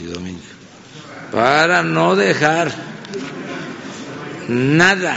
y 0.00 0.04
domingo, 0.04 0.40
para 1.32 1.82
no 1.82 2.16
dejar 2.16 2.72
nada 4.48 5.16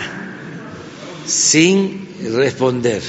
sin 1.25 2.07
responder, 2.33 3.01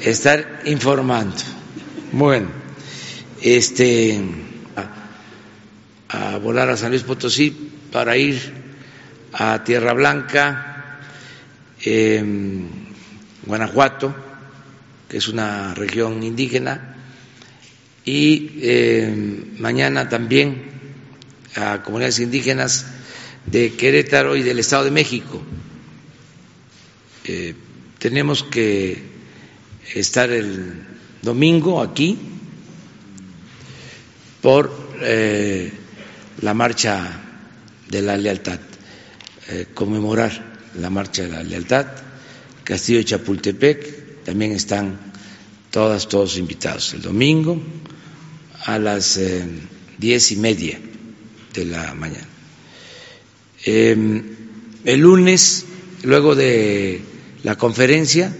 estar 0.00 0.62
informando. 0.64 1.36
Bueno, 2.12 2.48
este 3.40 4.20
a, 6.08 6.38
volar 6.38 6.70
a 6.70 6.76
San 6.76 6.90
Luis 6.90 7.02
Potosí 7.02 7.50
para 7.92 8.16
ir 8.16 8.38
a 9.32 9.62
Tierra 9.64 9.92
Blanca, 9.92 11.00
eh, 11.84 12.22
Guanajuato, 13.46 14.14
que 15.08 15.16
es 15.16 15.28
una 15.28 15.74
región 15.74 16.22
indígena, 16.22 16.89
y 18.10 18.58
eh, 18.62 19.14
mañana 19.60 20.08
también 20.08 20.62
a 21.54 21.80
comunidades 21.84 22.18
indígenas 22.18 22.86
de 23.46 23.74
Querétaro 23.74 24.34
y 24.34 24.42
del 24.42 24.58
Estado 24.58 24.82
de 24.84 24.90
México. 24.90 25.40
Eh, 27.24 27.54
tenemos 28.00 28.42
que 28.42 29.00
estar 29.94 30.28
el 30.32 30.82
domingo 31.22 31.80
aquí 31.80 32.18
por 34.40 34.72
eh, 35.02 35.70
la 36.40 36.52
marcha 36.52 37.22
de 37.88 38.02
la 38.02 38.16
lealtad, 38.16 38.58
conmemorar 39.74 40.32
la 40.80 40.90
marcha 40.90 41.22
de 41.22 41.28
la 41.28 41.42
lealtad. 41.44 41.86
Castillo 42.64 42.98
de 42.98 43.04
Chapultepec 43.04 44.24
también 44.24 44.50
están 44.52 44.98
todas, 45.70 46.08
todos 46.08 46.38
invitados 46.38 46.94
el 46.94 47.02
domingo 47.02 47.60
a 48.66 48.78
las 48.78 49.16
eh, 49.16 49.44
diez 49.98 50.32
y 50.32 50.36
media 50.36 50.78
de 51.54 51.64
la 51.64 51.94
mañana. 51.94 52.26
Eh, 53.64 54.22
el 54.84 55.00
lunes, 55.00 55.66
luego 56.02 56.34
de 56.34 57.02
la 57.42 57.56
conferencia, 57.56 58.34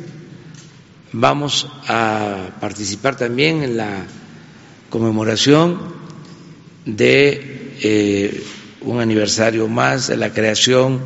vamos 1.12 1.68
a 1.86 2.56
participar 2.60 3.16
también 3.16 3.62
en 3.62 3.76
la 3.76 4.06
conmemoración 4.88 5.78
de 6.86 7.72
eh, 7.82 8.42
un 8.82 9.00
aniversario 9.00 9.68
más 9.68 10.08
de 10.08 10.16
la 10.16 10.32
creación 10.32 11.00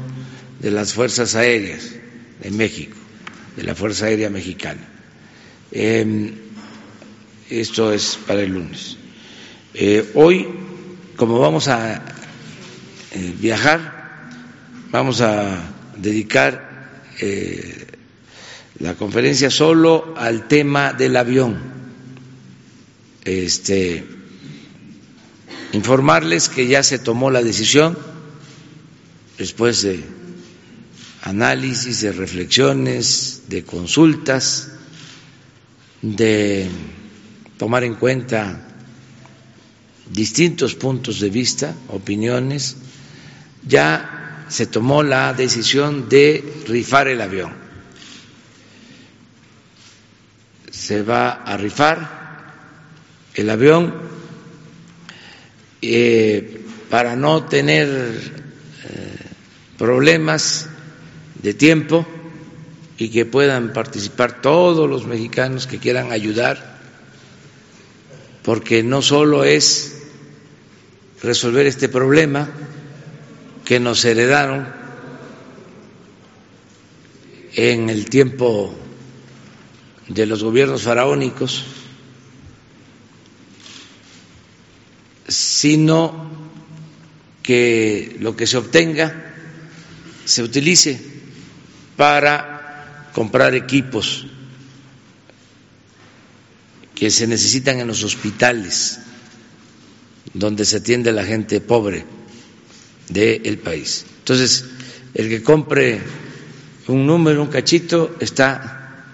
de 0.61 0.71
las 0.71 0.93
Fuerzas 0.93 1.35
Aéreas 1.35 1.91
de 2.43 2.51
México, 2.51 2.97
de 3.57 3.65
la 3.65 3.75
Fuerza 3.75 4.07
Aérea 4.07 4.31
Mexicana. 4.31 4.89
Eh, 5.73 6.33
esto 7.51 7.93
es 7.93 8.19
para 8.27 8.43
el 8.43 8.53
lunes. 8.53 8.97
Eh, 9.77 10.13
hoy, 10.15 10.47
como 11.17 11.41
vamos 11.41 11.67
a 11.67 11.97
eh, 13.11 13.35
viajar, 13.41 14.31
vamos 14.93 15.21
a 15.21 15.65
dedicar 15.97 17.01
eh, 17.21 17.85
la 18.79 18.95
conferencia 18.95 19.51
solo 19.51 20.15
al 20.17 20.47
tema 20.47 20.93
del 20.93 21.17
avión. 21.17 21.59
Este, 23.25 24.05
informarles 25.73 26.49
que 26.49 26.69
ya 26.69 26.85
se 26.85 27.01
tomó 27.01 27.33
la 27.33 27.43
decisión 27.43 27.99
después 29.39 29.83
de 29.83 30.05
análisis, 31.23 32.01
de 32.01 32.13
reflexiones, 32.13 33.43
de 33.49 33.65
consultas, 33.65 34.71
de 36.01 36.69
tomar 37.59 37.83
en 37.83 37.97
cuenta 37.97 38.71
distintos 40.11 40.75
puntos 40.75 41.21
de 41.21 41.31
vista, 41.31 41.75
opiniones, 41.89 42.77
ya 43.67 44.47
se 44.49 44.67
tomó 44.67 45.03
la 45.03 45.33
decisión 45.33 46.09
de 46.09 46.65
rifar 46.69 47.09
el 47.09 47.21
avión. 47.21 47.53
Se 50.71 51.03
va 51.03 51.31
a 51.31 51.57
rifar 51.57 52.25
el 53.35 53.51
avión 53.51 53.95
eh, 55.83 56.65
para 56.91 57.17
no 57.17 57.45
tener 57.45 57.89
eh, 57.89 59.17
problemas 59.79 60.69
de 61.43 61.55
tiempo 61.55 62.07
y 62.97 63.09
que 63.09 63.27
puedan 63.27 63.73
participar 63.73 64.41
todos 64.41 64.89
los 64.89 65.07
mexicanos 65.07 65.67
que 65.67 65.79
quieran 65.79 66.13
ayudar, 66.13 66.74
porque 68.45 68.83
no 68.83 69.01
solo 69.01 69.43
es 69.43 70.03
resolver 71.23 71.67
este 71.67 71.89
problema 71.89 72.51
que 73.65 73.81
nos 73.81 74.05
heredaron 74.05 74.69
en 77.55 77.89
el 77.89 78.05
tiempo 78.11 78.75
de 80.09 80.27
los 80.27 80.45
gobiernos 80.45 80.83
faraónicos, 80.83 81.65
sino 85.27 86.31
que 87.43 88.17
lo 88.21 88.37
que 88.37 88.47
se 88.47 88.59
obtenga 88.59 89.35
se 90.27 90.43
utilice 90.43 91.01
para 91.97 93.11
comprar 93.15 93.55
equipos 93.55 94.27
que 96.95 97.11
se 97.11 97.27
necesitan 97.27 97.81
en 97.81 97.89
los 97.89 98.03
hospitales 98.05 99.01
donde 100.33 100.65
se 100.65 100.77
atiende 100.79 101.13
la 101.13 101.25
gente 101.25 101.61
pobre 101.61 102.05
del 103.09 103.59
país. 103.59 104.05
Entonces, 104.19 104.65
el 105.15 105.29
que 105.29 105.43
compre 105.43 106.01
un 106.89 107.07
número, 107.07 107.43
un 107.43 107.49
cachito, 107.49 108.17
está 108.21 109.05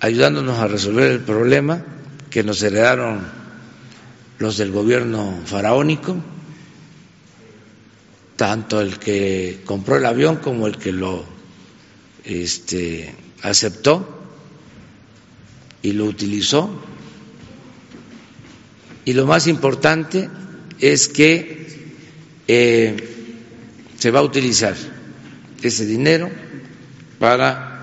ayudándonos 0.00 0.58
a 0.58 0.68
resolver 0.68 1.10
el 1.10 1.20
problema 1.20 1.84
que 2.30 2.42
nos 2.42 2.62
heredaron 2.62 3.20
los 4.38 4.56
del 4.56 4.70
gobierno 4.72 5.40
faraónico, 5.44 6.16
tanto 8.36 8.80
el 8.80 8.98
que 8.98 9.60
compró 9.64 9.96
el 9.96 10.06
avión 10.06 10.36
como 10.36 10.66
el 10.66 10.78
que 10.78 10.92
lo 10.92 11.24
este, 12.24 13.14
aceptó 13.42 14.21
y 15.82 15.92
lo 15.92 16.04
utilizó 16.04 16.70
y 19.04 19.12
lo 19.14 19.26
más 19.26 19.46
importante 19.48 20.28
es 20.78 21.08
que 21.08 21.66
eh, 22.46 22.96
se 23.98 24.10
va 24.10 24.20
a 24.20 24.24
utilizar 24.24 24.76
ese 25.62 25.86
dinero 25.86 26.30
para 27.18 27.82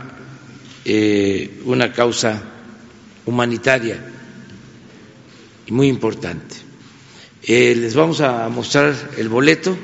eh, 0.86 1.60
una 1.66 1.92
causa 1.92 2.42
humanitaria 3.26 4.06
muy 5.70 5.88
importante. 5.88 6.56
Eh, 7.44 7.76
les 7.76 7.96
vamos 7.96 8.22
a 8.22 8.50
mostrar 8.50 8.94
el 9.18 9.30
boleto. 9.30 9.78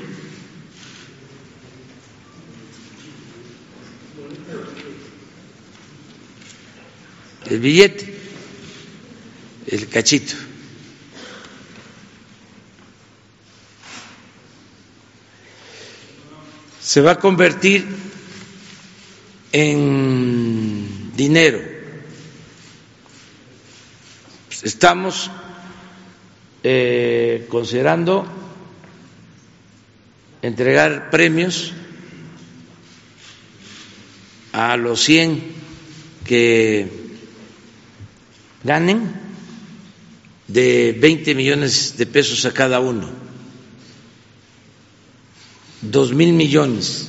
El 7.56 7.62
billete, 7.62 8.14
el 9.68 9.88
cachito. 9.88 10.34
se 16.82 17.00
va 17.00 17.12
a 17.12 17.18
convertir 17.18 17.86
en 19.52 21.12
dinero. 21.16 21.62
Estamos 24.62 25.30
eh, 26.62 27.46
considerando 27.48 28.26
entregar 30.42 31.08
premios 31.08 31.72
a 34.52 34.76
los 34.76 35.00
100 35.00 35.42
que 36.26 37.05
ganen 38.66 39.14
de 40.48 40.96
20 41.00 41.34
millones 41.34 41.96
de 41.96 42.06
pesos 42.06 42.44
a 42.44 42.52
cada 42.52 42.80
uno 42.80 43.26
dos 45.90 46.12
mil 46.12 46.32
millones. 46.32 47.08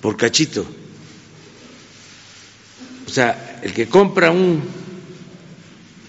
Por 0.00 0.16
cachito. 0.16 0.66
O 3.06 3.10
sea, 3.10 3.60
el 3.62 3.72
que 3.72 3.88
compra 3.88 4.30
un 4.32 4.62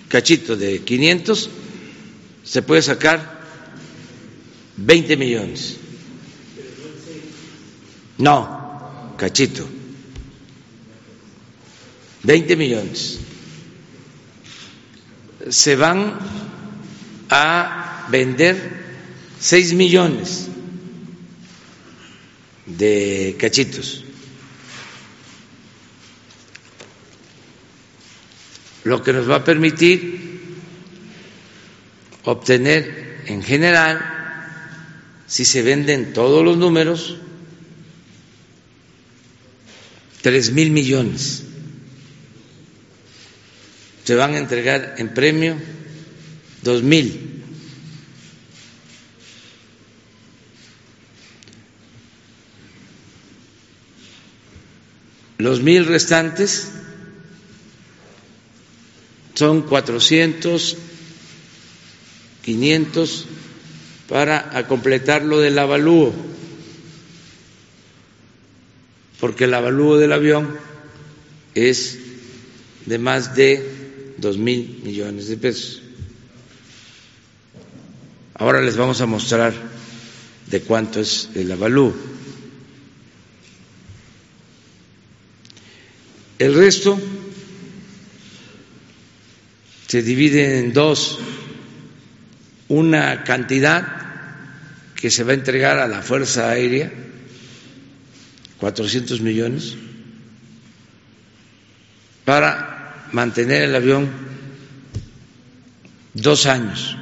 cachito 0.09 0.55
de 0.55 0.79
500 0.81 1.49
se 2.43 2.61
puede 2.63 2.81
sacar 2.81 3.42
20 4.85 5.17
millones. 5.17 5.77
No, 8.17 9.13
cachito. 9.17 9.67
20 12.23 12.55
millones. 12.55 13.19
Se 15.49 15.75
van 15.75 16.19
a 17.29 18.07
vender 18.09 18.83
6 19.39 19.73
millones 19.73 20.47
de 22.65 23.35
cachitos. 23.39 24.03
Lo 28.85 29.01
que 29.01 29.13
nos 29.13 29.29
va 29.29 29.37
a 29.37 29.43
permitir 29.43 30.23
obtener 32.25 33.23
en 33.27 33.41
general, 33.43 34.22
si 35.27 35.45
se 35.45 35.61
venden 35.61 36.13
todos 36.13 36.43
los 36.43 36.57
números, 36.57 37.17
tres 40.21 40.51
mil 40.51 40.71
millones. 40.71 41.43
Se 44.03 44.15
van 44.15 44.33
a 44.33 44.37
entregar 44.37 44.95
en 44.97 45.13
premio 45.13 45.55
dos 46.61 46.83
mil. 46.83 47.29
Los 55.37 55.61
mil 55.61 55.85
restantes 55.85 56.69
son 59.33 59.63
cuatrocientos 59.63 60.77
500 62.43 63.25
para 64.07 64.67
completar 64.67 65.23
lo 65.23 65.39
del 65.39 65.57
avalúo, 65.57 66.13
porque 69.19 69.45
el 69.45 69.53
avalúo 69.53 69.97
del 69.97 70.11
avión 70.11 70.57
es 71.55 71.99
de 72.85 72.97
más 72.97 73.35
de 73.35 74.13
dos 74.17 74.37
mil 74.37 74.81
millones 74.83 75.27
de 75.27 75.37
pesos. 75.37 75.81
Ahora 78.35 78.61
les 78.61 78.75
vamos 78.75 78.99
a 79.01 79.05
mostrar 79.05 79.53
de 80.47 80.61
cuánto 80.61 80.99
es 80.99 81.29
el 81.35 81.51
avalúo. 81.51 81.93
El 86.39 86.55
resto 86.55 86.99
se 89.87 90.01
divide 90.01 90.59
en 90.59 90.73
dos 90.73 91.19
una 92.73 93.23
cantidad 93.23 93.85
que 94.95 95.11
se 95.11 95.23
va 95.23 95.31
a 95.31 95.35
entregar 95.35 95.77
a 95.77 95.87
la 95.87 96.01
Fuerza 96.01 96.49
Aérea, 96.49 96.91
400 98.57 99.21
millones, 99.21 99.75
para 102.25 103.09
mantener 103.11 103.61
el 103.63 103.75
avión 103.75 104.09
dos 106.15 106.47
años. 106.47 106.97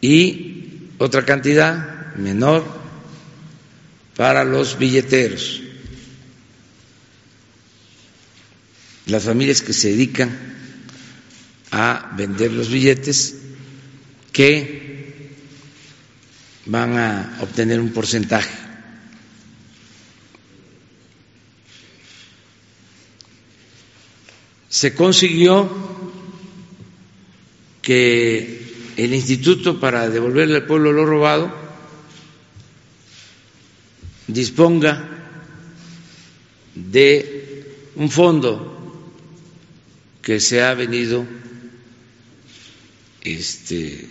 Y 0.00 0.92
otra 0.98 1.24
cantidad 1.24 2.14
menor 2.14 2.64
para 4.16 4.44
los 4.44 4.78
billeteros. 4.78 5.65
Las 9.06 9.24
familias 9.24 9.62
que 9.62 9.72
se 9.72 9.90
dedican 9.90 10.36
a 11.70 12.12
vender 12.16 12.52
los 12.52 12.68
billetes 12.70 13.36
que 14.32 15.30
van 16.66 16.98
a 16.98 17.38
obtener 17.40 17.80
un 17.80 17.90
porcentaje. 17.92 18.66
Se 24.68 24.94
consiguió 24.94 25.70
que 27.80 28.92
el 28.96 29.14
instituto 29.14 29.78
para 29.78 30.10
devolverle 30.10 30.56
al 30.56 30.66
pueblo 30.66 30.92
lo 30.92 31.06
robado 31.06 31.54
disponga 34.26 35.08
de 36.74 37.64
un 37.94 38.10
fondo 38.10 38.75
que 40.26 40.40
se 40.40 40.60
ha 40.60 40.74
venido 40.74 41.24
este, 43.22 44.08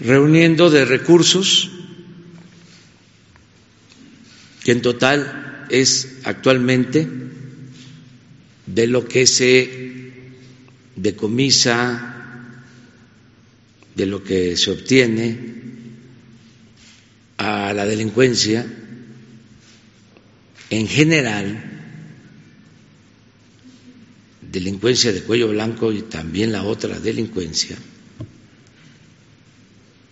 reuniendo 0.00 0.70
de 0.70 0.86
recursos 0.86 1.68
que 4.64 4.72
en 4.72 4.80
total 4.80 5.66
es 5.68 6.20
actualmente 6.24 7.06
de 8.64 8.86
lo 8.86 9.06
que 9.06 9.26
se 9.26 10.12
decomisa, 10.96 12.56
de 13.94 14.06
lo 14.06 14.24
que 14.24 14.56
se 14.56 14.70
obtiene 14.70 15.38
a 17.36 17.74
la 17.74 17.84
delincuencia 17.84 18.64
en 20.70 20.88
general 20.88 21.69
delincuencia 24.50 25.12
de 25.12 25.22
cuello 25.22 25.48
blanco 25.48 25.92
y 25.92 26.02
también 26.02 26.52
la 26.52 26.64
otra 26.64 26.98
delincuencia, 26.98 27.76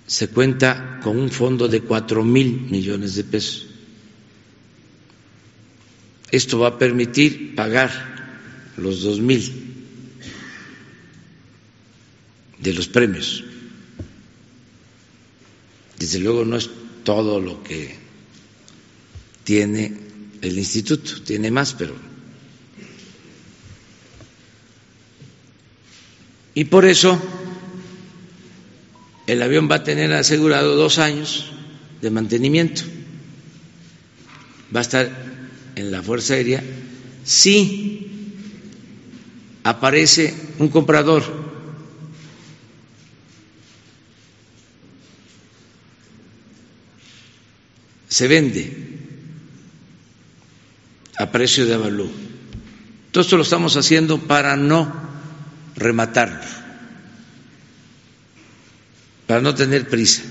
se 0.06 0.28
cuenta 0.28 1.00
con 1.02 1.18
un 1.18 1.30
fondo 1.30 1.68
de 1.68 1.82
cuatro 1.82 2.24
mil 2.24 2.62
millones 2.70 3.14
de 3.16 3.24
pesos. 3.24 3.66
Esto 6.30 6.58
va 6.58 6.68
a 6.68 6.78
permitir 6.78 7.54
pagar 7.54 7.90
los 8.76 9.02
dos 9.02 9.20
mil 9.20 9.52
de 12.58 12.74
los 12.74 12.88
premios. 12.88 13.44
Desde 15.98 16.20
luego 16.20 16.44
no 16.44 16.56
es 16.56 16.70
todo 17.02 17.40
lo 17.40 17.62
que 17.62 17.96
tiene 19.44 19.92
el 20.42 20.58
instituto, 20.58 21.22
tiene 21.22 21.50
más, 21.50 21.74
pero 21.74 22.07
Y 26.58 26.64
por 26.64 26.84
eso 26.86 27.16
el 29.28 29.42
avión 29.42 29.70
va 29.70 29.76
a 29.76 29.84
tener 29.84 30.12
asegurado 30.12 30.74
dos 30.74 30.98
años 30.98 31.52
de 32.02 32.10
mantenimiento. 32.10 32.82
Va 34.74 34.80
a 34.80 34.82
estar 34.82 35.08
en 35.76 35.92
la 35.92 36.02
Fuerza 36.02 36.34
Aérea 36.34 36.60
si 37.22 38.42
aparece 39.62 40.34
un 40.58 40.66
comprador. 40.66 41.22
Se 48.08 48.26
vende 48.26 48.98
a 51.18 51.30
precio 51.30 51.66
de 51.66 51.74
avalúo. 51.74 52.10
Todo 53.12 53.22
esto 53.22 53.36
lo 53.36 53.44
estamos 53.44 53.76
haciendo 53.76 54.18
para 54.18 54.56
no 54.56 55.07
rematarlo, 55.78 56.40
para 59.26 59.40
no 59.40 59.54
tener 59.54 59.88
prisa. 59.88 60.22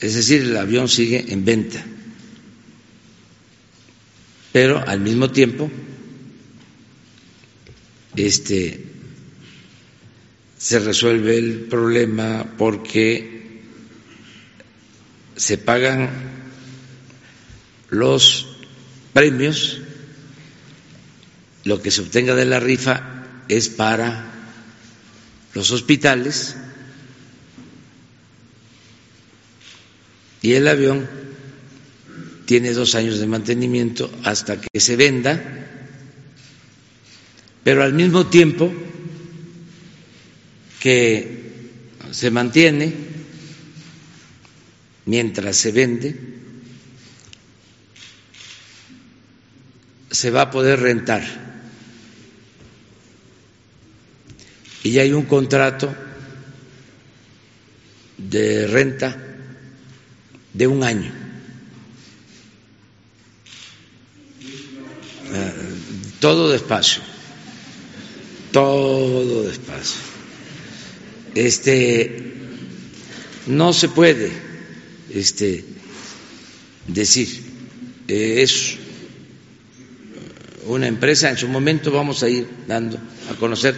Es 0.00 0.14
decir, 0.14 0.42
el 0.42 0.56
avión 0.56 0.88
sigue 0.88 1.24
en 1.32 1.44
venta, 1.44 1.84
pero 4.52 4.82
al 4.86 5.00
mismo 5.00 5.30
tiempo 5.30 5.70
este, 8.16 8.84
se 10.58 10.78
resuelve 10.80 11.38
el 11.38 11.60
problema 11.62 12.54
porque 12.58 13.60
se 15.36 15.58
pagan 15.58 16.10
los 17.90 18.46
premios 19.12 19.80
lo 21.64 21.80
que 21.80 21.90
se 21.90 22.00
obtenga 22.02 22.34
de 22.34 22.44
la 22.44 22.60
rifa 22.60 23.44
es 23.48 23.68
para 23.68 24.24
los 25.54 25.70
hospitales 25.70 26.56
y 30.40 30.54
el 30.54 30.66
avión 30.66 31.08
tiene 32.46 32.72
dos 32.72 32.94
años 32.94 33.18
de 33.18 33.26
mantenimiento 33.26 34.10
hasta 34.24 34.60
que 34.60 34.80
se 34.80 34.96
venda, 34.96 35.40
pero 37.62 37.84
al 37.84 37.92
mismo 37.94 38.26
tiempo 38.26 38.72
que 40.80 41.42
se 42.10 42.30
mantiene 42.32 42.92
mientras 45.06 45.56
se 45.56 45.70
vende, 45.70 46.16
se 50.10 50.30
va 50.30 50.42
a 50.42 50.50
poder 50.50 50.80
rentar 50.80 51.51
y 54.84 54.98
hay 54.98 55.12
un 55.12 55.24
contrato 55.24 55.94
de 58.18 58.66
renta 58.66 59.16
de 60.52 60.66
un 60.66 60.82
año. 60.82 61.12
Ah, 65.32 65.52
todo 66.20 66.50
despacio, 66.50 67.02
todo 68.50 69.44
despacio. 69.44 70.00
Este 71.34 72.34
no 73.46 73.72
se 73.72 73.88
puede 73.88 74.30
este 75.10 75.64
decir 76.86 77.28
eh, 78.08 78.42
es 78.42 78.76
una 80.66 80.86
empresa, 80.86 81.30
en 81.30 81.36
su 81.38 81.48
momento 81.48 81.90
vamos 81.90 82.22
a 82.22 82.28
ir 82.28 82.46
dando 82.68 82.98
a 83.30 83.34
conocer 83.34 83.74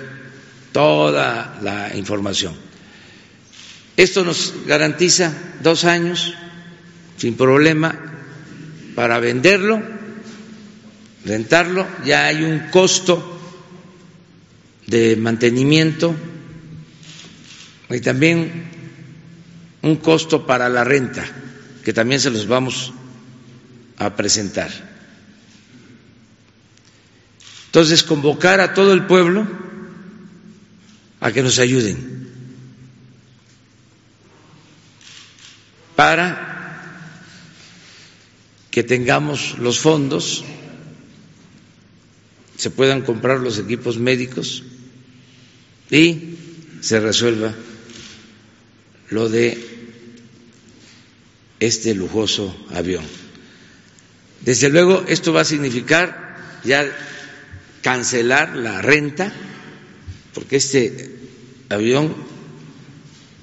toda 0.74 1.56
la 1.62 1.94
información. 1.96 2.52
Esto 3.96 4.24
nos 4.24 4.52
garantiza 4.66 5.32
dos 5.62 5.84
años 5.84 6.34
sin 7.16 7.36
problema 7.36 7.94
para 8.96 9.20
venderlo, 9.20 9.80
rentarlo, 11.24 11.86
ya 12.04 12.26
hay 12.26 12.42
un 12.42 12.70
costo 12.70 13.40
de 14.88 15.14
mantenimiento 15.14 16.12
y 17.88 18.00
también 18.00 18.64
un 19.82 19.96
costo 19.96 20.44
para 20.44 20.68
la 20.68 20.82
renta, 20.82 21.24
que 21.84 21.92
también 21.92 22.20
se 22.20 22.30
los 22.30 22.48
vamos 22.48 22.92
a 23.96 24.16
presentar. 24.16 24.72
Entonces, 27.66 28.02
convocar 28.02 28.60
a 28.60 28.74
todo 28.74 28.92
el 28.92 29.06
pueblo 29.06 29.46
a 31.24 31.32
que 31.32 31.42
nos 31.42 31.58
ayuden 31.58 31.96
para 35.96 36.44
que 38.70 38.82
tengamos 38.82 39.56
los 39.58 39.78
fondos, 39.78 40.44
se 42.58 42.68
puedan 42.68 43.00
comprar 43.00 43.40
los 43.40 43.58
equipos 43.58 43.96
médicos 43.98 44.64
y 45.90 46.36
se 46.82 47.00
resuelva 47.00 47.54
lo 49.08 49.30
de 49.30 49.64
este 51.58 51.94
lujoso 51.94 52.54
avión. 52.70 53.04
Desde 54.42 54.68
luego, 54.68 55.06
esto 55.08 55.32
va 55.32 55.40
a 55.40 55.46
significar 55.46 56.60
ya 56.64 56.84
cancelar 57.80 58.56
la 58.56 58.82
renta, 58.82 59.32
porque 60.34 60.56
este 60.56 61.13
avión 61.74 62.14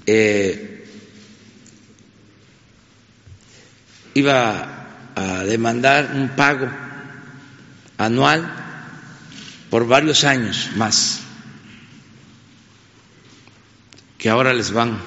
eh, 0.05 0.87
iba 4.13 4.87
a 5.15 5.43
demandar 5.43 6.11
un 6.15 6.29
pago 6.29 6.67
anual 7.97 8.41
por 9.69 9.87
varios 9.87 10.23
años 10.23 10.71
más, 10.75 11.19
que 14.17 14.29
ahora 14.29 14.53
les 14.53 14.71
van 14.71 14.99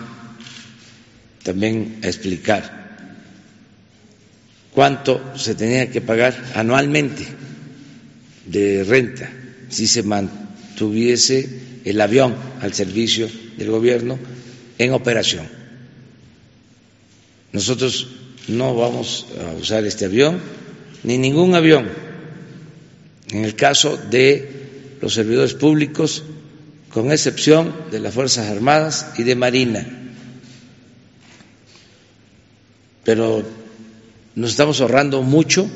también 1.43 2.01
a 2.03 2.07
explicar 2.07 2.85
cuánto 4.73 5.37
se 5.37 5.55
tenía 5.55 5.91
que 5.91 6.01
pagar 6.01 6.35
anualmente 6.55 7.27
de 8.47 8.85
renta 8.85 9.31
si 9.69 9.87
se 9.87 10.03
mantuviese 10.03 11.64
el 11.85 12.01
avión 12.01 12.35
al 12.61 12.73
servicio 12.73 13.29
del 13.57 13.71
gobierno 13.71 14.19
en 14.79 14.93
operación. 14.93 15.49
Nosotros 17.53 18.09
no 18.49 18.75
vamos 18.75 19.27
a 19.41 19.53
usar 19.53 19.85
este 19.85 20.07
avión 20.07 20.41
ni 21.03 21.19
ningún 21.19 21.55
avión 21.55 21.89
en 23.31 23.45
el 23.45 23.55
caso 23.55 23.97
de 23.97 24.97
los 25.01 25.15
servidores 25.15 25.55
públicos, 25.55 26.23
con 26.91 27.11
excepción 27.11 27.75
de 27.91 28.01
las 28.01 28.15
Fuerzas 28.15 28.49
Armadas 28.49 29.13
y 29.19 29.25
de 29.25 29.35
Marina. 29.35 29.87
Pero 33.05 33.43
nos 34.35 34.51
estamos 34.51 34.81
ahorrando 34.81 35.23
mucho 35.23 35.69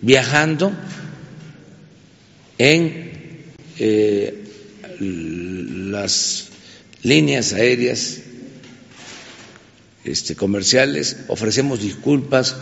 viajando 0.00 0.72
en 2.58 3.10
eh, 3.78 4.39
las 5.00 6.48
líneas 7.02 7.52
aéreas 7.52 8.18
este, 10.04 10.34
comerciales, 10.36 11.16
ofrecemos 11.28 11.80
disculpas 11.80 12.56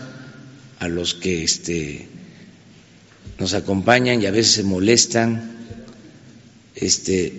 a 0.78 0.88
los 0.88 1.14
que 1.14 1.42
este, 1.42 2.06
nos 3.38 3.54
acompañan 3.54 4.22
y 4.22 4.26
a 4.26 4.30
veces 4.30 4.52
se 4.52 4.62
molestan, 4.62 5.56
este, 6.74 7.32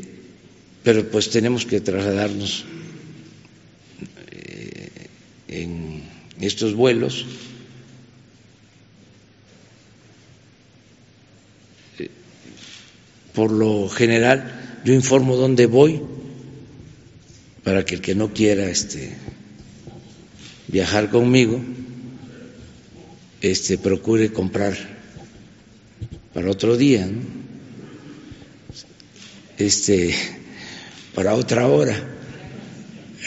pero 0.84 1.10
pues 1.10 1.30
tenemos 1.30 1.66
que 1.66 1.80
trasladarnos 1.82 2.66
eh, 4.32 5.08
en 5.48 6.04
estos 6.42 6.74
vuelos. 6.76 7.26
Por 13.34 13.52
lo 13.52 13.88
general 13.88 14.59
yo 14.86 14.94
informo 14.94 15.36
dónde 15.36 15.66
voy 15.66 16.02
para 17.64 17.86
que 17.86 17.96
el 17.96 18.02
que 18.02 18.16
no 18.16 18.34
quiera 18.34 18.70
este, 18.70 19.14
viajar 20.68 21.10
conmigo 21.10 21.62
este, 23.42 23.78
procure 23.78 24.32
comprar 24.32 24.76
para 26.34 26.50
otro 26.52 26.78
día, 26.78 27.08
este, 29.58 30.14
para 31.16 31.36
otra 31.36 31.68
hora. 31.68 31.96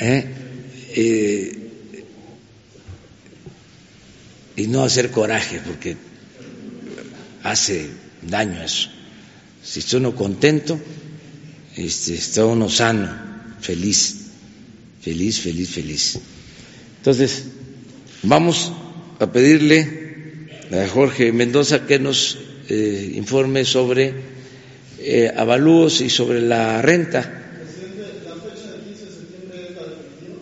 ¿eh? 0.01 0.27
Eh, 0.95 1.59
y 4.57 4.67
no 4.67 4.85
hacer 4.85 5.11
coraje, 5.11 5.61
porque 5.65 5.97
hace 7.43 7.89
daño 8.23 8.63
eso. 8.63 8.91
Si 9.63 9.81
está 9.81 9.97
uno 9.97 10.15
contento, 10.15 10.79
este, 11.77 12.15
está 12.15 12.45
uno 12.45 12.69
sano, 12.69 13.11
feliz, 13.61 14.27
feliz, 15.01 15.41
feliz, 15.41 15.71
feliz. 15.71 16.19
Entonces, 16.99 17.45
vamos 18.23 18.73
a 19.19 19.31
pedirle 19.33 20.03
a 20.73 20.89
Jorge 20.89 21.33
Mendoza 21.33 21.87
que 21.87 21.99
nos 21.99 22.39
eh, 22.69 23.13
informe 23.17 23.65
sobre 23.65 24.15
eh, 24.99 25.33
avalúos 25.37 26.01
y 26.01 26.09
sobre 26.09 26.41
la 26.41 26.81
renta. 26.81 27.41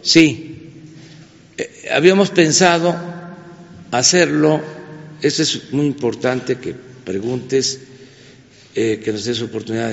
Sí, 0.03 0.71
eh, 1.57 1.89
habíamos 1.93 2.31
pensado 2.31 2.95
hacerlo, 3.91 4.61
eso 5.23 5.43
es 5.43 5.73
muy 5.73 5.87
importante 5.87 6.57
que 6.59 6.75
preguntes 7.05 7.81
que 8.75 9.11
nos 9.13 9.25
des 9.25 9.43
oportunidad 9.43 9.91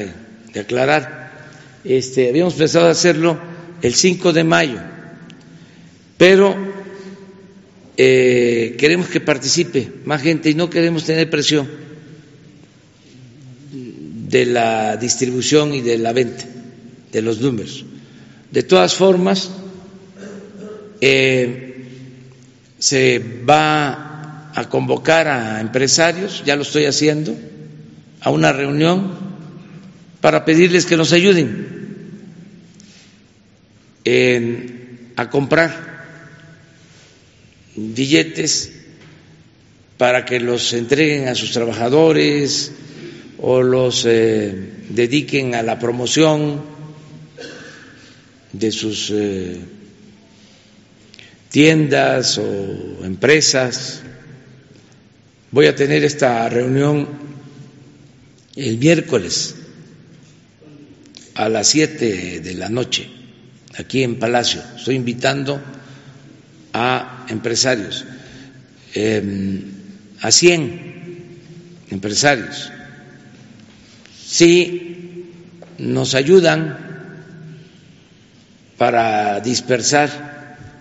de, 0.53 0.60
aclarar. 0.60 1.26
Este, 1.88 2.27
habíamos 2.27 2.56
pensado 2.56 2.88
hacerlo 2.89 3.39
el 3.82 3.96
5 3.96 4.34
de 4.34 4.44
mayo, 4.44 4.77
pero 6.17 6.53
eh, 7.96 8.75
queremos 8.77 9.08
que 9.08 9.22
participe 9.22 9.89
más 10.03 10.22
gente 10.22 10.50
y 10.50 10.53
no 10.53 10.70
queremos 10.70 11.06
tener 11.06 11.29
presión 11.29 11.65
de 13.72 14.46
la 14.48 14.98
distribución 14.98 15.74
y 15.74 15.79
de 15.82 15.98
la 15.98 16.12
venta 16.12 16.44
de 17.13 17.22
los 17.22 17.39
números. 17.39 17.86
De 18.51 18.63
todas 18.63 18.94
formas, 18.94 19.50
eh, 21.00 21.86
se 22.79 23.24
va 23.50 24.51
a 24.53 24.67
convocar 24.67 25.29
a 25.29 25.62
empresarios, 25.62 26.44
ya 26.46 26.58
lo 26.58 26.63
estoy 26.63 26.84
haciendo, 26.84 27.34
a 28.20 28.29
una 28.29 28.51
reunión 28.51 29.10
para 30.20 30.44
pedirles 30.44 30.86
que 30.86 30.98
nos 30.98 31.13
ayuden 31.13 31.76
a 35.15 35.29
comprar 35.29 35.97
billetes 37.75 38.71
para 39.97 40.25
que 40.25 40.39
los 40.39 40.73
entreguen 40.73 41.27
a 41.27 41.35
sus 41.35 41.51
trabajadores 41.51 42.71
o 43.39 43.61
los 43.61 44.05
eh, 44.05 44.53
dediquen 44.89 45.55
a 45.55 45.63
la 45.63 45.79
promoción 45.79 46.61
de 48.53 48.71
sus 48.71 49.11
eh, 49.13 49.59
tiendas 51.49 52.37
o 52.37 53.03
empresas. 53.03 54.01
Voy 55.51 55.65
a 55.67 55.75
tener 55.75 56.03
esta 56.03 56.47
reunión 56.49 57.07
el 58.55 58.77
miércoles 58.77 59.55
a 61.35 61.49
las 61.49 61.67
siete 61.67 62.39
de 62.39 62.53
la 62.55 62.69
noche 62.69 63.16
aquí 63.77 64.03
en 64.03 64.19
Palacio. 64.19 64.62
Estoy 64.75 64.96
invitando 64.96 65.62
a 66.74 67.25
empresarios, 67.29 68.05
em, 68.93 69.62
a 70.22 70.31
100 70.31 71.89
empresarios. 71.91 72.72
Si 74.25 75.31
nos 75.77 76.15
ayudan 76.15 76.77
para 78.77 79.39
dispersar, 79.39 80.10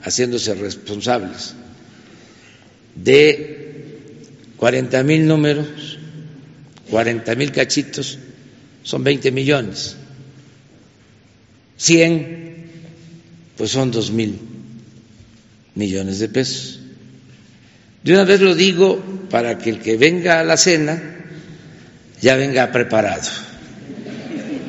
haciéndose 0.03 0.55
responsables 0.55 1.55
de 2.95 3.57
40 4.57 5.03
mil 5.03 5.27
números, 5.27 5.99
40 6.91 7.35
mil 7.35 7.53
cachitos, 7.53 8.19
son 8.83 9.03
20 9.05 9.33
millones. 9.33 9.97
100, 11.77 12.46
pues 13.57 13.71
son 13.71 13.91
2 13.91 14.11
mil 14.11 14.39
millones 15.75 16.19
de 16.19 16.29
pesos. 16.29 16.81
De 18.03 18.13
una 18.13 18.25
vez 18.25 18.41
lo 18.41 18.55
digo 18.55 19.03
para 19.31 19.59
que 19.59 19.71
el 19.71 19.81
que 19.81 19.97
venga 19.97 20.41
a 20.41 20.45
la 20.45 20.57
cena 20.57 21.17
ya 22.21 22.37
venga 22.37 22.71
preparado. 22.73 23.29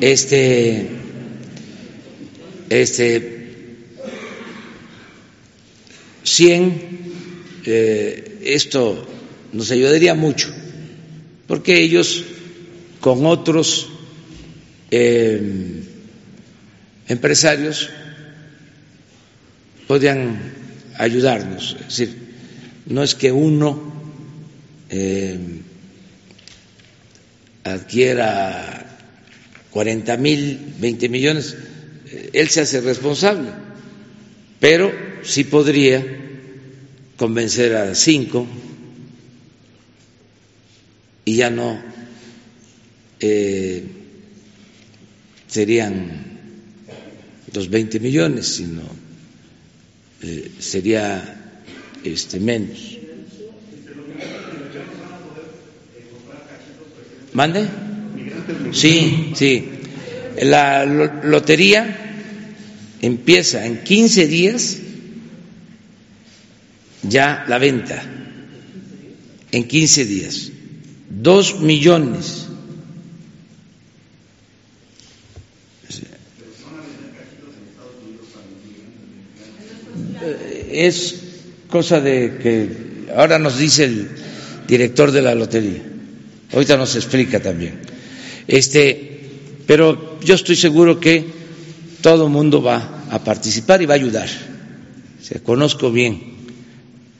Este, 0.00 0.88
este, 2.68 3.38
100, 6.22 6.88
eh, 7.64 8.38
esto 8.44 9.06
nos 9.52 9.70
ayudaría 9.70 10.14
mucho, 10.14 10.48
porque 11.46 11.80
ellos 11.80 12.24
con 13.00 13.24
otros 13.26 13.88
eh, 14.90 15.82
empresarios 17.08 17.90
podían 19.88 20.38
ayudarnos. 20.98 21.76
Es 21.80 21.86
decir, 21.98 22.16
no 22.86 23.02
es 23.02 23.14
que 23.14 23.32
uno 23.32 23.80
eh, 24.90 25.38
adquiera 27.64 28.86
40 29.70 30.16
mil, 30.18 30.74
20 30.78 31.08
millones, 31.08 31.56
él 32.32 32.48
se 32.48 32.60
hace 32.60 32.80
responsable, 32.80 33.48
pero 34.60 34.92
sí 35.22 35.44
podría 35.44 36.04
convencer 37.16 37.74
a 37.74 37.94
cinco 37.94 38.46
y 41.24 41.36
ya 41.36 41.50
no 41.50 41.78
eh, 43.20 43.84
serían 45.48 46.38
los 47.52 47.68
20 47.68 48.00
millones, 48.00 48.46
sino 48.46 49.07
eh, 50.22 50.50
sería 50.58 51.54
este, 52.04 52.40
menos. 52.40 52.98
¿Mande? 57.32 57.66
Sí, 58.72 59.32
sí. 59.34 59.68
La 60.42 60.84
lotería 60.84 61.96
empieza 63.00 63.64
en 63.66 63.82
15 63.84 64.26
días 64.26 64.78
ya 67.02 67.44
la 67.48 67.58
venta, 67.58 68.02
en 69.52 69.68
15 69.68 70.04
días. 70.04 70.50
Dos 71.10 71.60
millones. 71.60 72.47
Es 80.70 81.14
cosa 81.68 82.00
de 82.00 82.38
que 82.42 83.12
ahora 83.16 83.38
nos 83.38 83.58
dice 83.58 83.84
el 83.84 84.08
director 84.66 85.10
de 85.12 85.22
la 85.22 85.34
lotería. 85.34 85.82
Ahorita 86.52 86.76
nos 86.76 86.96
explica 86.96 87.40
también. 87.40 87.80
Este, 88.46 89.20
pero 89.66 90.18
yo 90.20 90.34
estoy 90.34 90.56
seguro 90.56 90.98
que 90.98 91.24
todo 92.00 92.26
el 92.26 92.30
mundo 92.32 92.62
va 92.62 93.04
a 93.10 93.22
participar 93.22 93.82
y 93.82 93.86
va 93.86 93.94
a 93.94 93.96
ayudar. 93.96 94.28
O 95.34 95.42
conozco 95.42 95.90
bien 95.92 96.20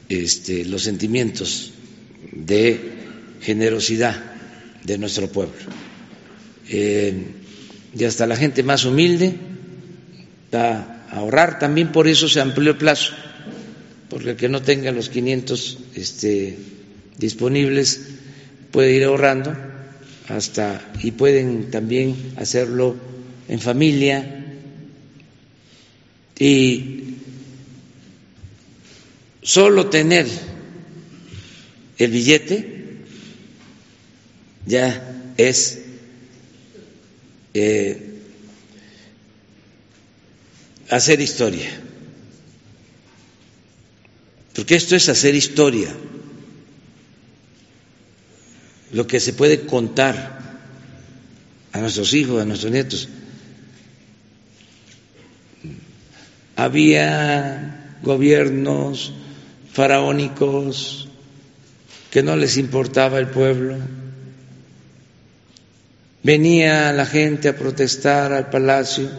este, 0.09 0.65
los 0.65 0.83
sentimientos 0.83 1.71
de 2.31 2.79
generosidad 3.41 4.15
de 4.83 4.97
nuestro 4.97 5.27
pueblo. 5.31 5.53
Eh, 6.69 7.13
y 7.97 8.03
hasta 8.03 8.27
la 8.27 8.35
gente 8.35 8.63
más 8.63 8.85
humilde 8.85 9.33
va 10.53 11.05
a 11.11 11.17
ahorrar, 11.17 11.59
también 11.59 11.91
por 11.91 12.07
eso 12.07 12.27
se 12.27 12.41
amplió 12.41 12.71
el 12.71 12.77
plazo, 12.77 13.13
porque 14.09 14.31
el 14.31 14.35
que 14.37 14.49
no 14.49 14.61
tenga 14.61 14.91
los 14.91 15.09
500 15.09 15.77
este, 15.95 16.57
disponibles 17.17 18.01
puede 18.71 18.93
ir 18.93 19.03
ahorrando 19.03 19.55
hasta 20.27 20.91
y 21.01 21.11
pueden 21.11 21.71
también 21.71 22.33
hacerlo 22.37 22.95
en 23.47 23.59
familia. 23.59 24.35
Y 26.37 27.15
solo 29.41 29.87
tener 29.87 30.27
el 31.97 32.11
billete 32.11 32.79
ya 34.65 35.33
es 35.37 35.79
eh, 37.53 38.09
hacer 40.89 41.19
historia, 41.21 41.69
porque 44.59 44.75
esto 44.75 44.97
es 44.97 45.07
hacer 45.07 45.35
historia, 45.35 45.87
lo 48.91 49.07
que 49.07 49.21
se 49.21 49.31
puede 49.31 49.61
contar 49.61 50.59
a 51.71 51.79
nuestros 51.79 52.13
hijos, 52.13 52.41
a 52.41 52.45
nuestros 52.45 52.69
nietos. 52.69 53.07
Había 56.57 57.99
gobiernos 58.03 59.13
faraónicos 59.71 61.07
que 62.11 62.21
no 62.21 62.35
les 62.35 62.57
importaba 62.57 63.17
el 63.17 63.27
pueblo. 63.27 63.77
Venía 66.21 66.91
la 66.91 67.05
gente 67.05 67.47
a 67.47 67.55
protestar 67.55 68.33
al 68.33 68.49
palacio. 68.49 69.09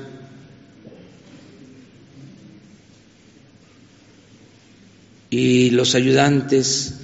Y 5.30 5.70
los 5.70 5.94
ayudantes. 5.94 6.94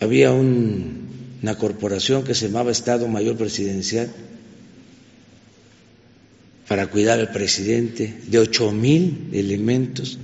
Había 0.00 0.32
una 0.32 1.56
corporación 1.58 2.24
que 2.24 2.34
se 2.34 2.48
llamaba 2.48 2.72
Estado 2.72 3.08
Mayor 3.08 3.36
Presidencial 3.36 4.10
para 6.68 6.86
cuidar 6.88 7.18
al 7.18 7.30
presidente, 7.30 8.20
de 8.26 8.38
ocho 8.38 8.72
mil 8.72 9.28
elementos. 9.32 10.18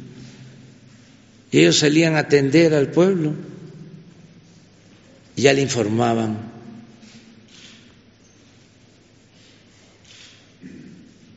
Y 1.50 1.60
ellos 1.60 1.78
salían 1.78 2.16
a 2.16 2.20
atender 2.20 2.74
al 2.74 2.90
pueblo. 2.90 3.32
Y 5.36 5.42
ya 5.42 5.52
le 5.52 5.62
informaban 5.62 6.53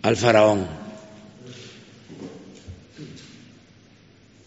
al 0.08 0.15
faraón. 0.15 0.65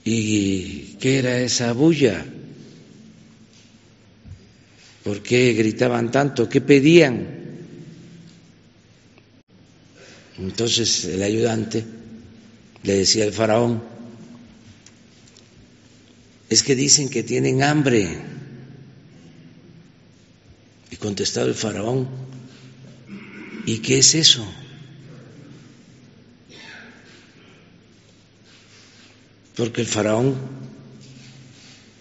¿Y 0.04 0.94
qué 0.98 1.18
era 1.18 1.38
esa 1.38 1.74
bulla? 1.74 2.24
¿Por 5.04 5.22
qué 5.22 5.52
gritaban 5.52 6.10
tanto? 6.10 6.48
¿Qué 6.48 6.62
pedían? 6.62 7.26
Entonces 10.38 11.04
el 11.04 11.22
ayudante 11.22 11.84
le 12.82 12.94
decía 12.94 13.24
al 13.24 13.32
faraón, 13.34 13.82
es 16.48 16.62
que 16.62 16.74
dicen 16.74 17.10
que 17.10 17.22
tienen 17.22 17.62
hambre. 17.62 18.08
Y 20.90 20.96
contestaba 20.96 21.46
el 21.46 21.54
faraón, 21.54 22.08
¿y 23.66 23.80
qué 23.80 23.98
es 23.98 24.14
eso? 24.14 24.50
Porque 29.60 29.82
el 29.82 29.86
faraón 29.86 30.36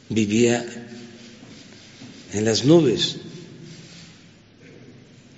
vivía 0.07 0.65
en 2.31 2.45
las 2.45 2.63
nubes, 2.63 3.17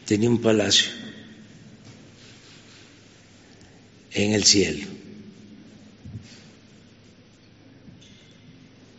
tenía 0.05 0.29
un 0.29 0.39
palacio 0.39 0.91
en 4.11 4.33
el 4.33 4.43
cielo. 4.43 4.85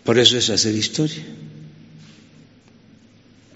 Por 0.02 0.18
eso 0.18 0.37
es 0.37 0.50
hacer 0.50 0.74
historia. 0.74 1.22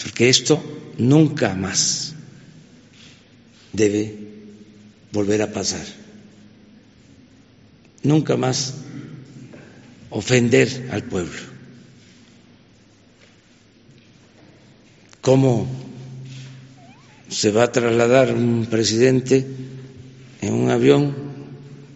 Porque 0.00 0.29
esto 0.29 0.62
nunca 0.96 1.57
más 1.57 2.14
debe 3.72 4.14
volver 5.11 5.42
a 5.42 5.50
pasar. 5.50 5.85
Nunca 8.05 8.37
más 8.37 8.86
ofender 10.11 10.88
al 10.92 11.03
pueblo. 11.05 11.40
¿Cómo 15.21 15.66
se 17.29 17.51
va 17.51 17.64
a 17.64 17.73
trasladar 17.73 18.33
un 18.33 18.66
presidente 18.71 19.45
en 20.40 20.55
un 20.55 20.71
avión 20.71 21.14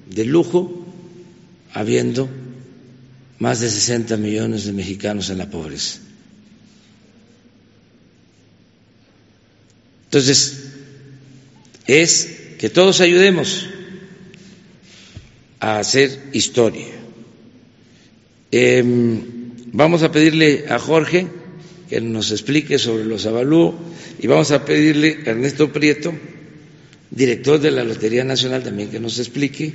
de 0.08 0.24
lujo 0.24 0.84
habiendo 1.72 2.28
más 3.38 3.60
de 3.60 3.70
60 3.70 4.16
millones 4.16 4.64
de 4.64 4.72
mexicanos 4.72 5.30
en 5.30 5.38
la 5.38 5.48
pobreza? 5.48 6.00
Entonces, 10.06 10.64
es 11.86 12.28
que 12.58 12.68
todos 12.68 13.00
ayudemos 13.00 13.66
a 15.60 15.78
hacer 15.78 16.30
historia. 16.32 16.99
Em, 18.52 19.20
vamos 19.72 20.02
a 20.02 20.10
pedirle 20.10 20.64
a 20.68 20.78
Jorge 20.78 21.26
que 21.88 22.00
nos 22.00 22.30
explique 22.32 22.78
sobre 22.78 23.04
los 23.04 23.26
avalúos 23.26 23.74
y 24.18 24.26
vamos 24.26 24.50
a 24.50 24.64
pedirle 24.64 25.18
a 25.26 25.30
Ernesto 25.30 25.72
Prieto, 25.72 26.12
director 27.10 27.60
de 27.60 27.70
la 27.70 27.84
Lotería 27.84 28.24
Nacional, 28.24 28.62
también 28.62 28.90
que 28.90 29.00
nos 29.00 29.18
explique, 29.18 29.72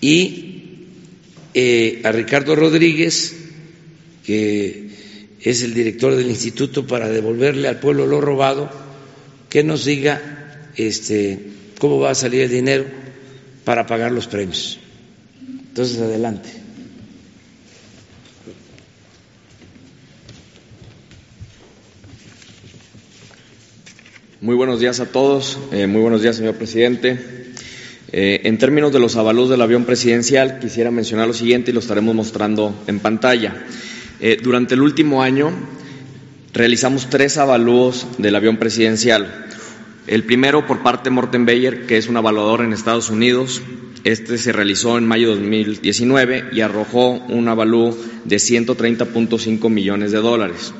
y 0.00 0.88
eh, 1.54 2.00
a 2.04 2.12
Ricardo 2.12 2.56
Rodríguez, 2.56 3.34
que 4.24 4.88
es 5.40 5.62
el 5.62 5.74
director 5.74 6.14
del 6.14 6.28
Instituto 6.28 6.86
para 6.86 7.08
devolverle 7.08 7.68
al 7.68 7.80
pueblo 7.80 8.06
lo 8.06 8.20
robado, 8.20 8.70
que 9.48 9.62
nos 9.62 9.84
diga 9.84 10.70
este, 10.76 11.38
cómo 11.78 11.98
va 11.98 12.10
a 12.10 12.14
salir 12.14 12.42
el 12.42 12.50
dinero 12.50 12.84
para 13.64 13.86
pagar 13.86 14.12
los 14.12 14.26
premios. 14.26 14.78
Entonces, 15.68 15.98
adelante. 15.98 16.61
Muy 24.42 24.56
buenos 24.56 24.80
días 24.80 24.98
a 24.98 25.06
todos. 25.06 25.56
Eh, 25.70 25.86
muy 25.86 26.00
buenos 26.00 26.20
días, 26.20 26.34
señor 26.34 26.56
presidente. 26.56 27.16
Eh, 28.10 28.40
en 28.42 28.58
términos 28.58 28.92
de 28.92 28.98
los 28.98 29.14
avalos 29.14 29.48
del 29.48 29.62
avión 29.62 29.84
presidencial, 29.84 30.58
quisiera 30.58 30.90
mencionar 30.90 31.28
lo 31.28 31.32
siguiente 31.32 31.70
y 31.70 31.74
lo 31.74 31.78
estaremos 31.78 32.12
mostrando 32.12 32.74
en 32.88 32.98
pantalla. 32.98 33.64
Eh, 34.18 34.38
durante 34.42 34.74
el 34.74 34.82
último 34.82 35.22
año, 35.22 35.52
realizamos 36.52 37.08
tres 37.08 37.38
avalúos 37.38 38.08
del 38.18 38.34
avión 38.34 38.56
presidencial. 38.56 39.46
El 40.08 40.24
primero 40.24 40.66
por 40.66 40.82
parte 40.82 41.10
de 41.10 41.14
Morten 41.14 41.46
Bayer, 41.46 41.86
que 41.86 41.96
es 41.96 42.08
un 42.08 42.16
avaluador 42.16 42.62
en 42.62 42.72
Estados 42.72 43.10
Unidos. 43.10 43.62
Este 44.02 44.38
se 44.38 44.50
realizó 44.50 44.98
en 44.98 45.06
mayo 45.06 45.28
de 45.28 45.36
2019 45.36 46.46
y 46.50 46.62
arrojó 46.62 47.10
un 47.12 47.46
avalúo 47.46 47.96
de 48.24 48.36
130.5 48.38 49.70
millones 49.70 50.10
de 50.10 50.18
dólares. 50.18 50.74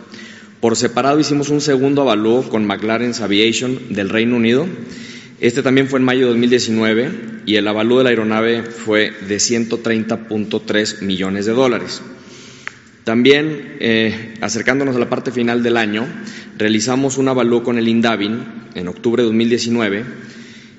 Por 0.63 0.77
separado 0.77 1.19
hicimos 1.19 1.49
un 1.51 1.61
segundo 1.61 2.03
avalúo 2.03 2.49
con 2.49 2.65
McLaren 2.65 3.13
Aviation 3.21 3.93
del 3.93 4.09
Reino 4.09 4.37
Unido. 4.37 4.69
Este 5.41 5.61
también 5.61 5.89
fue 5.89 5.99
en 5.99 6.05
mayo 6.05 6.21
de 6.21 6.35
2019 6.35 7.11
y 7.47 7.57
el 7.57 7.67
avalúo 7.67 7.99
de 7.99 8.05
la 8.05 8.11
aeronave 8.11 8.63
fue 8.63 9.11
de 9.27 9.39
130.3 9.39 11.03
millones 11.03 11.47
de 11.47 11.53
dólares. 11.53 12.01
También, 13.03 13.77
eh, 13.81 14.35
acercándonos 14.41 14.95
a 14.95 15.01
la 15.01 15.11
parte 15.11 15.33
final 15.33 15.65
del 15.65 15.77
año, 15.77 16.07
realizamos 16.59 17.19
un 17.19 17.27
avalúo 17.27 17.65
con 17.65 17.77
el 17.77 17.89
INDAVIN 17.89 18.45
en 18.77 18.87
octubre 18.87 19.25
de 19.25 19.27
2019 19.27 20.05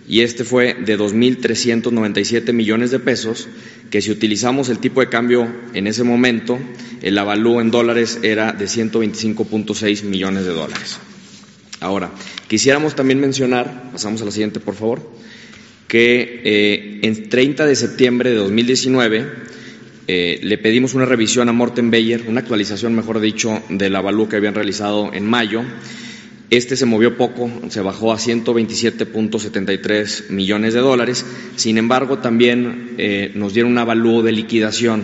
y 0.07 0.21
este 0.21 0.43
fue 0.43 0.73
de 0.73 0.97
2.397 0.97 2.51
millones 2.53 2.91
de 2.91 2.99
pesos, 2.99 3.47
que 3.89 4.01
si 4.01 4.11
utilizamos 4.11 4.69
el 4.69 4.79
tipo 4.79 5.01
de 5.01 5.09
cambio 5.09 5.47
en 5.73 5.87
ese 5.87 6.03
momento, 6.03 6.59
el 7.01 7.17
avalúo 7.17 7.61
en 7.61 7.71
dólares 7.71 8.19
era 8.23 8.51
de 8.51 8.65
125.6 8.65 10.03
millones 10.03 10.45
de 10.45 10.51
dólares. 10.51 10.97
Ahora, 11.79 12.11
quisiéramos 12.47 12.95
también 12.95 13.19
mencionar, 13.19 13.91
pasamos 13.91 14.21
a 14.21 14.25
la 14.25 14.31
siguiente 14.31 14.59
por 14.59 14.75
favor, 14.75 15.01
que 15.87 16.41
eh, 16.43 16.99
en 17.03 17.29
30 17.29 17.65
de 17.65 17.75
septiembre 17.75 18.31
de 18.31 18.37
2019 18.37 19.27
eh, 20.07 20.39
le 20.43 20.57
pedimos 20.57 20.95
una 20.95 21.05
revisión 21.05 21.47
a 21.49 21.53
Morten 21.53 21.91
Bayer, 21.91 22.25
una 22.27 22.41
actualización, 22.41 22.93
mejor 22.93 23.19
dicho, 23.19 23.61
del 23.69 23.95
avalúo 23.95 24.27
que 24.27 24.35
habían 24.35 24.55
realizado 24.55 25.13
en 25.13 25.25
mayo. 25.25 25.63
Este 26.49 26.75
se 26.75 26.85
movió 26.85 27.15
poco, 27.17 27.49
se 27.69 27.79
bajó 27.81 28.11
a 28.13 28.17
127.73 28.17 30.29
millones 30.29 30.73
de 30.73 30.81
dólares. 30.81 31.25
Sin 31.55 31.77
embargo, 31.77 32.17
también 32.19 32.95
eh, 32.97 33.31
nos 33.33 33.53
dieron 33.53 33.71
un 33.71 33.77
avalúo 33.79 34.21
de 34.21 34.33
liquidación. 34.33 35.03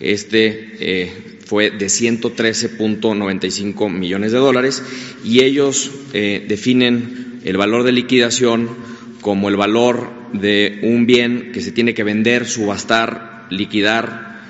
Este 0.00 0.76
eh, 0.80 1.10
fue 1.44 1.70
de 1.70 1.86
113.95 1.86 3.90
millones 3.90 4.32
de 4.32 4.38
dólares 4.38 4.82
y 5.24 5.42
ellos 5.42 5.90
definen 6.12 7.40
el 7.44 7.56
valor 7.58 7.82
de 7.84 7.92
liquidación 7.92 8.68
como 9.20 9.48
el 9.48 9.56
valor 9.56 10.24
de 10.34 10.80
un 10.82 11.06
bien 11.06 11.52
que 11.52 11.62
se 11.62 11.72
tiene 11.72 11.94
que 11.94 12.02
vender, 12.04 12.46
subastar, 12.46 13.46
liquidar 13.50 14.40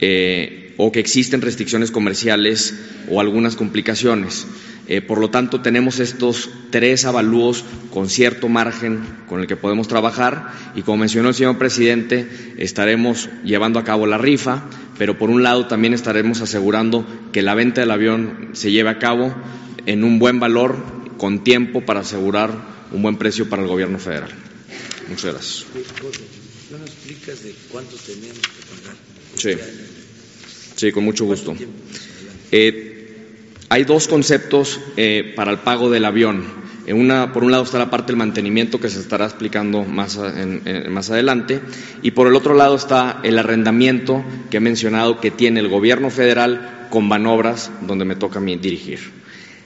eh, 0.00 0.72
o 0.78 0.92
que 0.92 1.00
existen 1.00 1.42
restricciones 1.42 1.90
comerciales 1.90 2.74
o 3.10 3.20
algunas 3.20 3.56
complicaciones. 3.56 4.46
Eh, 4.88 5.00
por 5.00 5.18
lo 5.18 5.30
tanto, 5.30 5.60
tenemos 5.60 6.00
estos 6.00 6.50
tres 6.70 7.04
avalúos 7.04 7.64
con 7.92 8.08
cierto 8.08 8.48
margen 8.48 9.00
con 9.28 9.40
el 9.40 9.46
que 9.46 9.56
podemos 9.56 9.86
trabajar 9.86 10.52
y, 10.74 10.82
como 10.82 10.98
mencionó 10.98 11.28
el 11.28 11.34
señor 11.34 11.56
presidente, 11.56 12.28
estaremos 12.58 13.28
llevando 13.44 13.78
a 13.78 13.84
cabo 13.84 14.06
la 14.06 14.18
rifa, 14.18 14.64
pero 14.98 15.18
por 15.18 15.30
un 15.30 15.42
lado 15.42 15.66
también 15.66 15.94
estaremos 15.94 16.40
asegurando 16.40 17.06
que 17.32 17.42
la 17.42 17.54
venta 17.54 17.80
del 17.80 17.92
avión 17.92 18.50
se 18.52 18.72
lleve 18.72 18.90
a 18.90 18.98
cabo 18.98 19.34
en 19.86 20.04
un 20.04 20.18
buen 20.18 20.40
valor, 20.40 20.76
con 21.16 21.44
tiempo 21.44 21.82
para 21.82 22.00
asegurar 22.00 22.50
un 22.90 23.02
buen 23.02 23.16
precio 23.16 23.48
para 23.48 23.62
el 23.62 23.68
gobierno 23.68 23.98
federal. 23.98 24.30
Muchas 25.08 25.32
gracias. 25.32 25.66
¿No 26.70 26.78
nos 26.78 26.88
explicas 26.88 27.42
de 27.44 27.54
cuánto 27.70 27.96
tenemos 27.96 28.38
que 28.38 28.62
pagar? 28.82 28.96
Sí. 29.36 29.56
Sí, 30.74 30.90
con 30.90 31.04
mucho 31.04 31.24
gusto. 31.24 31.54
Eh, 32.50 32.91
hay 33.72 33.84
dos 33.84 34.06
conceptos 34.06 34.80
eh, 34.98 35.32
para 35.34 35.50
el 35.50 35.60
pago 35.60 35.88
del 35.88 36.04
avión. 36.04 36.44
Por 37.32 37.42
un 37.42 37.50
lado 37.50 37.62
está 37.62 37.78
la 37.78 37.88
parte 37.88 38.08
del 38.08 38.18
mantenimiento 38.18 38.78
que 38.78 38.90
se 38.90 39.00
estará 39.00 39.24
explicando 39.24 39.82
más, 39.82 40.18
adelante 40.18 41.62
y 42.02 42.10
por 42.10 42.26
el 42.26 42.36
otro 42.36 42.52
lado 42.52 42.74
está 42.74 43.20
el 43.22 43.38
arrendamiento 43.38 44.22
que 44.50 44.58
he 44.58 44.60
mencionado 44.60 45.20
que 45.20 45.30
tiene 45.30 45.60
el 45.60 45.68
gobierno 45.68 46.10
federal 46.10 46.88
con 46.90 47.08
Banobras, 47.08 47.70
donde 47.80 48.04
me 48.04 48.14
toca 48.14 48.40
a 48.40 48.42
mí 48.42 48.56
dirigir. 48.56 48.98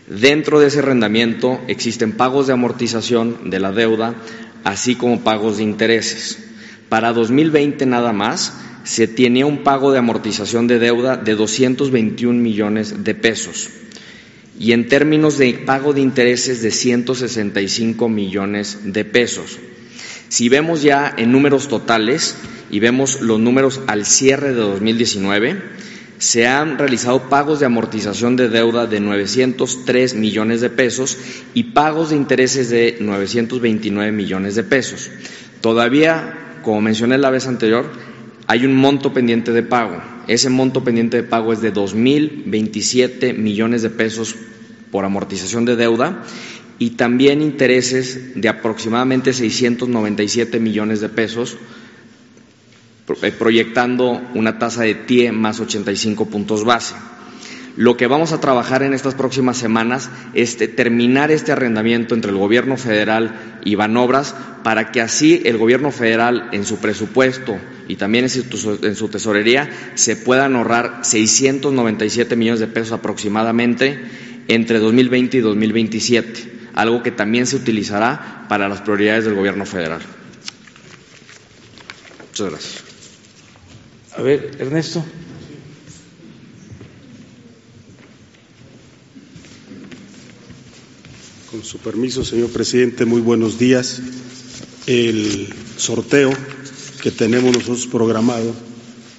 Dentro 0.06 0.60
de 0.60 0.68
ese 0.68 0.78
arrendamiento 0.78 1.60
existen 1.66 2.12
pagos 2.12 2.46
de 2.46 2.52
amortización 2.52 3.50
de 3.50 3.58
la 3.58 3.72
deuda, 3.72 4.14
así 4.62 4.94
como 4.94 5.22
pagos 5.22 5.56
de 5.56 5.64
intereses. 5.64 6.46
Para 6.88 7.12
2020 7.12 7.84
nada 7.86 8.12
más 8.12 8.56
se 8.84 9.08
tenía 9.08 9.46
un 9.46 9.64
pago 9.64 9.90
de 9.90 9.98
amortización 9.98 10.68
de 10.68 10.78
deuda 10.78 11.16
de 11.16 11.34
221 11.34 12.40
millones 12.40 13.02
de 13.02 13.14
pesos 13.16 13.68
y 14.58 14.72
en 14.72 14.88
términos 14.88 15.38
de 15.38 15.52
pago 15.54 15.92
de 15.92 16.00
intereses 16.00 16.62
de 16.62 16.70
165 16.70 18.08
millones 18.08 18.80
de 18.84 19.04
pesos. 19.04 19.58
Si 20.28 20.48
vemos 20.48 20.82
ya 20.82 21.12
en 21.16 21.30
números 21.32 21.68
totales 21.68 22.36
y 22.70 22.80
vemos 22.80 23.20
los 23.20 23.38
números 23.38 23.80
al 23.86 24.06
cierre 24.06 24.48
de 24.48 24.60
2019, 24.60 25.62
se 26.18 26.46
han 26.46 26.78
realizado 26.78 27.28
pagos 27.28 27.60
de 27.60 27.66
amortización 27.66 28.36
de 28.36 28.48
deuda 28.48 28.86
de 28.86 29.00
903 29.00 30.14
millones 30.14 30.62
de 30.62 30.70
pesos 30.70 31.18
y 31.52 31.64
pagos 31.64 32.10
de 32.10 32.16
intereses 32.16 32.70
de 32.70 32.96
929 33.00 34.12
millones 34.12 34.54
de 34.54 34.64
pesos. 34.64 35.10
Todavía, 35.60 36.58
como 36.62 36.80
mencioné 36.80 37.18
la 37.18 37.30
vez 37.30 37.46
anterior, 37.46 37.86
hay 38.46 38.64
un 38.64 38.74
monto 38.74 39.12
pendiente 39.12 39.52
de 39.52 39.62
pago. 39.62 40.15
Ese 40.28 40.50
monto 40.50 40.82
pendiente 40.82 41.18
de 41.18 41.22
pago 41.22 41.52
es 41.52 41.60
de 41.60 41.72
2.027 41.72 43.36
millones 43.36 43.82
de 43.82 43.90
pesos 43.90 44.34
por 44.90 45.04
amortización 45.04 45.64
de 45.64 45.76
deuda 45.76 46.22
y 46.78 46.90
también 46.90 47.42
intereses 47.42 48.32
de 48.34 48.48
aproximadamente 48.48 49.32
697 49.32 50.58
millones 50.58 51.00
de 51.00 51.08
pesos, 51.08 51.56
eh, 53.22 53.32
proyectando 53.32 54.20
una 54.34 54.58
tasa 54.58 54.82
de 54.82 54.94
TIE 54.94 55.32
más 55.32 55.60
85 55.60 56.26
puntos 56.26 56.64
base. 56.64 56.94
Lo 57.76 57.96
que 57.96 58.06
vamos 58.06 58.32
a 58.32 58.40
trabajar 58.40 58.82
en 58.82 58.94
estas 58.94 59.14
próximas 59.14 59.58
semanas 59.58 60.10
es 60.34 60.56
terminar 60.74 61.30
este 61.30 61.52
arrendamiento 61.52 62.14
entre 62.14 62.30
el 62.30 62.38
Gobierno 62.38 62.76
federal 62.76 63.58
y 63.64 63.74
Banobras 63.74 64.34
para 64.64 64.90
que 64.90 65.02
así 65.02 65.42
el 65.44 65.58
Gobierno 65.58 65.90
federal 65.90 66.48
en 66.52 66.64
su 66.64 66.78
presupuesto 66.78 67.58
y 67.88 67.96
también 67.96 68.24
en 68.24 68.96
su, 68.96 69.08
tesorería 69.08 69.70
se 69.94 70.16
puedan 70.16 70.56
ahorrar 70.56 71.00
697 71.02 72.36
millones 72.36 72.60
de 72.60 72.66
pesos 72.66 72.92
aproximadamente 72.92 73.98
entre 74.48 74.78
2020 74.78 75.36
y 75.36 75.40
2027, 75.40 76.52
algo 76.74 77.02
que 77.02 77.10
también 77.10 77.46
se 77.46 77.56
utilizará 77.56 78.46
para 78.48 78.68
las 78.68 78.80
prioridades 78.80 79.24
del 79.24 79.34
Gobierno 79.34 79.66
federal. 79.66 80.00
Muchas 82.28 82.50
gracias. 82.50 82.84
A 84.16 84.22
ver, 84.22 84.56
Ernesto. 84.58 85.04
Con 91.50 91.64
su 91.64 91.78
permiso, 91.78 92.24
señor 92.24 92.50
presidente, 92.50 93.04
muy 93.04 93.20
buenos 93.20 93.58
días. 93.58 94.00
El 94.86 95.48
sorteo 95.76 96.32
que 97.06 97.12
tenemos 97.12 97.54
nosotros 97.54 97.86
programado 97.86 98.52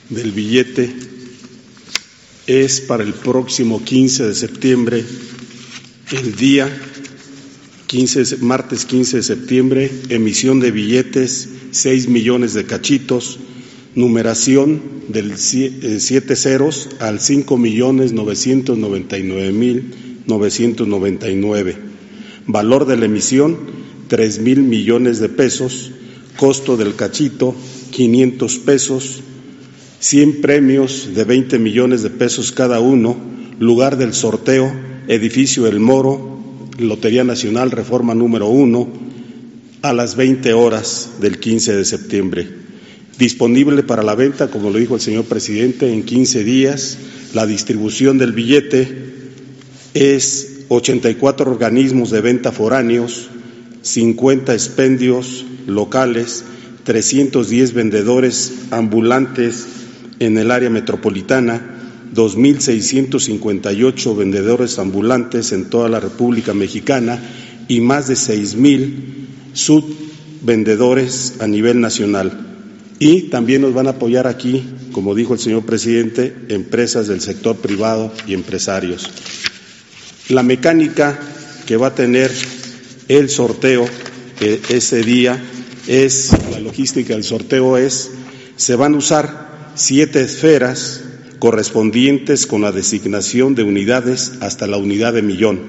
del 0.09 0.33
billete 0.33 0.93
es 2.45 2.81
para 2.81 3.01
el 3.01 3.13
próximo 3.13 3.81
15 3.81 4.27
de 4.27 4.35
septiembre, 4.35 5.05
el 6.11 6.35
día 6.35 6.67
15, 7.85 8.39
martes 8.41 8.83
15 8.83 9.15
de 9.15 9.23
septiembre, 9.23 9.89
emisión 10.09 10.59
de 10.59 10.71
billetes, 10.71 11.47
6 11.71 12.09
millones 12.09 12.53
de 12.53 12.65
cachitos, 12.65 13.39
numeración 13.95 14.81
del 15.07 15.31
eh, 15.31 15.97
siete 16.01 16.35
ceros 16.35 16.89
al 16.99 17.21
5 17.21 17.55
millones 17.57 18.11
999 18.11 19.53
mil 19.53 19.93
999. 20.27 21.77
Valor 22.47 22.85
de 22.85 22.97
la 22.97 23.05
emisión, 23.05 23.57
3 24.09 24.39
mil 24.41 24.63
millones 24.63 25.21
de 25.21 25.29
pesos. 25.29 25.91
Costo 26.37 26.77
del 26.77 26.95
cachito, 26.95 27.55
500 27.91 28.57
pesos. 28.59 29.21
100 29.99 30.41
premios 30.41 31.15
de 31.15 31.23
20 31.23 31.59
millones 31.59 32.03
de 32.03 32.09
pesos 32.09 32.51
cada 32.51 32.79
uno. 32.79 33.17
Lugar 33.59 33.97
del 33.97 34.13
sorteo, 34.13 34.71
edificio 35.07 35.67
El 35.67 35.79
Moro, 35.79 36.37
Lotería 36.77 37.23
Nacional, 37.23 37.71
reforma 37.71 38.13
número 38.13 38.47
1, 38.47 38.87
a 39.81 39.93
las 39.93 40.15
20 40.15 40.53
horas 40.53 41.13
del 41.19 41.39
15 41.39 41.75
de 41.75 41.85
septiembre. 41.85 42.47
Disponible 43.17 43.81
para 43.81 44.03
la 44.03 44.13
venta, 44.13 44.49
como 44.49 44.69
lo 44.69 44.77
dijo 44.77 44.93
el 44.93 45.01
señor 45.01 45.25
presidente, 45.25 45.91
en 45.91 46.03
15 46.03 46.43
días. 46.43 46.97
La 47.33 47.47
distribución 47.47 48.19
del 48.19 48.31
billete 48.31 49.07
es 49.95 50.65
84 50.69 51.49
organismos 51.49 52.11
de 52.11 52.21
venta 52.21 52.51
foráneos, 52.51 53.29
50 53.87 54.53
expendios 54.53 55.45
locales, 55.65 56.43
310 56.83 57.73
vendedores 57.73 58.53
ambulantes 58.71 59.65
en 60.19 60.37
el 60.37 60.51
área 60.51 60.69
metropolitana, 60.69 61.75
2.658 62.13 64.17
vendedores 64.17 64.77
ambulantes 64.79 65.51
en 65.51 65.69
toda 65.69 65.89
la 65.89 65.99
República 65.99 66.53
Mexicana 66.53 67.19
y 67.67 67.81
más 67.81 68.07
de 68.07 68.13
6.000 68.15 68.93
subvendedores 69.53 71.35
a 71.39 71.47
nivel 71.47 71.81
nacional. 71.81 72.45
Y 72.99 73.23
también 73.23 73.61
nos 73.61 73.73
van 73.73 73.87
a 73.87 73.91
apoyar 73.91 74.27
aquí, 74.27 74.63
como 74.91 75.15
dijo 75.15 75.33
el 75.33 75.39
señor 75.39 75.65
presidente, 75.65 76.35
empresas 76.49 77.07
del 77.07 77.21
sector 77.21 77.55
privado 77.57 78.11
y 78.25 78.33
empresarios. 78.33 79.09
La 80.29 80.43
mecánica 80.43 81.19
que 81.65 81.77
va 81.77 81.87
a 81.87 81.95
tener 81.95 82.31
el 83.07 83.29
sorteo 83.29 83.85
ese 84.69 85.03
día 85.03 85.41
es, 85.87 86.31
la 86.51 86.59
logística 86.59 87.13
del 87.13 87.23
sorteo 87.23 87.77
es, 87.77 88.11
se 88.55 88.75
van 88.75 88.93
a 88.93 88.97
usar 88.97 89.47
siete 89.75 90.21
esferas 90.21 91.03
correspondientes 91.39 92.47
con 92.47 92.61
la 92.61 92.71
designación 92.71 93.55
de 93.55 93.63
unidades 93.63 94.33
hasta 94.41 94.67
la 94.67 94.77
unidad 94.77 95.13
de 95.13 95.21
millón. 95.21 95.59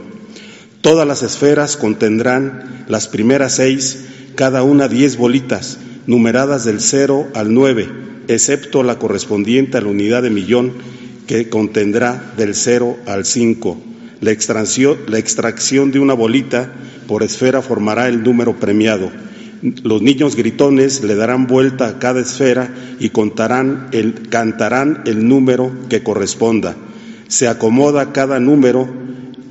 Todas 0.81 1.07
las 1.07 1.23
esferas 1.23 1.77
contendrán 1.77 2.85
las 2.89 3.09
primeras 3.09 3.57
seis, 3.57 4.05
cada 4.35 4.63
una 4.63 4.89
diez 4.89 5.17
bolitas, 5.17 5.79
numeradas 6.07 6.65
del 6.65 6.81
cero 6.81 7.29
al 7.35 7.53
nueve, 7.53 7.89
excepto 8.29 8.83
la 8.83 8.99
correspondiente 8.99 9.77
a 9.77 9.81
la 9.83 9.89
unidad 9.89 10.23
de 10.23 10.31
millón, 10.31 10.73
que 11.27 11.49
contendrá 11.51 12.33
del 12.37 12.55
cero 12.55 12.97
al 13.07 13.27
cinco. 13.27 13.79
La 14.21 14.31
extracción, 14.33 15.91
de 15.93 16.01
una 16.01 16.15
bolita 16.15 16.73
por 17.07 17.23
esfera 17.23 17.63
formará 17.63 18.09
el 18.09 18.23
número 18.23 18.59
premiado. 18.59 19.11
Los 19.83 20.03
niños 20.03 20.37
gritones 20.37 21.03
le 21.03 21.15
darán 21.15 21.47
vuelta 21.47 21.89
a 21.89 21.99
cada 21.99 22.21
esfera 22.21 22.75
y 22.99 23.11
contarán 23.11 23.89
el, 23.93 24.29
cantarán 24.29 25.03
el 25.07 25.27
número 25.29 25.71
que 25.89 26.03
corresponda. 26.03 26.77
Se 27.29 27.49
acomoda 27.49 28.13
cada 28.13 28.41
número 28.41 28.89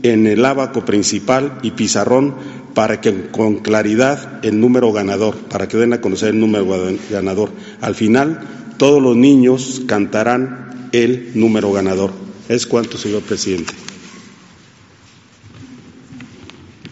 en 0.03 0.27
el 0.27 0.43
abaco 0.45 0.85
principal 0.85 1.59
y 1.61 1.71
pizarrón 1.71 2.35
para 2.73 3.01
que 3.01 3.29
con 3.31 3.57
claridad 3.59 4.45
el 4.45 4.59
número 4.59 4.91
ganador, 4.91 5.35
para 5.35 5.67
que 5.67 5.77
den 5.77 5.93
a 5.93 6.01
conocer 6.01 6.29
el 6.29 6.39
número 6.39 6.67
ganador. 7.09 7.51
Al 7.81 7.95
final, 7.95 8.41
todos 8.77 9.01
los 9.01 9.15
niños 9.15 9.81
cantarán 9.87 10.89
el 10.91 11.31
número 11.35 11.71
ganador. 11.71 12.11
Es 12.49 12.67
cuanto, 12.67 12.97
señor 12.97 13.23
presidente. 13.23 13.73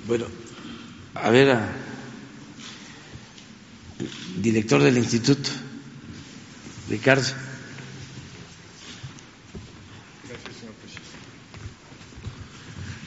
Bueno, 0.07 0.25
a 1.15 1.31
ver, 1.31 1.57
director 4.39 4.83
del 4.83 4.99
instituto, 4.99 5.49
Ricardo. 6.87 7.23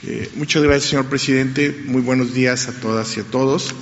Eh, 0.02 0.28
muchas 0.34 0.61
gracias, 0.64 0.90
señor 0.90 1.06
presidente. 1.06 1.84
Muy 1.87 2.02
buenos 2.02 2.34
días 2.34 2.66
a 2.66 2.72
todas 2.80 3.16
y 3.16 3.20
a 3.20 3.24
todos. 3.24 3.76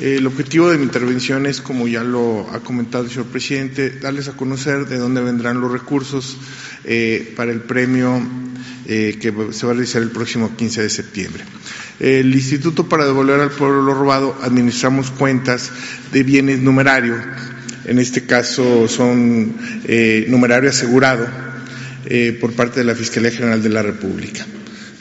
Eh, 0.00 0.16
el 0.16 0.26
objetivo 0.26 0.70
de 0.70 0.78
mi 0.78 0.84
intervención 0.84 1.44
es, 1.44 1.60
como 1.60 1.86
ya 1.86 2.02
lo 2.02 2.48
ha 2.50 2.60
comentado 2.60 3.04
el 3.04 3.10
señor 3.10 3.26
presidente, 3.26 3.90
darles 3.90 4.28
a 4.28 4.36
conocer 4.38 4.86
de 4.86 4.96
dónde 4.96 5.20
vendrán 5.20 5.60
los 5.60 5.70
recursos 5.70 6.38
eh, 6.84 7.34
para 7.36 7.52
el 7.52 7.60
premio 7.60 8.26
que 8.86 9.32
se 9.50 9.66
va 9.66 9.72
a 9.72 9.74
realizar 9.74 10.02
el 10.02 10.10
próximo 10.10 10.54
15 10.56 10.82
de 10.82 10.90
septiembre. 10.90 11.44
El 12.00 12.34
Instituto 12.34 12.88
para 12.88 13.04
devolver 13.04 13.40
al 13.40 13.50
pueblo 13.50 13.82
lo 13.82 13.94
robado 13.94 14.36
administramos 14.42 15.10
cuentas 15.10 15.70
de 16.12 16.22
bienes 16.24 16.60
numerario. 16.60 17.16
En 17.86 17.98
este 17.98 18.24
caso 18.24 18.88
son 18.88 19.54
eh, 19.84 20.26
numerario 20.28 20.70
asegurado 20.70 21.26
eh, 22.06 22.36
por 22.40 22.52
parte 22.54 22.80
de 22.80 22.84
la 22.84 22.94
Fiscalía 22.94 23.30
General 23.30 23.62
de 23.62 23.68
la 23.68 23.82
República. 23.82 24.44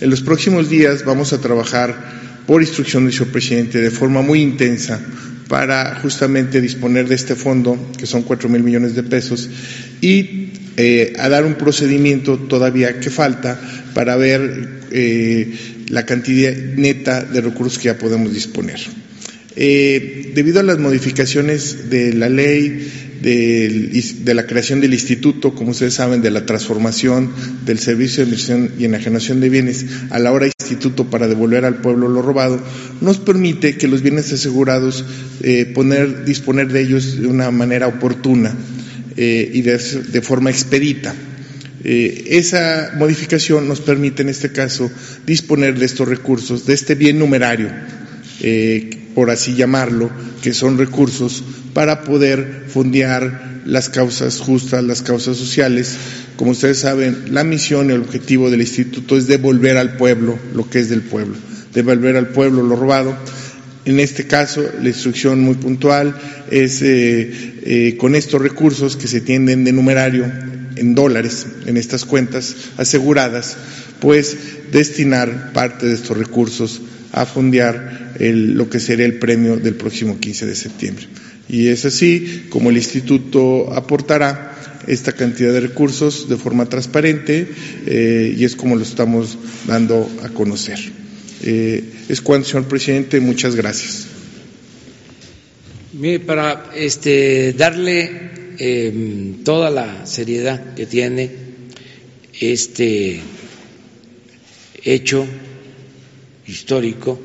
En 0.02 0.10
los 0.10 0.22
próximos 0.22 0.70
días 0.70 1.04
vamos 1.04 1.34
a 1.34 1.42
trabajar 1.42 2.24
por 2.46 2.62
instrucción 2.62 3.06
del 3.06 3.14
señor 3.14 3.32
presidente 3.32 3.82
de 3.82 3.90
forma 3.90 4.22
muy 4.22 4.42
intensa 4.42 5.00
para 5.48 5.96
justamente 6.02 6.62
disponer 6.62 7.08
de 7.08 7.16
este 7.16 7.36
fondo, 7.36 7.92
que 7.98 8.06
son 8.06 8.24
cuatro 8.24 8.50
mil 8.50 8.64
millones 8.64 8.96
de 8.96 9.04
pesos, 9.04 9.50
y 10.02 10.52
eh, 10.78 11.14
a 11.20 11.30
dar 11.30 11.46
un 11.46 11.56
procedimiento 11.56 12.38
todavía 12.38 13.00
que 13.00 13.10
falta 13.10 13.60
para 13.94 14.16
ver 14.16 14.82
la 15.90 16.06
cantidad 16.06 16.54
neta 16.54 17.24
de 17.24 17.42
recursos 17.42 17.78
que 17.78 17.86
ya 17.86 17.98
podemos 17.98 18.34
disponer. 18.34 18.80
Eh, 19.56 20.32
debido 20.34 20.60
a 20.60 20.64
las 20.64 20.80
modificaciones 20.80 21.90
de 21.90 22.14
la 22.14 22.30
ley, 22.30 22.92
de, 23.22 24.34
la 24.34 24.46
creación 24.46 24.82
del 24.82 24.94
instituto, 24.94 25.54
como 25.54 25.72
ustedes 25.72 25.94
saben, 25.94 26.22
de 26.22 26.32
la 26.32 26.46
transformación 26.46 27.32
del 27.66 27.80
servicio 27.80 28.24
de 28.24 28.30
inversión 28.30 28.72
y 28.80 28.86
enajenación 28.86 29.40
de 29.40 29.50
bienes 29.50 29.86
a 30.10 30.20
la 30.20 30.32
hora 30.32 30.48
instituto 30.48 31.10
para 31.10 31.28
devolver 31.28 31.66
al 31.66 31.76
pueblo 31.76 32.10
lo 32.10 32.22
robado, 32.22 32.60
nos 33.00 33.20
permite 33.20 33.78
que 33.78 33.88
los 33.88 34.02
bienes 34.02 34.34
asegurados 34.34 35.06
eh, 35.42 35.72
poner, 35.74 36.26
disponer 36.26 36.72
de 36.72 36.82
ellos 36.82 37.22
de 37.22 37.28
una 37.28 37.52
manera 37.52 37.88
oportuna 37.88 38.56
eh, 39.16 39.52
y 39.54 39.62
de 39.62 40.22
forma 40.22 40.50
expedita. 40.50 41.14
Eh, 41.86 42.38
esa 42.38 42.94
modificación 42.98 43.68
nos 43.68 43.82
permite, 43.82 44.22
en 44.22 44.30
este 44.30 44.52
caso, 44.52 44.90
disponer 45.26 45.78
de 45.78 45.86
estos 45.86 46.08
recursos, 46.08 46.66
de 46.66 46.74
este 46.74 46.96
bien 46.96 47.20
numerario, 47.20 47.70
eh, 48.40 48.90
por 49.14 49.30
así 49.30 49.56
llamarlo, 49.56 50.10
que 50.42 50.54
son 50.54 50.78
recursos 50.78 51.44
para 51.74 52.04
poder 52.04 52.66
fondear 52.70 53.62
las 53.66 53.90
causas 53.90 54.40
justas, 54.40 54.84
las 54.84 55.02
causas 55.02 55.36
sociales. 55.36 55.96
Como 56.38 56.52
ustedes 56.52 56.80
saben, 56.80 57.34
la 57.34 57.44
misión 57.44 57.90
y 57.90 57.94
el 57.94 58.02
objetivo 58.02 58.50
del 58.50 58.62
instituto 58.62 59.18
es 59.18 59.28
devolver 59.28 59.78
al 59.78 59.98
pueblo 59.98 60.40
lo 60.56 60.70
que 60.70 60.80
es 60.80 60.90
del 60.90 61.02
pueblo, 61.02 61.36
devolver 61.74 62.16
al 62.16 62.30
pueblo 62.30 62.64
lo 62.64 62.78
robado. 62.78 63.18
En 63.86 64.00
este 64.00 64.26
caso, 64.26 64.64
la 64.82 64.88
instrucción 64.88 65.42
muy 65.42 65.56
puntual 65.56 66.16
es 66.50 66.80
eh, 66.82 67.98
con 68.00 68.16
estos 68.16 68.42
recursos 68.42 68.96
que 68.96 69.08
se 69.08 69.20
tienden 69.20 69.66
de 69.66 69.74
numerario 69.74 70.53
en 70.76 70.96
dólares 70.96 71.48
en 71.66 71.78
estas 71.78 72.06
cuentas 72.06 72.56
aseguradas, 72.78 73.58
pues 74.00 74.38
destinar 74.72 75.54
parte 75.54 75.86
de 75.88 75.94
estos 75.94 76.18
recursos 76.18 76.82
a 77.12 77.26
fondear 77.26 78.14
lo 78.20 78.70
que 78.70 78.80
sería 78.80 79.06
el 79.06 79.20
premio 79.20 79.58
del 79.58 79.76
próximo 79.76 80.20
15 80.20 80.46
de 80.46 80.56
septiembre. 80.56 81.08
Y 81.48 81.68
es 81.68 81.86
así 81.86 82.46
como 82.50 82.70
el 82.70 82.78
instituto 82.78 83.74
aportará 83.74 84.54
esta 84.88 85.14
cantidad 85.14 85.54
de 85.54 85.62
recursos 85.62 86.28
de 86.28 86.36
forma 86.38 86.66
transparente 86.66 87.48
eh, 87.86 88.36
y 88.38 88.44
es 88.44 88.56
como 88.56 88.76
lo 88.76 88.84
estamos 88.84 89.38
dando 89.68 90.10
a 90.24 90.30
conocer. 90.30 90.80
Eh, 91.44 91.84
es 92.10 92.22
cuanto, 92.22 92.48
señor 92.48 92.68
presidente. 92.68 93.20
Muchas 93.20 93.56
gracias. 93.56 94.08
para 96.26 96.72
este, 96.76 97.54
darle 97.54 98.43
em, 98.60 99.44
toda 99.44 99.70
la 99.70 100.06
seriedad 100.06 100.74
que 100.74 100.86
tiene 100.86 101.30
este 102.40 103.22
hecho 104.84 105.26
histórico. 106.48 107.20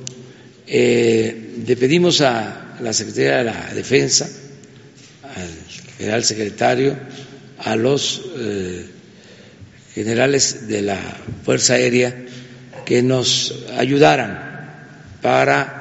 Eh, 0.66 1.62
le 1.66 1.76
pedimos 1.76 2.20
a 2.20 2.76
la 2.80 2.92
Secretaría 2.92 3.38
de 3.38 3.44
la 3.44 3.74
Defensa, 3.74 4.28
al 5.24 5.48
general 5.96 6.24
secretario, 6.24 6.96
a 7.58 7.74
los 7.76 8.22
eh, 8.36 8.86
generales 9.94 10.68
de 10.68 10.82
la 10.82 10.98
Fuerza 11.44 11.74
Aérea 11.74 12.14
que 12.84 13.02
nos 13.02 13.54
ayudaran 13.76 14.48
para 15.20 15.78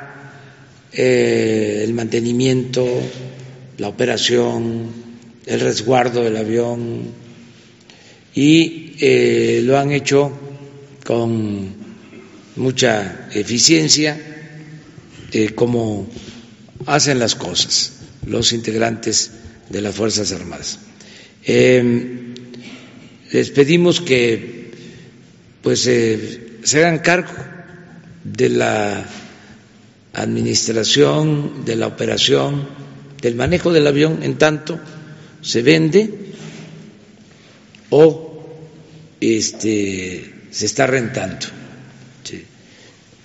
eh, 0.92 1.82
el 1.84 1.94
mantenimiento, 1.94 2.86
la 3.78 3.88
operación, 3.90 5.07
el 5.48 5.60
resguardo 5.62 6.24
del 6.24 6.38
avión 6.38 7.06
y 8.36 9.62
lo 9.64 9.78
han 9.80 9.92
hecho 9.92 10.32
con 11.04 11.76
mucha 12.58 13.30
eficiencia, 13.32 14.20
eh, 15.32 15.50
como 15.56 16.08
hacen 16.86 17.20
las 17.20 17.36
cosas 17.36 17.94
los 18.26 18.52
integrantes 18.52 19.32
de 19.70 19.82
las 19.82 19.96
Fuerzas 19.96 20.32
Armadas. 20.34 20.80
Eh, 21.46 22.34
les 23.32 23.50
pedimos 23.52 24.02
que 24.02 24.72
pues 25.62 25.88
eh, 25.88 26.58
se 26.64 26.80
hagan 26.80 27.00
cargo 27.00 27.32
de 28.24 28.50
la 28.50 29.06
administración, 30.14 31.64
de 31.64 31.76
la 31.76 31.88
operación, 31.88 32.68
del 33.22 33.36
manejo 33.36 33.72
del 33.72 33.88
avión 33.88 34.24
en 34.24 34.38
tanto 34.38 34.80
se 35.48 35.62
vende 35.62 36.10
o 37.90 38.46
este, 39.22 40.34
se 40.52 40.66
está 40.66 40.86
rentando. 40.88 41.48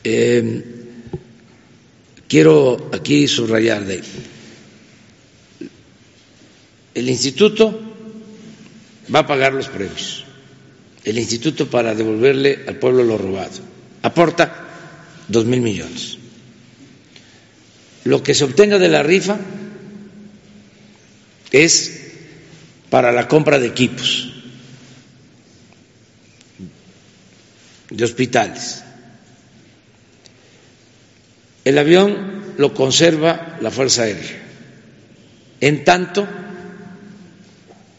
Eh, 0.05 0.65
quiero 2.29 2.91
aquí 2.93 3.27
subrayar 3.27 3.85
de 3.85 4.03
el 6.95 7.09
instituto 7.09 7.81
va 9.13 9.21
a 9.21 9.27
pagar 9.27 9.53
los 9.55 9.69
premios. 9.69 10.25
El 11.05 11.19
instituto 11.19 11.69
para 11.69 11.95
devolverle 11.95 12.65
al 12.69 12.77
pueblo 12.77 13.03
lo 13.03 13.19
robado 13.19 13.59
aporta 14.03 14.69
dos 15.27 15.45
mil 15.45 15.61
millones. 15.61 16.19
Lo 18.05 18.23
que 18.23 18.35
se 18.35 18.45
obtenga 18.45 18.79
de 18.79 18.89
la 18.89 19.03
rifa 19.03 19.39
es 21.51 22.02
para 22.93 23.11
la 23.11 23.27
compra 23.27 23.59
de 23.59 23.69
equipos 23.69 24.31
de 27.89 28.05
hospitales 28.05 28.83
el 31.65 31.79
avión 31.79 32.55
lo 32.59 32.75
conserva 32.75 33.57
la 33.61 33.71
Fuerza 33.71 34.03
Aérea. 34.03 34.43
En 35.61 35.85
tanto, 35.85 36.27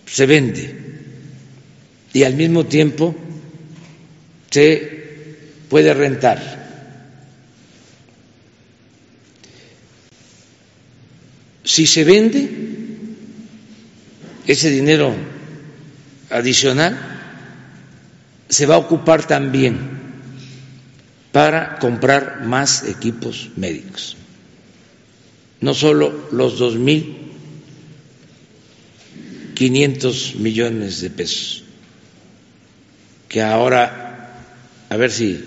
se 0.05 0.25
vende 0.25 0.79
y 2.11 2.23
al 2.23 2.35
mismo 2.35 2.65
tiempo 2.65 3.15
se 4.51 5.37
puede 5.69 5.93
rentar. 5.93 6.61
Si 11.63 11.87
se 11.87 12.03
vende 12.03 12.82
ese 14.47 14.69
dinero 14.69 15.13
adicional, 16.29 16.97
se 18.49 18.65
va 18.65 18.75
a 18.75 18.79
ocupar 18.79 19.25
también 19.25 19.77
para 21.31 21.79
comprar 21.79 22.45
más 22.45 22.83
equipos 22.87 23.49
médicos. 23.55 24.15
No 25.61 25.73
solo 25.73 26.27
los 26.31 26.59
dos 26.59 26.75
millones 30.35 31.01
de 31.01 31.09
pesos, 31.09 31.63
que 33.29 33.41
ahora, 33.41 34.37
a 34.89 34.97
ver 34.97 35.09
si 35.09 35.43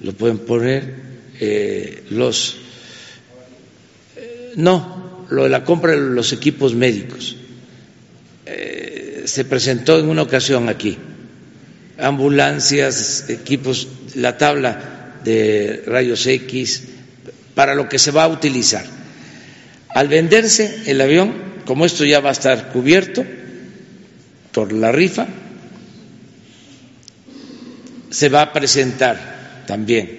lo 0.00 0.12
pueden 0.12 0.38
poner, 0.38 0.94
eh, 1.40 2.04
los. 2.10 2.56
Eh, 4.16 4.52
no, 4.56 5.26
lo 5.28 5.42
de 5.42 5.48
la 5.50 5.64
compra 5.64 5.92
de 5.92 5.98
los 5.98 6.32
equipos 6.32 6.74
médicos. 6.74 7.36
Eh, 8.50 9.22
se 9.26 9.44
presentó 9.44 9.98
en 9.98 10.08
una 10.08 10.22
ocasión 10.22 10.68
aquí 10.70 10.96
ambulancias, 11.98 13.28
equipos, 13.28 13.88
la 14.14 14.38
tabla 14.38 15.16
de 15.24 15.82
rayos 15.86 16.26
X, 16.26 16.84
para 17.54 17.74
lo 17.74 17.88
que 17.88 17.98
se 17.98 18.12
va 18.12 18.24
a 18.24 18.28
utilizar. 18.28 18.84
Al 19.88 20.08
venderse 20.08 20.82
el 20.86 21.00
avión, 21.00 21.34
como 21.64 21.84
esto 21.84 22.04
ya 22.04 22.20
va 22.20 22.28
a 22.30 22.32
estar 22.32 22.68
cubierto 22.72 23.24
por 24.52 24.72
la 24.72 24.92
rifa, 24.92 25.26
se 28.10 28.28
va 28.28 28.42
a 28.42 28.52
presentar 28.52 29.64
también 29.66 30.18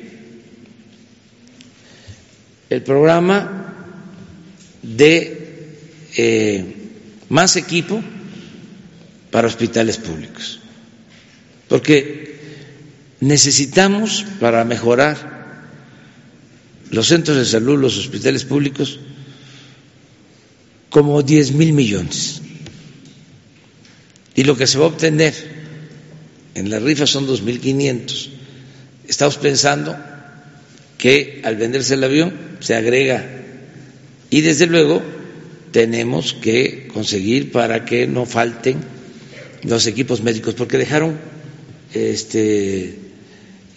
el 2.69 2.83
programa 2.83 3.73
de 4.83 5.65
eh, 6.15 6.75
más 7.29 7.55
equipo 7.55 8.03
para 9.31 9.47
hospitales 9.47 9.97
públicos, 9.97 10.59
porque 11.67 12.39
necesitamos 13.19 14.25
para 14.39 14.63
mejorar 14.63 15.39
los 16.91 17.07
centros 17.07 17.37
de 17.37 17.45
salud, 17.45 17.79
los 17.79 17.97
hospitales 17.97 18.45
públicos, 18.45 18.99
como 20.89 21.21
10 21.21 21.51
mil 21.53 21.73
millones. 21.73 22.41
Y 24.35 24.43
lo 24.43 24.57
que 24.57 24.67
se 24.67 24.77
va 24.77 24.85
a 24.85 24.87
obtener 24.87 25.33
en 26.55 26.69
la 26.69 26.79
rifa 26.79 27.05
son 27.05 27.27
2.500. 27.27 28.29
Estamos 29.07 29.37
pensando 29.37 29.95
que 30.97 31.41
al 31.43 31.55
venderse 31.55 31.93
el 31.93 32.03
avión 32.03 32.33
se 32.59 32.75
agrega 32.75 33.25
y 34.29 34.41
desde 34.41 34.67
luego 34.67 35.01
tenemos 35.71 36.33
que 36.33 36.87
conseguir 36.93 37.51
para 37.51 37.85
que 37.85 38.07
no 38.07 38.25
falten 38.25 38.77
los 39.63 39.87
equipos 39.87 40.21
médicos, 40.21 40.53
porque 40.55 40.77
dejaron 40.77 41.17
este, 41.93 42.97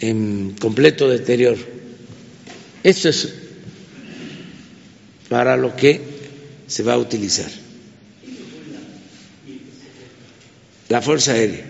en 0.00 0.54
completo 0.60 1.08
deterioro. 1.08 1.58
Esto 2.82 3.08
es 3.08 3.32
para 5.28 5.56
lo 5.56 5.74
que 5.76 6.00
se 6.66 6.82
va 6.82 6.94
a 6.94 6.98
utilizar. 6.98 7.50
La 10.88 11.00
Fuerza 11.00 11.32
Aérea. 11.32 11.64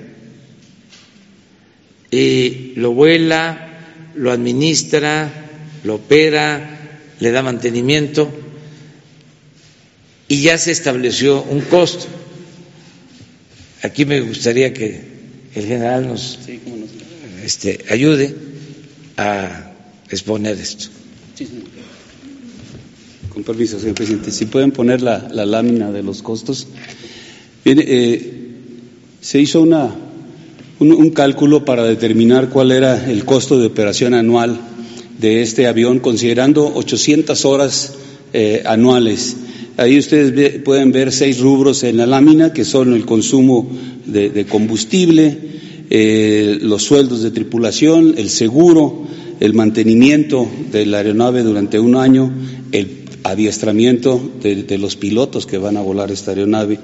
Y 2.10 2.72
lo 2.76 2.92
vuela, 2.92 4.10
lo 4.14 4.32
administra, 4.32 5.30
lo 5.84 5.94
opera, 5.96 7.00
le 7.20 7.30
da 7.30 7.42
mantenimiento 7.42 8.30
y 10.28 10.40
ya 10.42 10.56
se 10.58 10.70
estableció 10.72 11.42
un 11.42 11.60
costo. 11.60 12.06
Aquí 13.82 14.04
me 14.04 14.20
gustaría 14.20 14.72
que 14.72 15.00
el 15.54 15.66
general 15.66 16.06
nos 16.06 16.38
este, 17.44 17.84
ayude 17.90 18.34
a 19.16 19.72
exponer 20.08 20.56
esto. 20.58 20.86
Con 23.30 23.42
permiso, 23.42 23.80
señor 23.80 23.94
presidente. 23.94 24.30
Si 24.30 24.46
pueden 24.46 24.70
poner 24.70 25.02
la, 25.02 25.18
lámina 25.46 25.90
de 25.90 26.02
los 26.02 26.22
costos. 26.22 26.68
Eh, 27.64 28.38
se 29.20 29.40
hizo 29.40 29.60
una, 29.60 29.94
un, 30.78 31.10
cálculo 31.10 31.64
para 31.64 31.84
determinar 31.84 32.50
cuál 32.50 32.72
era 32.72 33.10
el 33.10 33.24
costo 33.24 33.58
de 33.58 33.66
operación 33.66 34.14
anual 34.14 34.60
de 35.18 35.42
este 35.42 35.66
avión, 35.66 36.00
considerando 36.00 36.72
800 36.74 37.44
horas 37.44 37.94
eh, 38.32 38.62
anuales. 38.64 39.36
Ahí 39.76 39.98
ustedes 39.98 40.60
pueden 40.62 40.92
ver 40.92 41.12
seis 41.12 41.40
rubros 41.40 41.82
en 41.82 41.96
la 41.96 42.06
lámina, 42.06 42.52
que 42.52 42.64
son 42.64 42.92
el 42.92 43.04
consumo 43.04 43.70
de 44.04 44.44
combustible, 44.46 45.52
eh, 45.94 46.58
los 46.62 46.84
sueldos 46.84 47.22
de 47.22 47.30
tripulación, 47.30 48.14
el 48.16 48.30
seguro, 48.30 49.02
el 49.40 49.52
mantenimiento 49.52 50.48
de 50.70 50.86
la 50.86 50.96
aeronave 50.96 51.42
durante 51.42 51.78
un 51.78 51.96
año, 51.96 52.32
el 52.72 53.04
adiestramiento 53.24 54.18
de, 54.42 54.78
los 54.78 54.96
pilotos 54.96 55.44
que 55.44 55.58
van 55.58 55.76
a 55.76 55.82
volar 55.82 56.10
esta 56.10 56.30
aeronave 56.30 56.78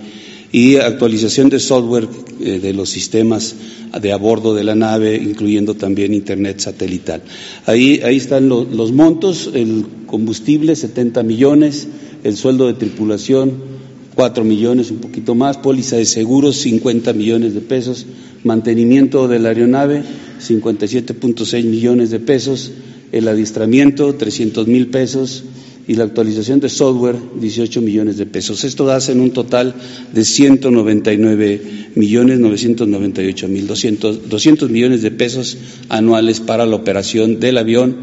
y 0.51 0.77
actualización 0.77 1.51
de 1.51 1.61
software 1.61 2.09
eh, 2.41 2.59
de 2.61 2.73
los 2.73 2.89
sistemas 2.89 3.55
de 4.01 4.13
a 4.13 4.17
bordo 4.17 4.55
de 4.55 4.65
la 4.65 4.75
nave, 4.75 5.17
incluyendo 5.17 5.75
también 5.75 6.15
Internet 6.15 6.61
satelital. 6.61 7.23
Ahí, 7.67 8.01
ahí 8.05 8.17
están 8.17 8.49
los 8.49 8.93
montos, 8.93 9.51
el 9.55 9.87
combustible 10.07 10.77
70 10.77 11.23
millones, 11.23 11.89
el 12.25 12.37
sueldo 12.37 12.67
de 12.67 12.75
tripulación 12.75 13.79
4 14.19 14.43
millones, 14.43 14.91
un 14.91 14.99
poquito 14.99 15.37
más, 15.37 15.59
póliza 15.59 15.95
de 15.95 16.05
seguros 16.05 16.57
50 16.57 17.13
millones 17.13 17.55
de 17.55 17.61
pesos, 17.61 18.05
mantenimiento 18.43 19.29
de 19.29 19.39
la 19.39 19.51
aeronave 19.51 20.03
57.6 20.41 21.65
millones 21.65 22.11
de 22.11 22.19
pesos, 22.19 22.73
el 23.13 23.29
adiestramiento 23.29 24.17
300 24.17 24.67
mil 24.67 24.89
pesos 24.89 25.45
y 25.89 25.95
la 25.95 26.05
actualización 26.05 26.61
de 26.61 26.69
software 26.69 27.17
18 27.41 27.81
millones 27.81 28.19
de 28.19 28.27
pesos. 28.27 28.63
Esto 28.63 28.85
da 28.85 28.99
en 29.09 29.21
un 29.21 29.31
total 29.31 29.75
de 30.13 30.25
199 30.25 31.61
millones 31.95 32.39
998 32.39 33.49
mil 33.49 33.67
200, 33.67 34.29
200 34.29 34.71
millones 34.71 35.01
de 35.01 35.11
pesos 35.11 35.57
anuales 35.89 36.41
para 36.41 36.67
la 36.67 36.77
operación 36.77 37.41
del 37.41 37.57
avión 37.57 37.97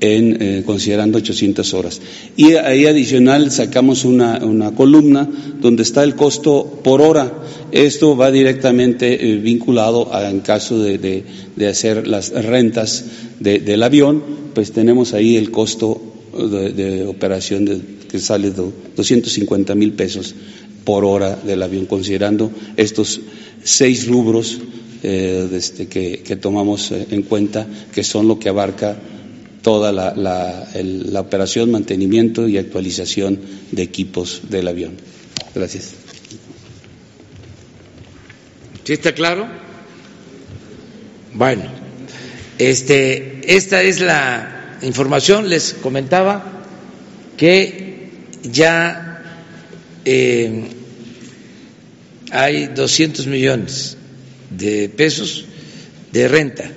en, 0.00 0.42
eh, 0.42 0.62
considerando 0.66 1.18
800 1.18 1.74
horas. 1.74 2.00
Y 2.36 2.54
ahí 2.54 2.86
adicional 2.86 3.52
sacamos 3.52 4.04
una, 4.04 4.40
columna 4.74 5.28
donde 5.60 5.84
está 5.84 6.02
el 6.02 6.16
costo 6.16 6.80
por 6.82 7.00
hora. 7.00 7.32
Esto 7.70 8.16
va 8.16 8.32
directamente 8.32 9.30
eh, 9.30 9.36
vinculado 9.36 10.12
a, 10.12 10.28
en 10.28 10.40
caso 10.40 10.80
de, 10.80 11.24
hacer 11.70 12.08
las 12.08 12.30
rentas 12.32 13.04
del 13.38 13.82
avión, 13.84 14.24
pues 14.54 14.72
tenemos 14.72 15.14
ahí 15.14 15.36
el 15.36 15.52
costo 15.52 16.11
de, 16.32 17.04
operación 17.06 17.82
que 18.10 18.18
sale 18.18 18.50
de 18.50 18.70
250 18.96 19.74
mil 19.74 19.92
pesos 19.92 20.34
por 20.84 21.04
hora 21.04 21.36
del 21.36 21.62
avión, 21.62 21.86
considerando 21.86 22.50
estos 22.76 23.20
seis 23.62 24.08
rubros 24.08 24.58
eh, 25.02 25.48
este, 25.52 25.86
que, 25.86 26.22
que 26.24 26.36
tomamos 26.36 26.92
en 26.92 27.22
cuenta, 27.22 27.66
que 27.92 28.02
son 28.02 28.28
lo 28.28 28.38
que 28.38 28.48
abarca 28.48 28.96
toda 29.62 29.92
la, 29.92 30.14
la, 30.16 31.20
operación, 31.20 31.70
mantenimiento 31.70 32.48
y 32.48 32.58
actualización 32.58 33.38
de 33.70 33.82
equipos 33.82 34.42
del 34.50 34.68
avión. 34.68 34.96
Gracias. 35.54 35.92
¿Sí 38.84 38.92
está 38.92 39.14
claro? 39.14 39.46
Bueno, 41.34 41.62
este, 42.58 43.40
esta 43.56 43.82
es 43.82 44.00
la 44.00 44.61
información. 44.82 45.48
Les 45.48 45.74
comentaba 45.74 46.64
que 47.36 48.10
ya 48.42 49.22
eh, 50.04 50.64
hay 52.30 52.66
200 52.68 53.26
millones 53.26 53.96
de 54.50 54.88
pesos 54.88 55.44
de 56.12 56.28
renta 56.28 56.70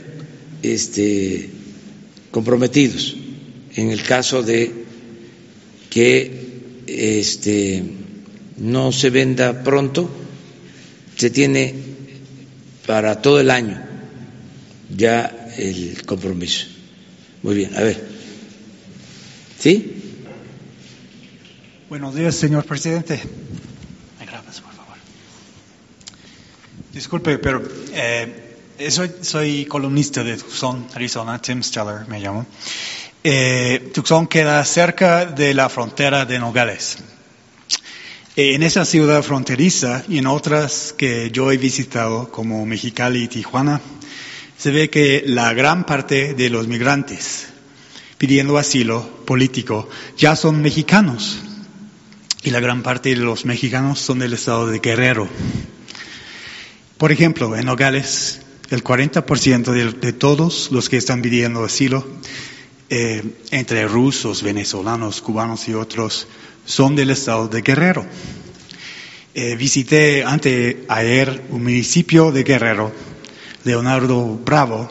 este, 0.61 1.49
comprometidos 2.31 3.15
en 3.75 3.91
el 3.91 4.01
caso 4.03 4.41
de 4.43 4.71
que 5.89 6.45
este, 6.87 7.83
no 8.57 8.91
se 8.91 9.09
venda 9.09 9.63
pronto, 9.63 10.09
se 11.15 11.29
tiene 11.29 11.73
para 12.85 13.21
todo 13.21 13.39
el 13.39 13.49
año 13.49 13.81
ya 14.95 15.49
el 15.57 16.05
compromiso. 16.05 16.74
Muy 17.45 17.53
bien, 17.53 17.77
a 17.77 17.81
ver. 17.81 18.03
¿Sí? 19.59 20.25
Buenos 21.89 22.15
días, 22.15 22.33
señor 22.33 22.65
presidente. 22.65 23.21
Gracias, 24.19 24.61
por 24.61 24.73
favor. 24.73 24.97
Disculpe, 26.91 27.37
pero 27.37 27.61
eh, 27.93 28.89
soy, 28.89 29.11
soy, 29.21 29.65
columnista 29.65 30.23
de 30.23 30.37
Tucson, 30.37 30.87
Arizona, 30.95 31.39
Tim 31.39 31.61
Steller 31.61 32.07
me 32.07 32.19
llamo. 32.19 32.47
Eh, 33.23 33.91
Tucson 33.93 34.25
queda 34.25 34.65
cerca 34.65 35.27
de 35.27 35.53
la 35.53 35.69
frontera 35.69 36.25
de 36.25 36.39
Nogales. 36.39 36.97
Eh, 38.35 38.55
en 38.55 38.63
esa 38.63 38.85
ciudad 38.85 39.21
fronteriza 39.21 40.03
y 40.09 40.17
en 40.17 40.25
otras 40.25 40.95
que 40.97 41.29
yo 41.29 41.51
he 41.51 41.57
visitado, 41.57 42.31
como 42.31 42.65
Mexicali 42.65 43.25
y 43.25 43.27
Tijuana, 43.27 43.81
se 44.57 44.71
ve 44.71 44.89
que 44.89 45.23
la 45.25 45.53
gran 45.53 45.85
parte 45.85 46.33
de 46.33 46.49
los 46.49 46.67
migrantes 46.67 47.47
pidiendo 48.17 48.57
asilo 48.57 49.07
político 49.25 49.89
ya 50.17 50.35
son 50.35 50.61
mexicanos 50.61 51.39
y 52.43 52.51
la 52.51 52.59
gran 52.59 52.83
parte 52.83 53.09
de 53.09 53.17
los 53.17 53.45
mexicanos 53.45 53.99
son 53.99 54.19
del 54.19 54.33
estado 54.33 54.67
de 54.67 54.79
Guerrero. 54.79 55.27
Por 56.97 57.11
ejemplo, 57.11 57.55
en 57.55 57.65
Nogales 57.65 58.41
el 58.69 58.83
40% 58.83 59.93
de, 59.99 60.13
todos 60.13 60.69
los 60.71 60.89
que 60.89 60.97
están 60.97 61.21
pidiendo 61.21 61.63
asilo, 61.63 62.07
eh, 62.89 63.23
entre 63.51 63.87
rusos, 63.87 64.43
venezolanos, 64.43 65.21
cubanos 65.21 65.67
y 65.67 65.73
otros, 65.73 66.27
son 66.65 66.95
del 66.95 67.11
estado 67.11 67.47
de 67.47 67.61
Guerrero. 67.61 68.05
Eh, 69.33 69.55
visité 69.55 70.23
ante 70.23 70.85
ayer 70.87 71.45
un 71.49 71.63
municipio 71.63 72.31
de 72.31 72.43
Guerrero, 72.43 72.91
Leonardo 73.65 74.39
Bravo, 74.45 74.89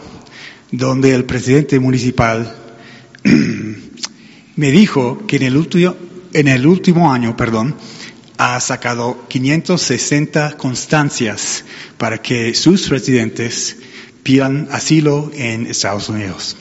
donde 0.70 1.14
el 1.14 1.24
presidente 1.24 1.80
municipal 1.80 2.54
me 4.56 4.70
dijo 4.70 5.26
que 5.26 5.36
en 5.36 6.48
el 6.48 6.66
último, 6.66 7.12
año, 7.12 7.36
perdón, 7.36 7.76
ha 8.36 8.58
sacado 8.60 9.26
560 9.28 10.56
constancias 10.56 11.64
para 11.96 12.20
que 12.20 12.52
sus 12.54 12.88
residentes 12.88 13.78
pidan 14.22 14.68
asilo 14.72 15.30
en 15.34 15.66
Estados 15.66 16.08
Unidos. 16.08 16.56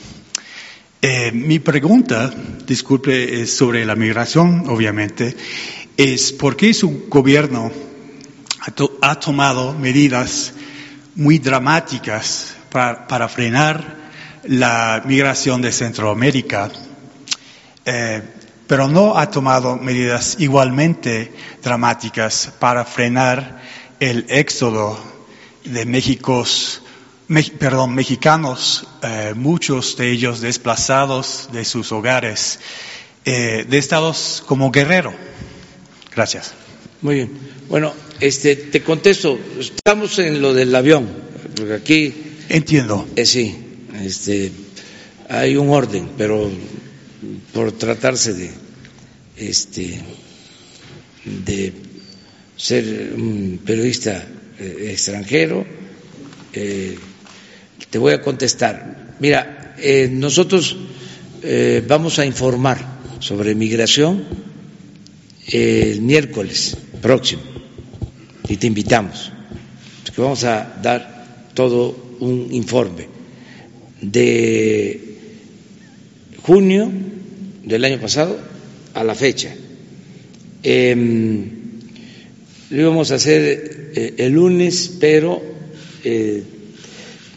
Eh, 1.02 1.32
mi 1.32 1.58
pregunta, 1.58 2.32
disculpe, 2.66 3.42
es 3.42 3.54
sobre 3.54 3.84
la 3.84 3.96
migración, 3.96 4.64
obviamente, 4.68 5.36
es 5.96 6.32
por 6.32 6.56
qué 6.56 6.72
su 6.72 7.06
gobierno 7.08 7.70
ha, 9.02 9.20
tomado 9.20 9.74
medidas 9.74 10.54
muy 11.16 11.38
dramáticas 11.38 12.54
para, 12.70 13.28
frenar 13.28 13.96
la 14.44 15.02
migración 15.04 15.62
de 15.62 15.72
Centroamérica. 15.72 16.70
Eh, 17.84 18.22
pero 18.66 18.88
no 18.88 19.18
ha 19.18 19.30
tomado 19.30 19.76
medidas 19.76 20.36
igualmente 20.38 21.32
dramáticas 21.62 22.52
para 22.58 22.84
frenar 22.84 23.60
el 24.00 24.26
éxodo 24.28 24.98
de 25.64 25.86
Méxicos, 25.86 26.82
perdón, 27.58 27.94
mexicanos, 27.94 28.86
eh, 29.02 29.32
muchos 29.36 29.96
de 29.96 30.10
ellos 30.10 30.40
desplazados 30.40 31.48
de 31.52 31.64
sus 31.64 31.92
hogares, 31.92 32.58
eh, 33.24 33.64
de 33.68 33.78
estados 33.78 34.42
como 34.46 34.70
Guerrero. 34.70 35.14
Gracias. 36.14 36.63
Muy 37.04 37.14
bien. 37.16 37.30
Bueno, 37.68 37.92
este, 38.18 38.56
te 38.56 38.82
contesto. 38.82 39.38
Estamos 39.60 40.18
en 40.18 40.40
lo 40.40 40.54
del 40.54 40.74
avión, 40.74 41.06
porque 41.54 41.74
aquí. 41.74 42.14
Entiendo. 42.48 43.06
Eh, 43.14 43.26
sí, 43.26 43.54
este, 44.02 44.50
hay 45.28 45.56
un 45.56 45.68
orden, 45.68 46.10
pero 46.16 46.50
por 47.52 47.72
tratarse 47.72 48.32
de 48.32 48.50
este 49.36 50.00
de 51.24 51.72
ser 52.56 53.12
un 53.16 53.60
periodista 53.64 54.24
eh, 54.58 54.88
extranjero 54.92 55.66
eh, 56.52 56.96
te 57.90 57.98
voy 57.98 58.12
a 58.12 58.20
contestar 58.22 59.16
mira 59.20 59.74
eh, 59.78 60.08
nosotros 60.10 60.76
vamos 61.86 62.18
a 62.18 62.24
informar 62.24 62.78
sobre 63.20 63.54
migración 63.54 64.24
el 65.48 66.00
miércoles 66.00 66.74
próximo 67.04 67.42
y 68.48 68.56
te 68.56 68.66
invitamos 68.66 69.30
que 70.14 70.22
vamos 70.22 70.44
a 70.44 70.78
dar 70.80 71.50
todo 71.54 72.16
un 72.20 72.48
informe 72.52 73.08
de 74.00 75.18
junio 76.42 76.90
del 77.64 77.84
año 77.84 77.98
pasado 78.00 78.38
a 78.94 79.02
la 79.02 79.14
fecha. 79.14 79.52
Em, 80.62 81.50
lo 82.70 82.80
íbamos 82.80 83.10
a 83.10 83.16
hacer 83.16 83.90
eh, 83.96 84.14
el 84.18 84.32
lunes, 84.32 84.92
pero 85.00 85.42
eh, 86.04 86.42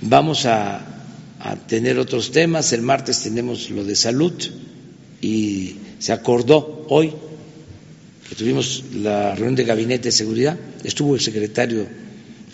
vamos 0.01 0.45
a, 0.45 0.83
tener 1.67 1.97
otros 1.97 2.31
temas. 2.31 2.73
El 2.73 2.81
martes 2.81 3.23
tenemos 3.23 3.69
lo 3.69 3.85
de 3.85 3.95
salud 3.95 4.33
y 5.21 5.77
se 5.97 6.11
acordó 6.11 6.85
hoy 6.89 7.13
que 8.29 8.35
tuvimos 8.35 8.83
la 8.93 9.35
reunión 9.35 9.55
de 9.55 9.63
gabinete 9.63 10.09
de 10.09 10.11
seguridad, 10.11 10.57
estuvo 10.83 11.15
el 11.15 11.21
secretario 11.21 11.87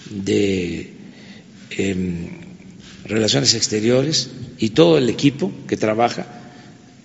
de 0.09 0.91
em, 1.71 2.29
Relaciones 3.05 3.53
Exteriores 3.53 4.29
y 4.59 4.69
todo 4.69 4.97
el 4.97 5.09
equipo 5.09 5.51
que 5.67 5.75
trabaja 5.77 6.25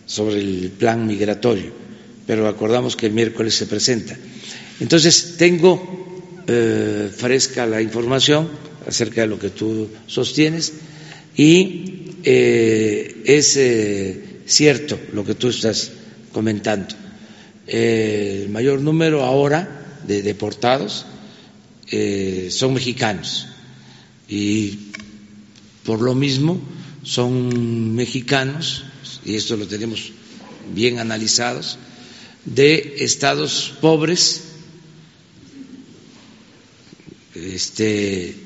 sobre 0.07 0.39
el 0.41 0.71
plan 0.79 1.07
migratorio, 1.07 1.73
pero 2.27 2.47
acordamos 2.47 2.95
que 2.95 3.07
el 3.07 3.13
miércoles 3.13 3.55
se 3.55 3.67
presenta. 3.67 4.17
Entonces, 4.81 5.35
tengo 5.37 6.43
eh, 6.47 7.11
fresca 7.15 7.67
la 7.67 7.83
información 7.83 8.49
acerca 8.87 9.23
de 9.23 9.27
lo 9.27 9.39
que 9.39 9.51
tú 9.51 9.89
sostienes 10.07 10.73
y 11.37 12.13
eh, 12.25 13.23
es 13.25 13.57
eh, 13.57 14.41
cierto 14.47 14.99
lo 15.13 15.25
que 15.25 15.35
tú 15.35 15.49
estás 15.49 15.91
comentando. 16.33 16.95
El 17.69 18.49
mayor 18.49 18.81
número 18.81 19.25
ahora 19.25 20.01
de 20.07 20.23
deportados 20.23 21.05
eh, 21.91 22.49
son 22.51 22.75
mexicanos 22.75 23.47
y 24.29 24.91
por 25.85 26.01
lo 26.01 26.15
mismo 26.15 26.61
son 27.03 27.95
mexicanos, 27.95 28.85
y 29.25 29.37
esto 29.37 29.57
lo 29.57 29.67
tenemos 29.67 30.13
bien 30.75 30.99
analizados, 30.99 31.79
de 32.45 32.97
estados 32.99 33.75
pobres, 33.81 34.43
este, 37.35 38.37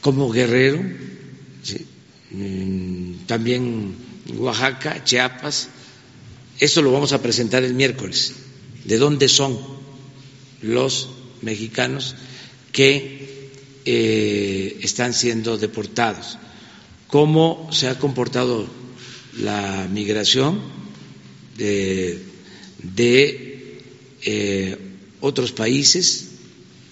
como 0.00 0.30
Guerrero, 0.30 0.80
también 3.26 3.96
Oaxaca, 4.36 5.02
Chiapas. 5.04 5.70
Esto 6.60 6.82
lo 6.82 6.90
vamos 6.90 7.12
a 7.12 7.22
presentar 7.22 7.62
el 7.62 7.74
miércoles. 7.74 8.32
¿De 8.84 8.98
dónde 8.98 9.28
son 9.28 9.56
los 10.62 11.08
mexicanos 11.42 12.16
que 12.72 13.50
eh, 13.84 14.78
están 14.82 15.14
siendo 15.14 15.56
deportados? 15.56 16.36
¿Cómo 17.06 17.68
se 17.72 17.88
ha 17.88 17.98
comportado 17.98 18.66
la 19.38 19.88
migración 19.92 20.60
de, 21.56 22.24
eh, 24.22 24.76
otros 25.20 25.52
países 25.52 26.28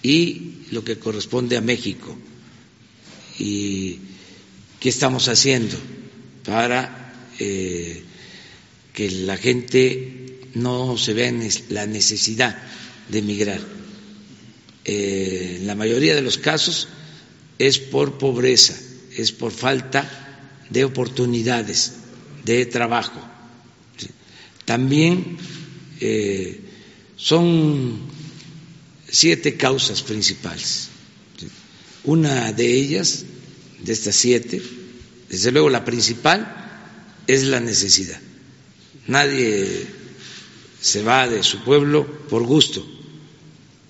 y 0.01 0.53
lo 0.71 0.83
que 0.85 0.97
corresponde 0.97 1.57
a 1.57 1.61
México? 1.61 2.15
¿Y 3.37 3.99
qué 4.79 4.87
estamos 4.89 5.27
haciendo 5.27 5.75
para 6.45 7.13
eh, 7.39 8.03
que 8.97 9.11
la 9.11 9.37
gente 9.37 10.39
no 10.55 10.97
se 10.97 11.13
vea 11.13 11.27
en 11.27 11.47
la 11.69 11.85
necesidad 11.85 12.57
de 13.09 13.19
emigrar. 13.19 13.61
Eh, 14.85 15.59
la 15.65 15.75
mayoría 15.75 16.15
de 16.15 16.23
los 16.23 16.39
casos 16.39 16.87
es 17.59 17.77
por 17.77 18.17
pobreza, 18.17 18.73
es 19.15 19.31
por 19.31 19.51
falta 19.51 20.65
de 20.71 20.83
oportunidades 20.83 21.93
de 22.43 22.65
trabajo. 22.65 23.21
También 24.65 25.37
eh, 25.99 26.59
son 27.17 27.99
siete 29.07 29.57
causas 29.57 30.01
principales. 30.01 30.87
Una 32.03 32.51
de 32.51 32.73
ellas, 32.73 33.25
de 33.79 33.93
estas 33.93 34.15
siete, 34.15 34.59
desde 35.29 35.51
luego 35.51 35.69
la 35.69 35.85
principal, 35.85 37.21
es 37.27 37.43
la 37.43 37.59
necesidad. 37.59 38.19
Nadie 39.07 39.85
se 40.81 41.01
va 41.01 41.27
de 41.27 41.43
su 41.43 41.63
pueblo 41.63 42.05
por 42.29 42.43
gusto, 42.43 42.85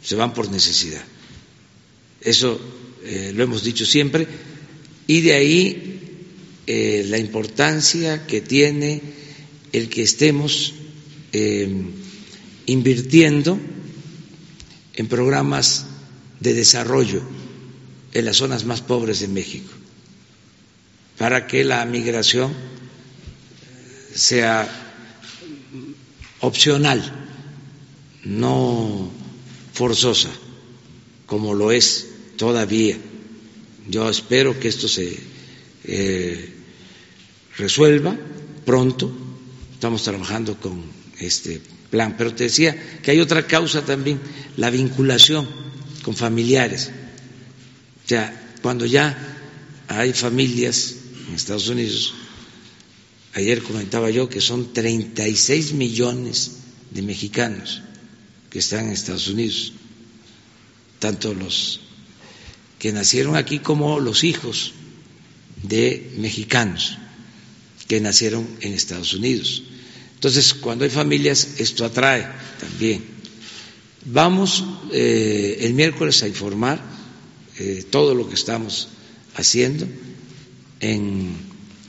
se 0.04 0.16
van 0.16 0.34
por 0.34 0.50
necesidad. 0.50 1.04
Eso 2.22 2.60
eh, 3.04 3.32
lo 3.36 3.44
hemos 3.44 3.64
dicho 3.64 3.86
siempre 3.86 4.28
y 5.08 5.22
de 5.22 5.34
ahí 5.34 6.00
eh, 6.68 7.06
la 7.08 7.18
importancia 7.18 8.28
que 8.28 8.42
tiene 8.42 9.02
el 9.72 9.90
que 9.90 10.04
estemos 10.04 10.74
eh, 11.34 11.70
invirtiendo 12.66 13.60
en 14.94 15.08
programas 15.08 15.86
de 16.40 16.54
desarrollo 16.54 17.22
en 18.14 18.26
las 18.26 18.38
zonas 18.38 18.66
más 18.66 18.82
pobres 18.82 19.20
de 19.20 19.28
México, 19.28 19.72
para 21.18 21.48
que 21.48 21.64
la 21.64 21.86
migración 21.86 22.54
sea 24.14 24.87
opcional, 26.42 27.02
no 28.24 29.12
forzosa, 29.74 30.30
como 31.26 31.54
lo 31.54 31.72
es 31.72 32.08
todavía. 32.38 32.98
Yo 33.90 34.10
espero 34.10 34.60
que 34.60 34.68
esto 34.68 34.88
se 34.88 35.18
eh, 35.86 36.54
resuelva 37.58 38.16
pronto. 38.66 39.12
Estamos 39.74 40.04
trabajando 40.04 40.60
con 40.60 40.84
este 41.20 41.62
plan. 41.90 42.16
Pero 42.18 42.34
te 42.34 42.46
decía 42.46 42.76
que 43.02 43.12
hay 43.12 43.20
otra 43.20 43.48
causa 43.48 43.84
también, 43.86 44.20
la 44.58 44.70
vinculación 44.70 45.48
con 46.04 46.16
familiares. 46.16 46.92
O 48.06 48.08
sea, 48.08 48.56
cuando 48.62 48.86
ya 48.86 49.18
hay 49.88 50.14
familias 50.14 50.96
en 51.28 51.36
Estados 51.36 51.68
Unidos 51.70 52.14
Ayer 53.38 53.62
comentaba 53.62 54.10
yo 54.10 54.28
que 54.30 54.42
son 54.42 54.74
36 54.74 55.74
millones 55.74 56.54
de 56.90 57.04
mexicanos 57.04 57.84
que 58.50 58.58
están 58.58 58.88
en 58.88 58.94
Estados 58.94 59.28
Unidos, 59.28 59.74
tanto 60.98 61.36
los 61.36 61.82
que 62.80 62.92
nacieron 62.92 63.36
aquí 63.36 63.60
como 63.60 64.00
los 64.00 64.24
hijos 64.24 64.74
de 65.62 66.16
mexicanos 66.18 66.98
que 67.88 68.02
nacieron 68.02 68.48
en 68.62 68.74
Estados 68.74 69.14
Unidos. 69.14 69.62
Entonces, 70.16 70.56
cuando 70.56 70.84
hay 70.86 70.90
familias, 70.90 71.48
esto 71.60 71.86
atrae 71.86 72.28
también. 72.60 73.06
Vamos 74.06 74.64
eh, 74.92 75.60
el 75.62 75.76
miércoles 75.76 76.24
a 76.24 76.28
informar 76.28 76.82
eh, 77.60 77.86
todo 77.92 78.16
lo 78.16 78.28
que 78.28 78.34
estamos 78.34 78.88
haciendo 79.36 79.88
en 80.80 81.36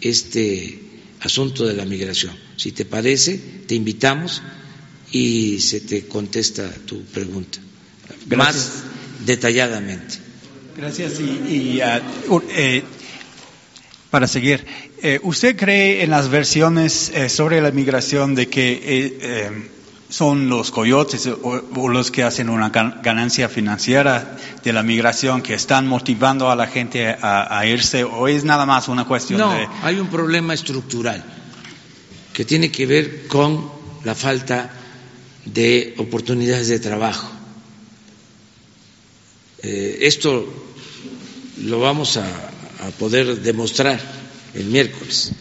este 0.03 0.88
asunto 1.21 1.67
de 1.67 1.75
la 1.75 1.85
migración. 1.85 2.35
Si 2.57 2.73
te 2.73 2.85
parece, 2.85 3.39
te 3.67 3.75
invitamos 3.75 4.43
y 5.11 5.61
se 5.61 5.81
te 5.81 6.07
contesta 6.07 6.69
tu 6.87 7.03
pregunta 7.05 7.59
más 8.37 8.83
detalladamente. 9.25 10.17
Gracias. 10.77 11.19
Y, 11.21 11.81
uh, 12.29 12.41
eh, 12.51 12.83
para 14.11 14.27
seguir, 14.27 14.65
eh, 15.03 15.19
¿usted 15.23 15.57
cree 15.57 16.03
en 16.03 16.11
las 16.11 16.29
versiones 16.29 17.11
eh, 17.15 17.29
sobre 17.29 17.61
la 17.61 17.71
migración 17.71 18.35
de 18.35 18.49
que 18.49 19.61
son 20.09 20.49
los 20.49 20.71
coyotes 20.71 21.27
o, 21.27 21.89
los 21.89 22.11
que 22.11 22.23
hacen 22.23 22.49
una 22.49 22.71
ganancia 22.71 23.49
financiera 23.49 24.37
de 24.65 24.73
la 24.73 24.83
migración 24.83 25.43
que 25.43 25.55
están 25.55 25.87
motivando 25.87 26.51
a 26.51 26.57
la 26.57 26.67
gente 26.67 27.09
a, 27.09 27.65
irse 27.67 28.05
o 28.05 28.27
es 28.29 28.45
nada 28.45 28.65
más 28.65 28.89
una 28.89 29.05
cuestión 29.05 29.41
no, 29.41 29.53
de... 29.53 29.69
hay 29.83 29.99
un 29.99 30.09
problema 30.09 30.55
estructural 30.55 31.23
que 32.33 32.45
tiene 32.45 32.71
que 32.71 32.87
ver 32.87 33.27
con 33.27 33.71
la 34.05 34.15
falta 34.15 34.71
de 35.45 35.95
oportunidades 35.99 36.69
de 36.69 36.79
trabajo. 36.79 37.29
Eh, 39.63 39.99
esto 40.03 40.47
lo 41.65 41.81
vamos 41.81 42.17
a, 42.17 42.25
a 42.25 42.91
poder 42.99 43.41
demostrar 43.41 44.01
el 44.55 44.67
miércoles, 44.67 45.33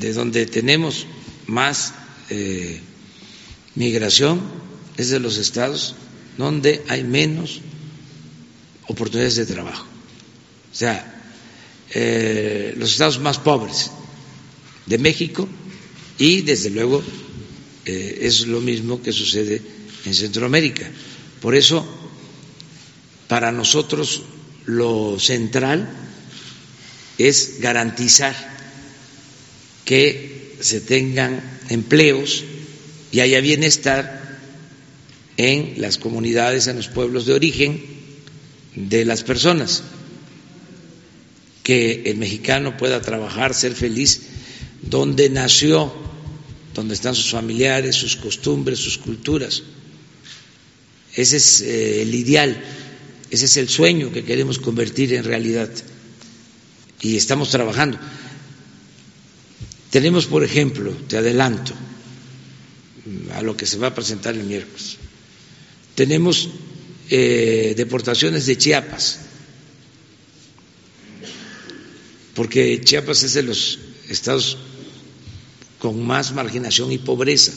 de 0.00 0.12
donde 0.12 0.46
tenemos 0.46 1.06
más 1.46 1.94
eh, 2.30 2.80
migración 3.74 4.40
es 4.96 5.10
de 5.10 5.20
los 5.20 5.36
estados 5.36 5.94
donde 6.38 6.82
hay 6.88 7.04
menos 7.04 7.60
oportunidades 8.86 9.36
de 9.36 9.46
trabajo. 9.46 9.84
O 10.72 10.74
sea, 10.74 11.22
eh, 11.92 12.74
los 12.76 12.92
estados 12.92 13.18
más 13.20 13.38
pobres 13.38 13.90
de 14.86 14.98
México 14.98 15.48
y, 16.18 16.42
desde 16.42 16.70
luego, 16.70 17.02
eh, 17.84 18.18
es 18.22 18.46
lo 18.46 18.60
mismo 18.60 19.02
que 19.02 19.12
sucede 19.12 19.60
en 20.04 20.14
Centroamérica. 20.14 20.88
Por 21.40 21.54
eso, 21.54 21.86
para 23.28 23.52
nosotros 23.52 24.22
lo 24.66 25.18
central 25.18 25.88
es 27.18 27.60
garantizar 27.60 28.34
que 29.84 30.29
se 30.60 30.80
tengan 30.80 31.40
empleos 31.68 32.44
y 33.12 33.20
haya 33.20 33.40
bienestar 33.40 34.38
en 35.36 35.80
las 35.80 35.98
comunidades, 35.98 36.66
en 36.66 36.76
los 36.76 36.88
pueblos 36.88 37.26
de 37.26 37.32
origen 37.32 37.82
de 38.74 39.04
las 39.04 39.22
personas, 39.22 39.82
que 41.62 42.02
el 42.06 42.16
mexicano 42.18 42.76
pueda 42.76 43.00
trabajar, 43.00 43.54
ser 43.54 43.74
feliz 43.74 44.22
donde 44.82 45.30
nació, 45.30 45.92
donde 46.74 46.94
están 46.94 47.14
sus 47.14 47.30
familiares, 47.30 47.96
sus 47.96 48.16
costumbres, 48.16 48.78
sus 48.78 48.98
culturas. 48.98 49.62
Ese 51.14 51.36
es 51.36 51.60
eh, 51.62 52.02
el 52.02 52.14
ideal, 52.14 52.62
ese 53.30 53.46
es 53.46 53.56
el 53.56 53.68
sueño 53.68 54.12
que 54.12 54.24
queremos 54.24 54.58
convertir 54.58 55.14
en 55.14 55.24
realidad 55.24 55.70
y 57.00 57.16
estamos 57.16 57.50
trabajando. 57.50 57.98
Tenemos, 59.90 60.26
por 60.26 60.44
ejemplo, 60.44 60.92
te 61.08 61.16
adelanto 61.16 61.72
a 63.34 63.42
lo 63.42 63.56
que 63.56 63.66
se 63.66 63.76
va 63.78 63.88
a 63.88 63.94
presentar 63.94 64.34
el 64.36 64.44
miércoles, 64.44 64.96
tenemos 65.96 66.48
eh, 67.10 67.74
deportaciones 67.76 68.46
de 68.46 68.56
Chiapas, 68.56 69.20
porque 72.34 72.80
Chiapas 72.84 73.24
es 73.24 73.34
de 73.34 73.42
los 73.42 73.78
estados 74.08 74.56
con 75.80 76.06
más 76.06 76.32
marginación 76.32 76.92
y 76.92 76.98
pobreza. 76.98 77.52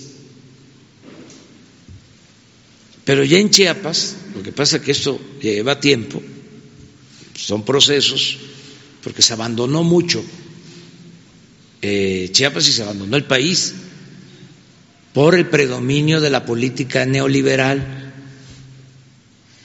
Pero 3.06 3.24
ya 3.24 3.38
en 3.38 3.50
Chiapas, 3.52 4.16
lo 4.36 4.42
que 4.42 4.52
pasa 4.52 4.78
es 4.78 4.82
que 4.84 4.92
esto 4.92 5.20
lleva 5.40 5.80
tiempo, 5.80 6.22
son 7.36 7.64
procesos, 7.64 8.38
porque 9.04 9.22
se 9.22 9.34
abandonó 9.34 9.84
mucho 9.84 10.24
eh, 11.86 12.30
Chiapas 12.32 12.66
y 12.70 12.72
se 12.72 12.82
abandonó 12.82 13.18
el 13.18 13.26
país 13.26 13.74
por 15.12 15.36
el 15.36 15.48
predominio 15.50 16.22
de 16.22 16.30
la 16.30 16.46
política 16.46 17.06
neoliberal 17.06 18.14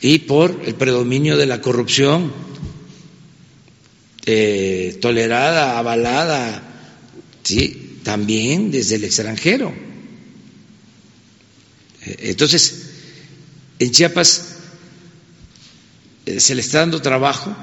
y 0.01 0.19
por 0.19 0.62
el 0.66 0.75
predominio 0.75 1.37
de 1.37 1.47
la 1.47 1.61
corrupción 1.61 2.33
eh, 4.27 4.99
tolerada, 5.01 5.79
avalada, 5.79 6.61
sí, 7.45 8.01
también 8.03 8.73
desde 8.73 8.97
el 8.97 9.05
extranjero. 9.05 9.73
Eh, 12.05 12.16
entonces, 12.31 12.91
en 13.79 13.93
Chiapas 13.93 14.57
se 16.37 16.55
le 16.57 16.61
está 16.62 16.81
dando 16.81 17.01
trabajo 17.01 17.57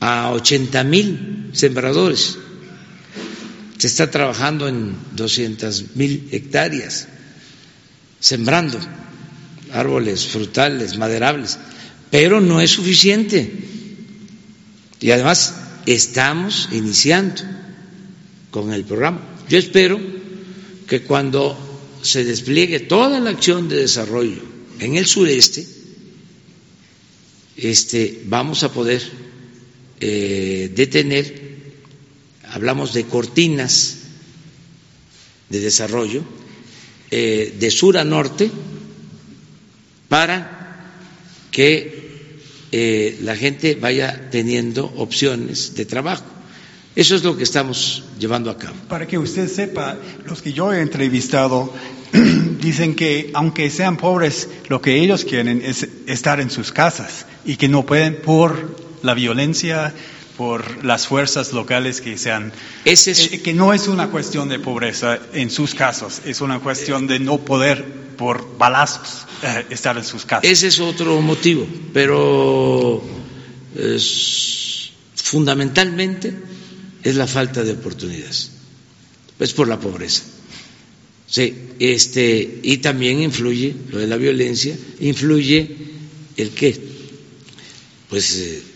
a 0.00 0.30
80 0.32 0.84
mil 0.84 1.50
sembradores 1.52 2.38
se 3.80 3.86
está 3.86 4.10
trabajando 4.10 4.68
en 4.68 4.94
200 5.16 5.96
mil 5.96 6.28
hectáreas, 6.32 7.08
sembrando 8.20 8.78
árboles 9.72 10.26
frutales, 10.26 10.98
maderables, 10.98 11.58
pero 12.10 12.42
no 12.42 12.60
es 12.60 12.72
suficiente. 12.72 13.50
Y 15.00 15.10
además 15.12 15.54
estamos 15.86 16.68
iniciando 16.72 17.40
con 18.50 18.70
el 18.74 18.84
programa. 18.84 19.22
Yo 19.48 19.56
espero 19.56 19.98
que 20.86 21.00
cuando 21.00 21.56
se 22.02 22.22
despliegue 22.22 22.80
toda 22.80 23.18
la 23.18 23.30
acción 23.30 23.70
de 23.70 23.76
desarrollo 23.76 24.42
en 24.78 24.96
el 24.96 25.06
sureste, 25.06 25.66
este, 27.56 28.24
vamos 28.26 28.62
a 28.62 28.70
poder 28.74 29.00
eh, 30.00 30.70
detener 30.74 31.49
hablamos 32.50 32.92
de 32.92 33.04
cortinas 33.04 33.96
de 35.48 35.60
desarrollo 35.60 36.22
eh, 37.10 37.56
de 37.58 37.70
sur 37.70 37.98
a 37.98 38.04
norte 38.04 38.50
para 40.08 40.58
que 41.50 42.00
eh, 42.72 43.18
la 43.22 43.34
gente 43.36 43.74
vaya 43.74 44.28
teniendo 44.30 44.86
opciones 44.96 45.74
de 45.74 45.84
trabajo. 45.86 46.24
Eso 46.94 47.16
es 47.16 47.22
lo 47.24 47.36
que 47.36 47.44
estamos 47.44 48.04
llevando 48.18 48.50
a 48.50 48.58
cabo. 48.58 48.76
Para 48.88 49.06
que 49.06 49.18
usted 49.18 49.48
sepa, 49.48 49.96
los 50.26 50.42
que 50.42 50.52
yo 50.52 50.72
he 50.72 50.80
entrevistado 50.80 51.72
dicen 52.60 52.94
que 52.94 53.30
aunque 53.34 53.70
sean 53.70 53.96
pobres, 53.96 54.48
lo 54.68 54.80
que 54.80 55.00
ellos 55.00 55.24
quieren 55.24 55.62
es 55.64 55.86
estar 56.06 56.40
en 56.40 56.50
sus 56.50 56.72
casas 56.72 57.26
y 57.44 57.56
que 57.56 57.68
no 57.68 57.86
pueden 57.86 58.16
por 58.22 58.76
la 59.02 59.14
violencia 59.14 59.94
por 60.40 60.86
las 60.86 61.06
fuerzas 61.06 61.52
locales 61.52 62.00
que 62.00 62.16
sean. 62.16 62.50
Eh, 62.86 63.40
que 63.44 63.52
no 63.52 63.74
es 63.74 63.88
una 63.88 64.08
cuestión 64.08 64.48
de 64.48 64.58
pobreza 64.58 65.18
en 65.34 65.50
sus 65.50 65.74
casos, 65.74 66.22
es 66.24 66.40
una 66.40 66.60
cuestión 66.60 67.06
de 67.06 67.20
no 67.20 67.44
poder 67.44 67.84
por 68.16 68.56
balazos 68.56 69.26
eh, 69.42 69.66
estar 69.68 69.98
en 69.98 70.04
sus 70.04 70.24
casas. 70.24 70.50
Ese 70.50 70.68
es 70.68 70.80
otro 70.80 71.20
motivo, 71.20 71.66
pero 71.92 73.04
fundamentalmente 75.14 76.34
es 77.02 77.16
la 77.16 77.26
falta 77.26 77.62
de 77.62 77.72
oportunidades, 77.72 78.50
es 79.38 79.52
por 79.52 79.68
la 79.68 79.78
pobreza. 79.78 80.22
Sí, 81.26 81.54
este, 81.78 82.60
y 82.62 82.78
también 82.78 83.20
influye 83.20 83.74
lo 83.90 83.98
de 83.98 84.06
la 84.06 84.16
violencia, 84.16 84.74
influye 85.00 85.76
el 86.38 86.48
qué, 86.52 86.80
pues 88.08 88.36
eh, 88.38 88.69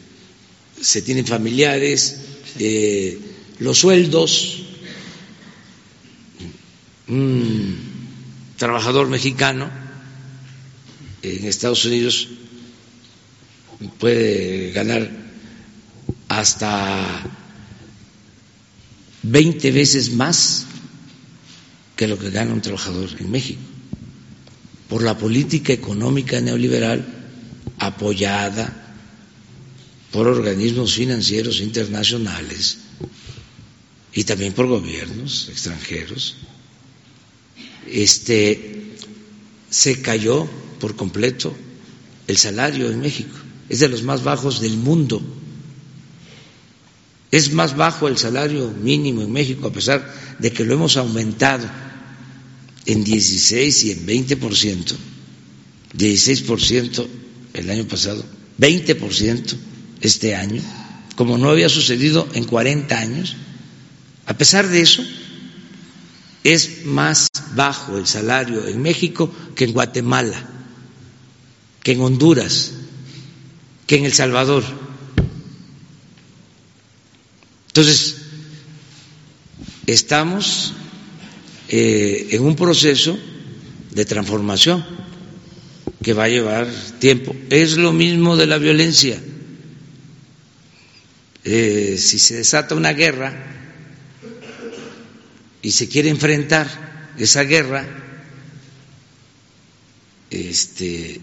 se 0.85 1.01
tienen 1.01 1.27
familiares, 1.27 2.17
eh, 2.59 3.19
los 3.59 3.79
sueldos, 3.79 4.61
un 7.09 7.77
trabajador 8.59 9.09
mexicano 9.09 9.71
en 11.23 11.47
Estados 11.47 11.87
Unidos 11.87 12.29
puede 13.99 14.73
ganar 14.73 15.11
hasta 16.29 17.23
20 19.23 19.71
veces 19.73 20.13
más 20.13 20.67
que 21.97 22.07
lo 22.09 22.19
que 22.19 22.29
gana 22.31 22.53
un 22.53 22.61
trabajador 22.61 23.09
en 23.19 23.31
México, 23.31 23.61
por 24.91 25.03
la 25.03 25.17
política 25.17 25.73
económica 25.73 26.43
neoliberal 26.43 27.07
apoyada 27.79 28.84
por 30.15 30.29
organismos 30.29 30.95
financieros 30.95 31.61
internacionales 31.61 32.79
y 34.13 34.23
también 34.23 34.53
por 34.53 34.69
gobiernos 34.69 35.49
extranjeros, 35.51 36.37
este, 37.91 38.93
se 39.69 40.01
cayó 40.03 40.49
por 40.79 40.95
completo 40.95 41.53
el 42.29 42.37
salario 42.37 42.93
en 42.93 43.01
México. 43.01 43.37
Es 43.69 43.81
de 43.81 43.89
los 43.89 44.05
más 44.05 44.23
bajos 44.23 44.61
del 44.61 44.77
mundo. 44.77 45.21
Es 47.33 47.53
más 47.53 47.77
bajo 47.77 48.07
el 48.07 48.17
salario 48.17 48.71
mínimo 48.71 49.21
en 49.23 49.33
México, 49.33 49.67
a 49.67 49.73
pesar 49.73 50.15
de 50.39 50.53
que 50.53 50.65
lo 50.65 50.75
hemos 50.75 50.97
aumentado 50.97 51.69
en 52.87 53.03
16 53.03 53.83
y 53.83 53.91
en 53.91 54.07
20%, 54.07 54.95
16% 55.99 57.07
el 57.55 57.69
año 57.71 57.89
pasado, 57.89 58.25
20% 58.61 59.57
este 60.05 60.37
año, 60.37 60.63
como 61.17 61.39
no 61.39 61.49
había 61.51 61.69
sucedido 61.69 62.29
en 62.35 62.45
40 62.45 62.97
años. 62.99 63.37
A 64.27 64.35
pesar 64.37 64.69
de 64.69 64.81
eso, 64.83 65.03
es 66.45 66.85
más 66.85 67.29
bajo 67.55 67.97
el 67.99 68.07
salario 68.07 68.67
en 68.69 68.81
México 68.83 69.33
que 69.55 69.65
en 69.65 69.73
Guatemala, 69.73 70.47
que 71.83 71.93
en 71.93 72.01
Honduras, 72.03 72.73
que 73.87 73.97
en 73.97 74.05
El 74.05 74.13
Salvador. 74.13 74.63
Entonces, 77.69 78.17
estamos 79.87 80.75
eh, 81.69 82.29
en 82.33 82.43
un 82.45 82.57
proceso 82.57 83.19
de 83.91 84.05
transformación 84.05 84.85
que 86.03 86.13
va 86.13 86.25
a 86.25 86.29
llevar 86.29 86.69
tiempo. 86.99 87.35
Es 87.49 87.77
lo 87.79 87.93
mismo 87.93 88.37
de 88.37 88.47
la 88.47 88.59
violencia. 88.59 89.19
Eh, 91.45 91.97
si 91.99 92.19
se 92.19 92.37
desata 92.37 92.75
una 92.75 92.93
guerra 92.93 93.33
y 95.61 95.71
se 95.71 95.89
quiere 95.89 96.09
enfrentar 96.09 97.13
esa 97.19 97.43
guerra, 97.43 97.87
este, 100.31 101.21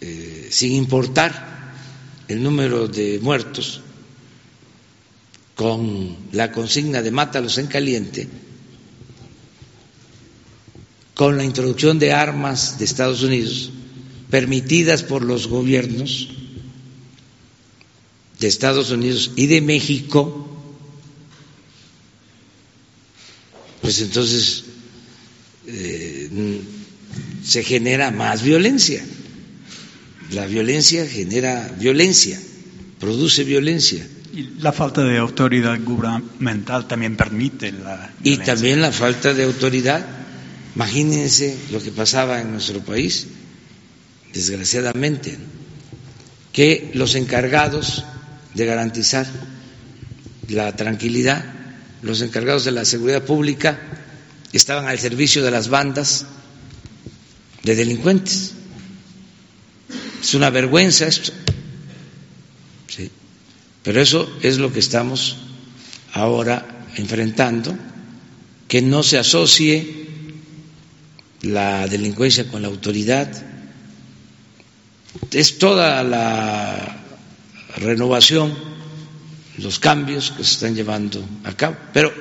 eh, 0.00 0.48
sin 0.50 0.72
importar 0.72 1.74
el 2.28 2.42
número 2.42 2.88
de 2.88 3.18
muertos, 3.20 3.82
con 5.54 6.16
la 6.32 6.52
consigna 6.52 7.02
de 7.02 7.10
mátalos 7.10 7.58
en 7.58 7.66
caliente, 7.66 8.28
con 11.14 11.36
la 11.36 11.44
introducción 11.44 11.98
de 11.98 12.12
armas 12.12 12.78
de 12.78 12.84
Estados 12.84 13.22
Unidos 13.22 13.72
permitidas 14.30 15.02
por 15.02 15.24
los 15.24 15.48
gobiernos, 15.48 16.28
de 18.40 18.46
Estados 18.46 18.90
Unidos 18.90 19.32
y 19.36 19.46
de 19.46 19.60
México, 19.60 20.46
pues 23.80 24.00
entonces 24.00 24.64
eh, 25.66 26.60
se 27.44 27.64
genera 27.64 28.10
más 28.10 28.42
violencia. 28.42 29.04
La 30.32 30.46
violencia 30.46 31.06
genera 31.06 31.74
violencia, 31.78 32.38
produce 33.00 33.44
violencia. 33.44 34.06
Y 34.34 34.42
la 34.60 34.72
falta 34.72 35.02
de 35.02 35.16
autoridad 35.16 35.78
gubernamental 35.82 36.86
también 36.86 37.16
permite 37.16 37.72
la. 37.72 38.12
Violencia. 38.20 38.20
Y 38.22 38.36
también 38.38 38.80
la 38.82 38.92
falta 38.92 39.32
de 39.34 39.44
autoridad. 39.44 40.06
Imagínense 40.76 41.56
lo 41.72 41.82
que 41.82 41.90
pasaba 41.90 42.40
en 42.40 42.52
nuestro 42.52 42.80
país, 42.80 43.26
desgraciadamente, 44.32 45.36
que 46.52 46.90
los 46.94 47.14
encargados 47.14 48.04
de 48.58 48.66
garantizar 48.66 49.24
la 50.48 50.74
tranquilidad. 50.74 51.44
Los 52.02 52.20
encargados 52.22 52.64
de 52.64 52.72
la 52.72 52.84
seguridad 52.84 53.22
pública 53.22 53.78
estaban 54.52 54.86
al 54.88 54.98
servicio 54.98 55.44
de 55.44 55.50
las 55.52 55.68
bandas 55.68 56.26
de 57.62 57.76
delincuentes. 57.76 58.52
Es 60.20 60.34
una 60.34 60.50
vergüenza 60.50 61.06
esto. 61.06 61.32
Sí. 62.88 63.10
Pero 63.84 64.00
eso 64.02 64.28
es 64.42 64.58
lo 64.58 64.72
que 64.72 64.80
estamos 64.80 65.36
ahora 66.12 66.66
enfrentando, 66.96 67.78
que 68.66 68.82
no 68.82 69.04
se 69.04 69.18
asocie 69.18 70.08
la 71.42 71.86
delincuencia 71.86 72.48
con 72.48 72.62
la 72.62 72.68
autoridad. 72.68 73.30
Es 75.30 75.58
toda 75.58 76.02
la 76.02 77.07
renovación, 77.78 78.54
los 79.58 79.78
cambios 79.78 80.30
que 80.32 80.44
se 80.44 80.52
están 80.52 80.74
llevando 80.74 81.24
a 81.44 81.52
cabo. 81.56 81.76
Pero 81.92 82.12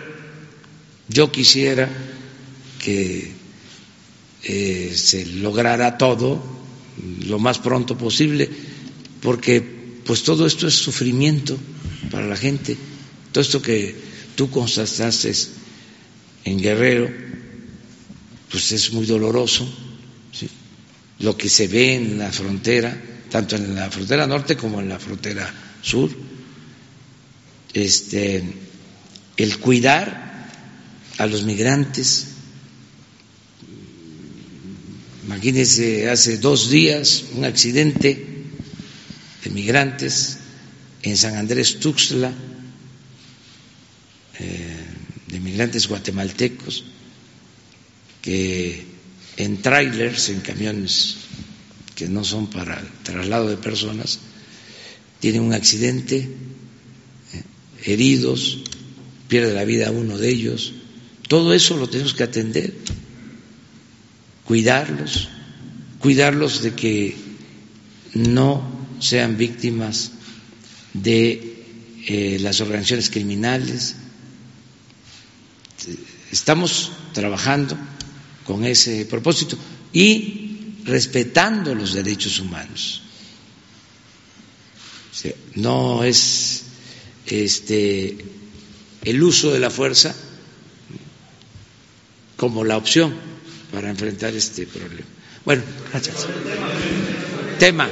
yo 1.09 1.31
quisiera 1.31 1.89
que 2.79 3.31
eh, 4.43 4.91
se 4.95 5.25
lograra 5.25 5.97
todo 5.97 6.41
lo 7.27 7.39
más 7.39 7.59
pronto 7.59 7.97
posible, 7.97 8.49
porque 9.21 9.61
pues 10.05 10.23
todo 10.23 10.45
esto 10.47 10.67
es 10.67 10.73
sufrimiento 10.75 11.57
para 12.11 12.25
la 12.27 12.37
gente. 12.37 12.77
Todo 13.31 13.41
esto 13.41 13.61
que 13.61 13.95
tú 14.35 14.49
constataste 14.49 15.31
en 16.45 16.59
Guerrero, 16.61 17.09
pues 18.49 18.71
es 18.71 18.91
muy 18.93 19.05
doloroso. 19.05 19.67
Lo 21.19 21.35
que 21.35 21.49
se 21.49 21.67
ve 21.67 21.95
en 21.95 22.19
la 22.19 22.31
frontera, 22.31 22.95
tanto 23.29 23.55
en 23.55 23.75
la 23.75 23.89
frontera 23.89 24.27
norte 24.27 24.55
como 24.55 24.79
en 24.79 24.89
la 24.89 24.99
frontera 24.99 25.51
sur, 25.81 26.09
este, 27.73 28.43
el 29.37 29.59
cuidar 29.59 30.47
a 31.17 31.25
los 31.25 31.43
migrantes. 31.43 32.27
Imagínense, 35.25 36.09
hace 36.09 36.37
dos 36.37 36.69
días 36.69 37.25
un 37.35 37.43
accidente 37.45 38.43
de 39.43 39.49
migrantes 39.49 40.37
en 41.03 41.17
San 41.17 41.35
Andrés 41.35 41.79
Tuxtla, 41.79 42.31
eh, 44.39 44.85
de 45.27 45.39
migrantes 45.39 45.87
guatemaltecos, 45.87 46.85
que 48.21 48.85
en 49.37 49.61
trailers, 49.61 50.29
en 50.29 50.39
camiones 50.41 51.17
que 51.97 52.07
no 52.07 52.23
son 52.23 52.45
para 52.45 52.79
el 52.79 52.87
traslado 53.01 53.49
de 53.49 53.57
personas, 53.57 54.19
tienen 55.19 55.41
un 55.41 55.53
accidente, 55.53 56.17
eh, 57.33 57.43
heridos, 57.85 58.59
pierde 59.27 59.51
la 59.55 59.65
vida 59.65 59.89
uno 59.89 60.15
de 60.19 60.29
ellos. 60.29 60.73
Todo 61.27 61.55
eso 61.55 61.75
lo 61.75 61.89
tenemos 61.89 62.13
que 62.13 62.21
atender, 62.21 62.71
cuidarlos, 64.45 65.29
cuidarlos 65.97 66.61
de 66.61 66.75
que 66.75 67.15
no 68.13 68.61
sean 68.99 69.35
víctimas 69.35 70.11
de 70.93 71.63
eh, 72.05 72.37
las 72.41 72.61
organizaciones 72.61 73.09
criminales. 73.09 73.95
Estamos 76.31 76.91
trabajando 77.13 77.75
con 78.45 78.65
ese 78.65 79.03
propósito 79.05 79.57
y 79.91 80.46
respetando 80.87 81.75
los 81.75 81.93
derechos 81.93 82.39
humanos. 82.39 83.01
No 85.55 86.03
es 86.03 86.63
este 87.25 88.17
el 89.03 89.23
uso 89.23 89.51
de 89.51 89.59
la 89.59 89.69
fuerza 89.69 90.15
como 92.35 92.63
la 92.63 92.77
opción 92.77 93.15
para 93.71 93.89
enfrentar 93.89 94.33
este 94.35 94.67
problema. 94.67 95.07
Bueno, 95.43 95.63
gracias. 95.91 96.27
Tema. 97.59 97.89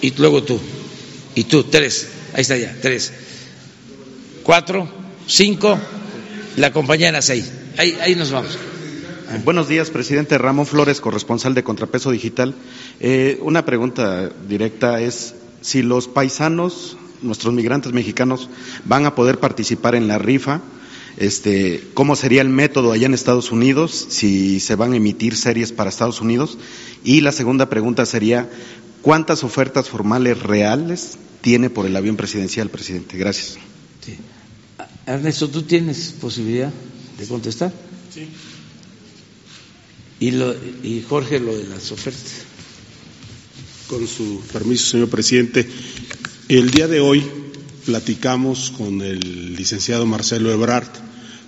Y 0.00 0.10
luego 0.16 0.42
tú. 0.42 0.60
Y 1.34 1.44
tú, 1.44 1.64
tres. 1.64 2.08
Ahí 2.34 2.42
está 2.42 2.56
ya, 2.56 2.76
tres. 2.80 3.12
Cuatro 4.42 4.88
cinco, 5.26 5.78
la 6.56 6.72
compañera 6.72 7.20
seis. 7.22 7.50
Ahí, 7.76 7.96
ahí 8.00 8.14
nos 8.14 8.30
vamos. 8.30 8.56
Buenos 9.44 9.68
días, 9.68 9.90
presidente 9.90 10.38
Ramón 10.38 10.66
Flores, 10.66 11.00
corresponsal 11.00 11.54
de 11.54 11.64
Contrapeso 11.64 12.12
Digital. 12.12 12.54
Eh, 13.00 13.38
una 13.42 13.64
pregunta 13.64 14.30
directa 14.48 15.00
es 15.00 15.34
si 15.60 15.82
los 15.82 16.06
paisanos, 16.06 16.96
nuestros 17.20 17.52
migrantes 17.52 17.92
mexicanos, 17.92 18.48
van 18.84 19.06
a 19.06 19.16
poder 19.16 19.40
participar 19.40 19.96
en 19.96 20.06
la 20.06 20.18
rifa. 20.18 20.60
Este, 21.16 21.82
¿Cómo 21.94 22.14
sería 22.14 22.42
el 22.42 22.48
método 22.48 22.92
allá 22.92 23.06
en 23.06 23.14
Estados 23.14 23.50
Unidos? 23.50 24.06
Si 24.08 24.60
se 24.60 24.76
van 24.76 24.92
a 24.92 24.96
emitir 24.96 25.34
series 25.36 25.72
para 25.72 25.90
Estados 25.90 26.20
Unidos. 26.20 26.58
Y 27.02 27.22
la 27.22 27.32
segunda 27.32 27.68
pregunta 27.68 28.06
sería, 28.06 28.48
¿cuántas 29.02 29.42
ofertas 29.42 29.88
formales 29.88 30.40
reales 30.40 31.18
tiene 31.40 31.70
por 31.70 31.86
el 31.86 31.96
avión 31.96 32.16
presidencial, 32.16 32.70
presidente? 32.70 33.18
Gracias. 33.18 33.56
Sí. 34.00 34.16
Ernesto, 35.06 35.48
¿tú 35.48 35.62
tienes 35.62 36.14
posibilidad 36.20 36.72
de 37.18 37.26
contestar? 37.26 37.72
Sí. 38.12 38.28
Y, 40.20 40.30
lo, 40.32 40.54
y 40.82 41.04
Jorge, 41.08 41.40
lo 41.40 41.56
de 41.56 41.64
las 41.64 41.90
ofertas. 41.92 42.42
Con 43.88 44.06
su 44.08 44.40
permiso, 44.52 44.92
señor 44.92 45.08
presidente, 45.08 45.68
el 46.48 46.70
día 46.70 46.88
de 46.88 47.00
hoy 47.00 47.22
platicamos 47.84 48.70
con 48.70 49.02
el 49.02 49.54
licenciado 49.56 50.06
Marcelo 50.06 50.50
Ebrard 50.52 50.88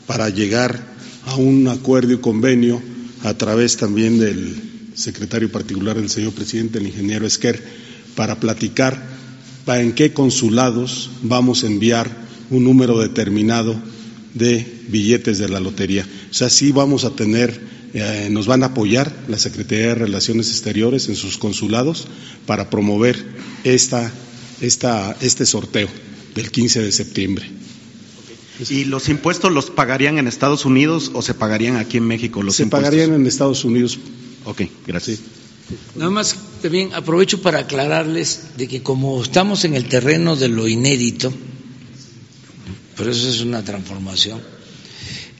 para 0.06 0.28
llegar 0.28 0.94
a 1.24 1.34
un 1.36 1.66
acuerdo 1.68 2.12
y 2.12 2.18
convenio 2.18 2.82
a 3.24 3.34
través 3.34 3.76
también 3.78 4.18
del 4.18 4.90
secretario 4.94 5.50
particular 5.50 5.96
del 5.96 6.10
señor 6.10 6.32
presidente, 6.32 6.78
el 6.78 6.86
ingeniero 6.86 7.26
Esquer, 7.26 7.62
para 8.14 8.38
platicar 8.38 9.16
para 9.64 9.82
en 9.82 9.92
qué 9.94 10.12
consulados 10.12 11.10
vamos 11.22 11.64
a 11.64 11.66
enviar 11.66 12.08
un 12.50 12.64
número 12.64 13.00
determinado 13.00 13.74
de 14.36 14.66
billetes 14.88 15.38
de 15.38 15.48
la 15.48 15.60
lotería. 15.60 16.06
O 16.30 16.34
sea, 16.34 16.50
sí 16.50 16.72
vamos 16.72 17.04
a 17.04 17.10
tener, 17.10 17.58
eh, 17.94 18.28
nos 18.30 18.46
van 18.46 18.62
a 18.62 18.66
apoyar 18.66 19.12
la 19.28 19.38
Secretaría 19.38 19.88
de 19.88 19.94
Relaciones 19.94 20.50
Exteriores 20.50 21.08
en 21.08 21.16
sus 21.16 21.38
consulados 21.38 22.06
para 22.44 22.70
promover 22.70 23.24
esta, 23.64 24.12
esta, 24.60 25.16
este 25.20 25.46
sorteo 25.46 25.88
del 26.34 26.50
15 26.50 26.82
de 26.82 26.92
septiembre. 26.92 27.50
¿Y 28.70 28.84
los 28.84 29.08
impuestos 29.08 29.52
los 29.52 29.70
pagarían 29.70 30.18
en 30.18 30.26
Estados 30.28 30.64
Unidos 30.64 31.10
o 31.14 31.22
se 31.22 31.34
pagarían 31.34 31.76
aquí 31.76 31.98
en 31.98 32.04
México? 32.04 32.42
Los 32.42 32.56
se 32.56 32.62
impuestos? 32.62 32.90
pagarían 32.90 33.14
en 33.14 33.26
Estados 33.26 33.64
Unidos. 33.64 33.98
Ok, 34.44 34.62
gracias. 34.86 35.20
Nada 35.94 36.10
más 36.10 36.36
también 36.62 36.94
aprovecho 36.94 37.42
para 37.42 37.60
aclararles 37.60 38.56
de 38.56 38.68
que 38.68 38.82
como 38.82 39.22
estamos 39.22 39.64
en 39.64 39.74
el 39.74 39.88
terreno 39.88 40.36
de 40.36 40.48
lo 40.48 40.68
inédito, 40.68 41.32
por 42.96 43.08
eso 43.08 43.28
es 43.28 43.40
una 43.42 43.62
transformación. 43.62 44.40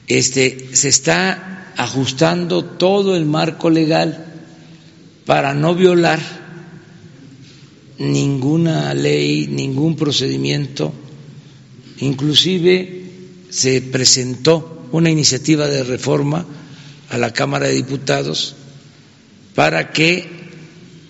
Este, 0.07 0.69
se 0.73 0.89
está 0.89 1.73
ajustando 1.75 2.63
todo 2.63 3.15
el 3.15 3.25
marco 3.25 3.69
legal 3.69 4.25
para 5.25 5.53
no 5.53 5.75
violar 5.75 6.19
ninguna 7.99 8.93
ley, 8.93 9.47
ningún 9.47 9.95
procedimiento. 9.95 10.93
Inclusive 11.99 13.11
se 13.49 13.81
presentó 13.81 14.85
una 14.91 15.09
iniciativa 15.09 15.67
de 15.67 15.83
reforma 15.83 16.45
a 17.09 17.17
la 17.17 17.33
Cámara 17.33 17.67
de 17.67 17.73
Diputados 17.73 18.55
para 19.55 19.91
que 19.91 20.29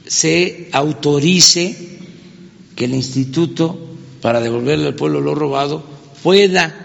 se 0.07 0.69
autorice 0.71 1.75
que 2.75 2.85
el 2.85 2.93
instituto, 2.93 3.77
para 4.21 4.39
devolverle 4.39 4.87
al 4.87 4.95
pueblo 4.95 5.19
lo 5.19 5.35
robado, 5.35 5.96
pueda 6.27 6.75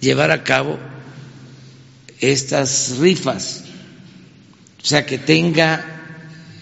llevar 0.00 0.30
a 0.30 0.44
cabo 0.44 0.78
estas 2.20 2.98
rifas, 3.00 3.64
o 4.80 4.86
sea, 4.86 5.04
que 5.04 5.18
tenga 5.18 5.84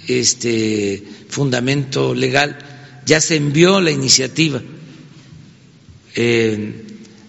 este 0.08 1.04
fundamento 1.28 2.14
legal. 2.14 2.56
Ya 3.04 3.20
se 3.20 3.36
envió 3.36 3.82
la 3.82 3.90
iniciativa 3.90 4.62
eh, 6.14 6.82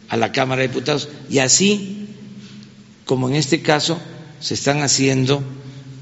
a 0.08 0.16
la 0.16 0.32
Cámara 0.32 0.62
de 0.62 0.70
Diputados 0.70 1.10
y 1.30 1.40
así, 1.40 2.08
como 3.04 3.28
en 3.28 3.36
este 3.36 3.62
caso, 3.62 4.00
se 4.40 4.54
están 4.54 4.82
haciendo 4.82 5.44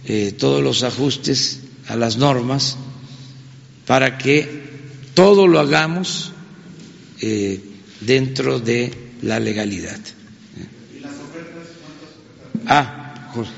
eh, 0.06 0.36
todos 0.38 0.62
los 0.62 0.84
ajustes 0.84 1.62
a 1.88 1.96
las 1.96 2.18
normas 2.18 2.78
para 3.88 4.20
que 4.20 4.70
todo 5.16 5.48
lo 5.48 5.60
hagamos 5.60 6.32
eh, 7.22 7.64
dentro 8.02 8.60
de 8.60 8.91
la 9.22 9.39
legalidad. 9.39 10.00
¿Y 10.95 11.00
las 11.00 11.14
ofertas? 11.14 11.68
Ah, 12.66 13.30
Jorge. 13.34 13.52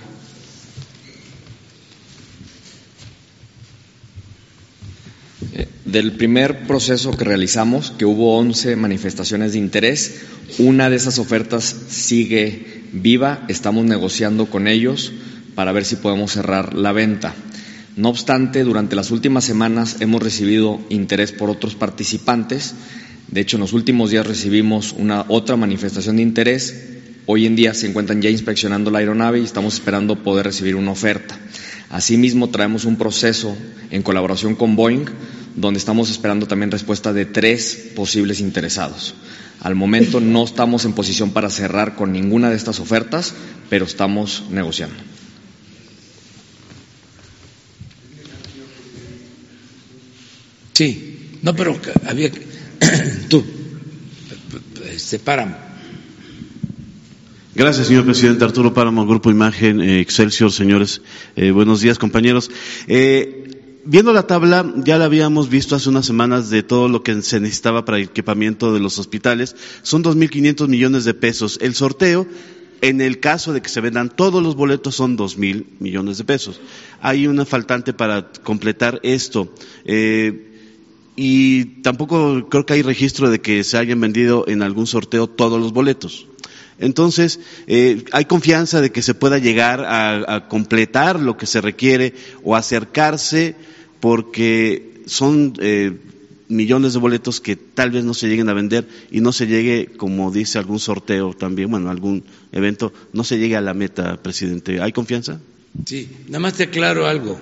Eh, 5.54 5.68
del 5.86 6.14
primer 6.14 6.66
proceso 6.68 7.16
que 7.18 7.24
realizamos, 7.26 7.92
que 7.92 8.06
hubo 8.06 8.38
11 8.38 8.76
manifestaciones 8.76 9.54
de 9.54 9.60
interés, 9.60 10.22
una 10.60 10.90
de 10.90 10.96
esas 10.96 11.20
ofertas 11.20 11.76
sigue 11.90 12.84
viva, 12.94 13.46
estamos 13.48 13.86
negociando 13.86 14.48
con 14.48 14.68
ellos 14.68 15.12
para 15.56 15.72
ver 15.72 15.86
si 15.86 15.98
podemos 15.98 16.32
cerrar 16.32 16.74
la 16.74 16.92
venta. 16.92 17.34
No 17.98 18.10
obstante, 18.10 18.64
durante 18.64 18.96
las 18.96 19.12
últimas 19.12 19.44
semanas 19.44 19.98
hemos 20.00 20.24
recibido 20.24 20.80
interés 20.90 21.34
por 21.34 21.50
otros 21.50 21.76
participantes 21.76 22.74
De 23.28 23.42
hecho, 23.42 23.58
en 23.58 23.62
los 23.62 23.74
últimos 23.74 24.12
días 24.12 24.28
recibimos 24.28 24.94
una 24.94 25.26
otra 25.28 25.56
manifestación 25.56 26.18
de 26.18 26.24
interés. 26.24 26.88
Hoy 27.26 27.46
en 27.46 27.56
día 27.56 27.74
se 27.74 27.88
encuentran 27.88 28.22
ya 28.22 28.30
inspeccionando 28.30 28.92
la 28.92 29.00
aeronave 29.00 29.40
y 29.40 29.44
estamos 29.44 29.76
esperando 29.76 30.24
poder 30.24 30.46
recibir 30.46 30.76
una 30.76 30.92
oferta. 30.92 31.38
Asimismo, 31.90 32.50
traemos 32.50 32.86
un 32.86 32.98
proceso 32.98 33.56
en 33.90 34.02
colaboración 34.02 34.56
con 34.56 34.76
Boeing, 34.76 35.06
donde 35.56 35.78
estamos 35.78 36.10
esperando 36.10 36.48
también 36.48 36.72
respuesta 36.72 37.14
de 37.14 37.26
tres 37.26 37.92
posibles 37.96 38.40
interesados. 38.40 39.14
Al 39.62 39.76
momento 39.76 40.20
no 40.20 40.44
estamos 40.44 40.86
en 40.86 40.94
posición 40.94 41.32
para 41.32 41.50
cerrar 41.50 41.96
con 41.96 42.12
ninguna 42.12 42.50
de 42.50 42.56
estas 42.56 42.80
ofertas, 42.80 43.34
pero 43.70 43.86
estamos 43.86 44.44
negociando. 44.50 44.96
Sí, 50.74 51.38
no, 51.44 51.56
pero 51.56 51.80
había 52.08 52.32
tú, 53.30 53.44
este 54.94 55.20
páramo. 55.20 55.56
Gracias, 57.54 57.88
señor 57.88 58.06
presidente. 58.06 58.46
Arturo 58.46 58.74
Páramo, 58.74 59.06
Grupo 59.06 59.30
Imagen, 59.30 59.82
eh, 59.82 60.00
Excelsior, 60.00 60.52
señores. 60.52 61.02
Eh, 61.36 61.52
buenos 61.52 61.82
días, 61.82 62.00
compañeros. 62.00 62.50
Eh, 62.88 63.82
viendo 63.84 64.14
la 64.14 64.26
tabla, 64.26 64.74
ya 64.78 64.98
la 64.98 65.06
habíamos 65.06 65.50
visto 65.50 65.76
hace 65.76 65.90
unas 65.90 66.06
semanas 66.06 66.50
de 66.50 66.64
todo 66.64 66.88
lo 66.88 67.04
que 67.04 67.22
se 67.22 67.40
necesitaba 67.42 67.84
para 67.84 67.98
el 67.98 68.06
equipamiento 68.06 68.74
de 68.74 68.80
los 68.80 68.98
hospitales. 69.00 69.56
Son 69.82 70.02
2.500 70.02 70.70
millones 70.70 71.04
de 71.04 71.14
pesos. 71.14 71.60
El 71.62 71.76
sorteo, 71.76 72.26
en 72.80 73.02
el 73.02 73.20
caso 73.20 73.52
de 73.52 73.62
que 73.62 73.70
se 73.70 73.82
vendan 73.82 74.10
todos 74.10 74.42
los 74.42 74.56
boletos, 74.56 74.96
son 74.96 75.18
2.000 75.18 75.66
millones 75.80 76.18
de 76.20 76.24
pesos. 76.24 76.62
Hay 77.02 77.28
una 77.28 77.46
faltante 77.46 77.92
para 77.92 78.32
completar 78.32 79.02
esto. 79.04 79.54
Eh, 79.84 80.51
y 81.16 81.66
tampoco 81.82 82.48
creo 82.50 82.66
que 82.66 82.74
hay 82.74 82.82
registro 82.82 83.30
de 83.30 83.42
que 83.42 83.64
se 83.64 83.78
hayan 83.78 84.00
vendido 84.00 84.46
en 84.48 84.64
algún 84.64 84.88
sorteo 84.88 85.28
todos 85.28 85.60
los 85.60 85.74
boletos. 85.74 86.28
Entonces, 86.80 87.40
eh, 87.68 88.04
hay 88.12 88.26
confianza 88.26 88.82
de 88.82 88.92
que 88.92 89.04
se 89.04 89.14
pueda 89.14 89.38
llegar 89.38 89.86
a, 89.86 90.48
completar 90.48 91.20
lo 91.20 91.38
que 91.38 91.46
se 91.46 91.62
requiere 91.62 92.14
o 92.44 92.56
acercarse 92.56 93.56
porque 94.00 95.04
son 95.06 95.54
eh, 95.60 95.96
millones 96.48 96.94
de 96.94 97.00
boletos 97.00 97.40
que 97.40 97.56
tal 97.56 97.92
vez 97.92 98.04
no 98.04 98.14
se 98.14 98.28
lleguen 98.28 98.50
a 98.50 98.54
vender 98.54 98.88
y 99.12 99.22
no 99.22 99.32
se 99.32 99.46
llegue, 99.46 99.90
como 99.96 100.32
dice 100.32 100.58
algún 100.58 100.80
sorteo 100.80 101.34
también, 101.34 101.70
bueno, 101.70 101.92
algún 101.92 102.24
evento, 102.52 102.92
no 103.14 103.24
se 103.24 103.38
llegue 103.38 103.56
a 103.56 103.62
la 103.62 103.74
meta, 103.74 104.18
presidente. 104.18 104.82
¿Hay 104.82 104.92
confianza? 104.92 105.40
Sí, 105.86 106.10
nada 106.28 106.40
más 106.40 106.54
te 106.54 106.64
aclaro 106.64 107.08
algo, 107.08 107.40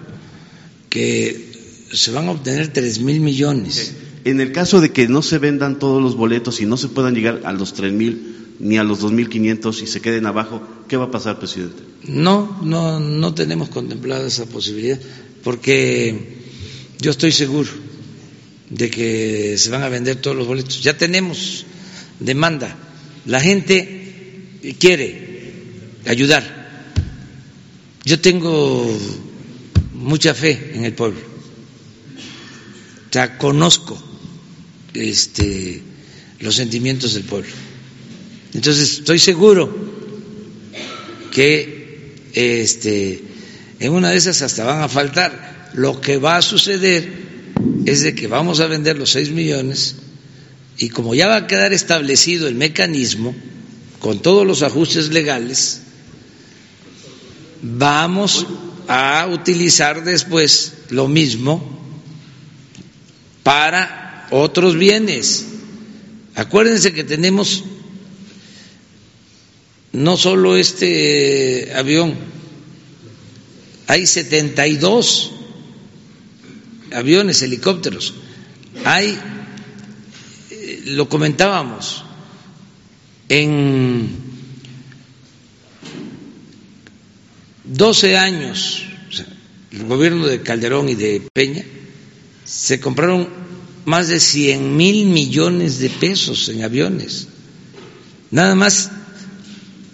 que 0.89 1.48
se 1.91 2.11
van 2.11 2.27
a 2.27 2.31
obtener 2.31 2.71
tres 2.73 2.99
mil 2.99 3.19
millones. 3.19 3.93
En 4.25 4.41
el 4.41 4.51
caso 4.51 4.81
de 4.81 4.91
que 4.91 5.07
no 5.07 5.21
se 5.21 5.37
vendan 5.37 5.79
todos 5.79 6.01
los 6.01 6.15
boletos 6.15 6.61
y 6.61 6.65
no 6.65 6.77
se 6.77 6.89
puedan 6.89 7.15
llegar 7.15 7.41
a 7.45 7.53
los 7.53 7.73
tres 7.73 7.93
mil 7.93 8.35
ni 8.59 8.77
a 8.77 8.83
los 8.83 8.99
dos 8.99 9.11
mil 9.11 9.29
quinientos 9.29 9.81
y 9.81 9.87
se 9.87 10.01
queden 10.01 10.25
abajo, 10.25 10.61
¿qué 10.87 10.97
va 10.97 11.05
a 11.05 11.11
pasar, 11.11 11.39
presidente? 11.39 11.81
No, 12.03 12.59
no, 12.63 12.99
no 12.99 13.33
tenemos 13.33 13.69
contemplada 13.69 14.27
esa 14.27 14.45
posibilidad, 14.45 14.99
porque 15.43 16.37
yo 16.99 17.11
estoy 17.11 17.31
seguro 17.31 17.69
de 18.69 18.89
que 18.89 19.57
se 19.57 19.69
van 19.69 19.83
a 19.83 19.89
vender 19.89 20.17
todos 20.17 20.35
los 20.35 20.47
boletos. 20.47 20.83
Ya 20.83 20.97
tenemos 20.97 21.65
demanda. 22.19 22.75
La 23.25 23.39
gente 23.39 24.73
quiere 24.77 25.29
ayudar. 26.05 26.59
Yo 28.03 28.19
tengo 28.19 28.97
mucha 29.93 30.33
fe 30.33 30.71
en 30.73 30.85
el 30.85 30.93
pueblo. 30.93 31.28
O 33.09 33.11
sea, 33.13 33.37
conozco 33.37 34.01
este, 34.93 35.81
los 36.39 36.55
sentimientos 36.55 37.15
del 37.15 37.23
pueblo. 37.23 37.49
Entonces, 38.53 38.99
estoy 38.99 39.17
seguro 39.17 39.73
que 41.31 42.13
este, 42.33 43.23
en 43.79 43.93
una 43.93 44.11
de 44.11 44.17
esas 44.17 44.41
hasta 44.43 44.63
van 44.63 44.81
a 44.83 44.89
faltar. 44.89 45.71
Lo 45.73 46.01
que 46.01 46.17
va 46.17 46.37
a 46.37 46.41
suceder 46.41 47.11
es 47.85 48.01
de 48.03 48.13
que 48.13 48.27
vamos 48.27 48.59
a 48.59 48.67
vender 48.67 48.97
los 48.97 49.11
seis 49.11 49.31
millones 49.31 49.95
y 50.77 50.89
como 50.89 51.15
ya 51.15 51.27
va 51.27 51.35
a 51.35 51.47
quedar 51.47 51.73
establecido 51.73 52.47
el 52.47 52.55
mecanismo 52.55 53.35
con 53.99 54.21
todos 54.21 54.45
los 54.47 54.61
ajustes 54.63 55.09
legales, 55.09 55.81
vamos 57.61 58.45
a 58.87 59.27
utilizar 59.31 60.03
después 60.03 60.73
lo 60.89 61.07
mismo 61.07 61.79
para 63.49 64.27
otros 64.29 64.77
bienes. 64.77 65.47
Acuérdense 66.35 66.93
que 66.93 67.03
tenemos 67.03 67.63
no 69.91 70.17
solo 70.17 70.55
este 70.55 71.73
avión, 71.75 72.13
hay 73.87 74.05
72 74.05 75.31
aviones, 76.93 77.41
helicópteros, 77.41 78.13
hay, 78.85 79.17
eh, 80.51 80.83
lo 80.85 81.09
comentábamos, 81.09 82.03
en 83.29 84.09
12 87.63 88.15
años, 88.15 88.83
el 89.71 89.85
gobierno 89.85 90.27
de 90.27 90.43
Calderón 90.43 90.87
y 90.89 90.93
de 90.93 91.23
Peña, 91.33 91.65
se 92.49 92.79
compraron 92.79 93.29
más 93.85 94.07
de 94.07 94.19
100 94.19 94.75
mil 94.75 95.05
millones 95.05 95.77
de 95.79 95.89
pesos 95.89 96.49
en 96.49 96.63
aviones. 96.63 97.27
Nada 98.31 98.55
más 98.55 98.89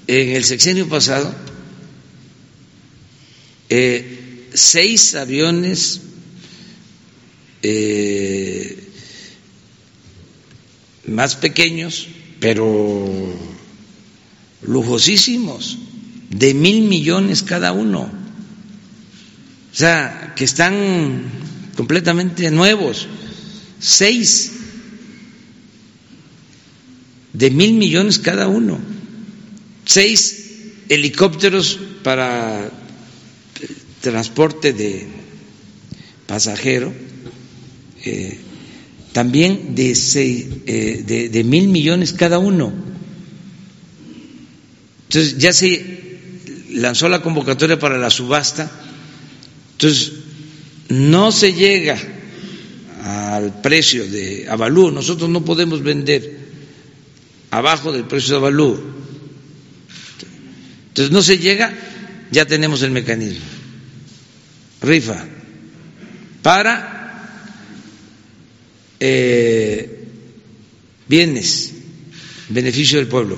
en 0.07 0.29
el 0.29 0.43
sexenio 0.45 0.87
pasado, 0.87 1.33
eh, 3.69 4.47
seis 4.53 5.15
aviones 5.15 6.01
eh, 7.61 8.89
más 11.07 11.35
pequeños, 11.35 12.07
pero 12.39 13.33
lujosísimos, 14.61 15.77
de 16.29 16.53
mil 16.53 16.83
millones 16.83 17.43
cada 17.43 17.73
uno. 17.73 18.03
O 19.73 19.75
sea, 19.77 20.33
que 20.37 20.45
están 20.45 21.23
completamente 21.75 22.49
nuevos, 22.51 23.07
seis 23.79 24.51
de 27.33 27.51
mil 27.51 27.73
millones 27.73 28.19
cada 28.19 28.47
uno. 28.47 28.79
Seis 29.85 30.45
helicópteros 30.89 31.79
para 32.03 32.71
transporte 34.01 34.73
de 34.73 35.07
pasajero, 36.27 36.93
eh, 38.03 38.39
también 39.11 39.75
de, 39.75 39.95
seis, 39.95 40.45
eh, 40.65 41.03
de, 41.05 41.29
de 41.29 41.43
mil 41.43 41.67
millones 41.67 42.13
cada 42.13 42.39
uno. 42.39 42.73
Entonces 45.09 45.37
ya 45.37 45.53
se 45.53 46.19
lanzó 46.71 47.09
la 47.09 47.21
convocatoria 47.21 47.79
para 47.79 47.97
la 47.97 48.09
subasta, 48.09 48.69
entonces 49.73 50.11
no 50.89 51.31
se 51.31 51.53
llega 51.53 51.97
al 53.03 53.61
precio 53.61 54.07
de 54.07 54.47
avalúo, 54.49 54.91
nosotros 54.91 55.29
no 55.29 55.43
podemos 55.45 55.81
vender 55.83 56.39
abajo 57.51 57.91
del 57.91 58.05
precio 58.05 58.31
de 58.31 58.37
avalúo 58.37 58.95
entonces 60.95 61.11
no 61.11 61.21
se 61.21 61.37
llega, 61.39 61.73
ya 62.31 62.45
tenemos 62.45 62.81
el 62.81 62.91
mecanismo. 62.91 63.43
Rifa. 64.81 65.25
Para 66.41 67.41
eh, 68.97 70.05
bienes, 71.05 71.73
beneficio 72.47 72.97
del 72.99 73.07
pueblo, 73.07 73.37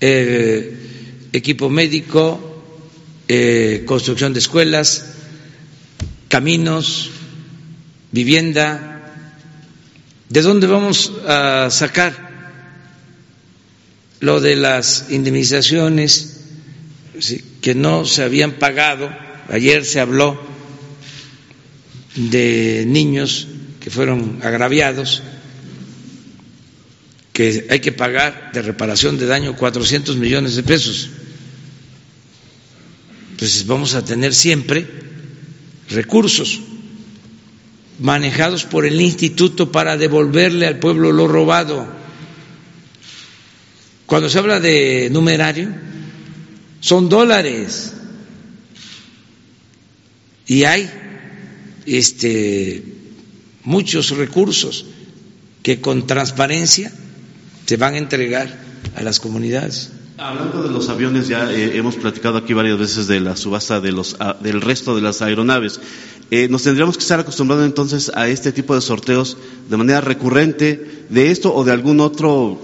eh, 0.00 0.74
equipo 1.34 1.68
médico, 1.68 2.62
eh, 3.28 3.82
construcción 3.84 4.32
de 4.32 4.38
escuelas, 4.38 5.16
caminos, 6.32 7.10
vivienda. 8.10 9.04
¿De 10.30 10.40
dónde 10.40 10.66
vamos 10.66 11.12
a 11.28 11.68
sacar 11.70 12.32
lo 14.20 14.40
de 14.40 14.56
las 14.56 15.08
indemnizaciones 15.10 16.38
que 17.60 17.74
no 17.74 18.06
se 18.06 18.22
habían 18.22 18.52
pagado. 18.52 19.14
Ayer 19.50 19.84
se 19.84 20.00
habló 20.00 20.40
de 22.16 22.84
niños 22.86 23.48
que 23.80 23.90
fueron 23.90 24.38
agraviados, 24.42 25.22
que 27.34 27.66
hay 27.68 27.80
que 27.80 27.92
pagar 27.92 28.52
de 28.54 28.62
reparación 28.62 29.18
de 29.18 29.26
daño 29.26 29.54
400 29.54 30.16
millones 30.16 30.56
de 30.56 30.62
pesos. 30.62 31.10
Entonces 33.32 33.66
vamos 33.66 33.94
a 33.94 34.02
tener 34.02 34.32
siempre 34.32 35.11
recursos. 35.90 36.60
manejados 38.02 38.64
por 38.64 38.84
el 38.84 39.00
instituto 39.00 39.70
para 39.70 39.96
devolverle 39.96 40.66
al 40.66 40.78
pueblo 40.80 41.12
lo 41.12 41.28
robado. 41.28 41.86
Cuando 44.06 44.28
se 44.28 44.38
habla 44.38 44.58
de 44.60 45.08
numerario, 45.10 45.68
son 46.80 47.08
dólares. 47.08 47.92
Y 50.46 50.64
hay 50.64 50.90
este, 51.86 52.82
muchos 53.62 54.10
recursos 54.10 54.84
que 55.62 55.80
con 55.80 56.06
transparencia 56.06 56.92
se 57.64 57.76
van 57.76 57.94
a 57.94 57.98
entregar 57.98 58.60
a 58.96 59.02
las 59.02 59.20
comunidades. 59.20 59.92
Hablando 60.22 60.62
de 60.62 60.70
los 60.70 60.88
aviones, 60.88 61.26
ya 61.26 61.52
eh, 61.52 61.76
hemos 61.76 61.96
platicado 61.96 62.38
aquí 62.38 62.52
varias 62.52 62.78
veces 62.78 63.08
de 63.08 63.18
la 63.18 63.36
subasta 63.36 63.80
de 63.80 63.90
los, 63.90 64.14
ah, 64.20 64.36
del 64.40 64.60
resto 64.60 64.94
de 64.94 65.02
las 65.02 65.20
aeronaves. 65.20 65.80
Eh, 66.30 66.46
¿Nos 66.48 66.62
tendríamos 66.62 66.96
que 66.96 67.02
estar 67.02 67.18
acostumbrando 67.18 67.64
entonces 67.64 68.12
a 68.14 68.28
este 68.28 68.52
tipo 68.52 68.76
de 68.76 68.80
sorteos 68.82 69.36
de 69.68 69.76
manera 69.76 70.00
recurrente 70.00 70.80
de 71.08 71.32
esto 71.32 71.52
o 71.52 71.64
de 71.64 71.72
algún 71.72 71.98
otro 71.98 72.62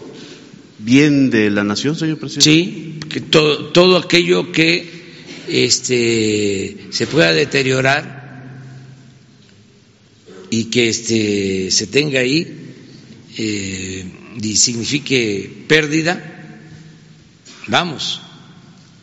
bien 0.79 1.31
de 1.31 1.51
la 1.51 1.65
nación, 1.65 1.97
señor 1.97 2.19
presidente? 2.19 2.49
Sí, 2.49 3.01
que 3.09 3.21
todo, 3.23 3.71
todo 3.71 3.97
aquello 3.97 4.53
que 4.53 4.89
este, 5.49 6.77
se 6.91 7.07
pueda 7.09 7.33
deteriorar 7.33 8.63
y 10.49 10.67
que 10.67 10.91
este, 10.91 11.73
se 11.73 11.89
tenga 11.89 12.21
ahí 12.21 12.73
eh, 13.37 14.07
y 14.41 14.55
signifique 14.55 15.65
pérdida, 15.67 16.38
vamos 17.69 18.21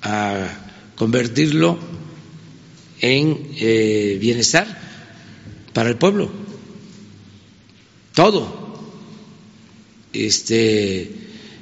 a 0.02 0.48
convertirlo 0.96 1.78
en 3.00 3.50
eh, 3.58 4.18
bienestar 4.20 4.68
para 5.74 5.90
el 5.90 5.98
pueblo. 5.98 6.32
Todo. 8.14 8.66
Este 10.14 11.12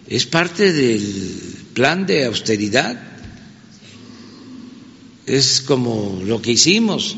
es 0.07 0.25
parte 0.25 0.71
del 0.71 1.55
plan 1.73 2.05
de 2.05 2.25
austeridad. 2.25 3.01
Es 5.25 5.61
como 5.61 6.21
lo 6.23 6.41
que 6.41 6.51
hicimos. 6.51 7.17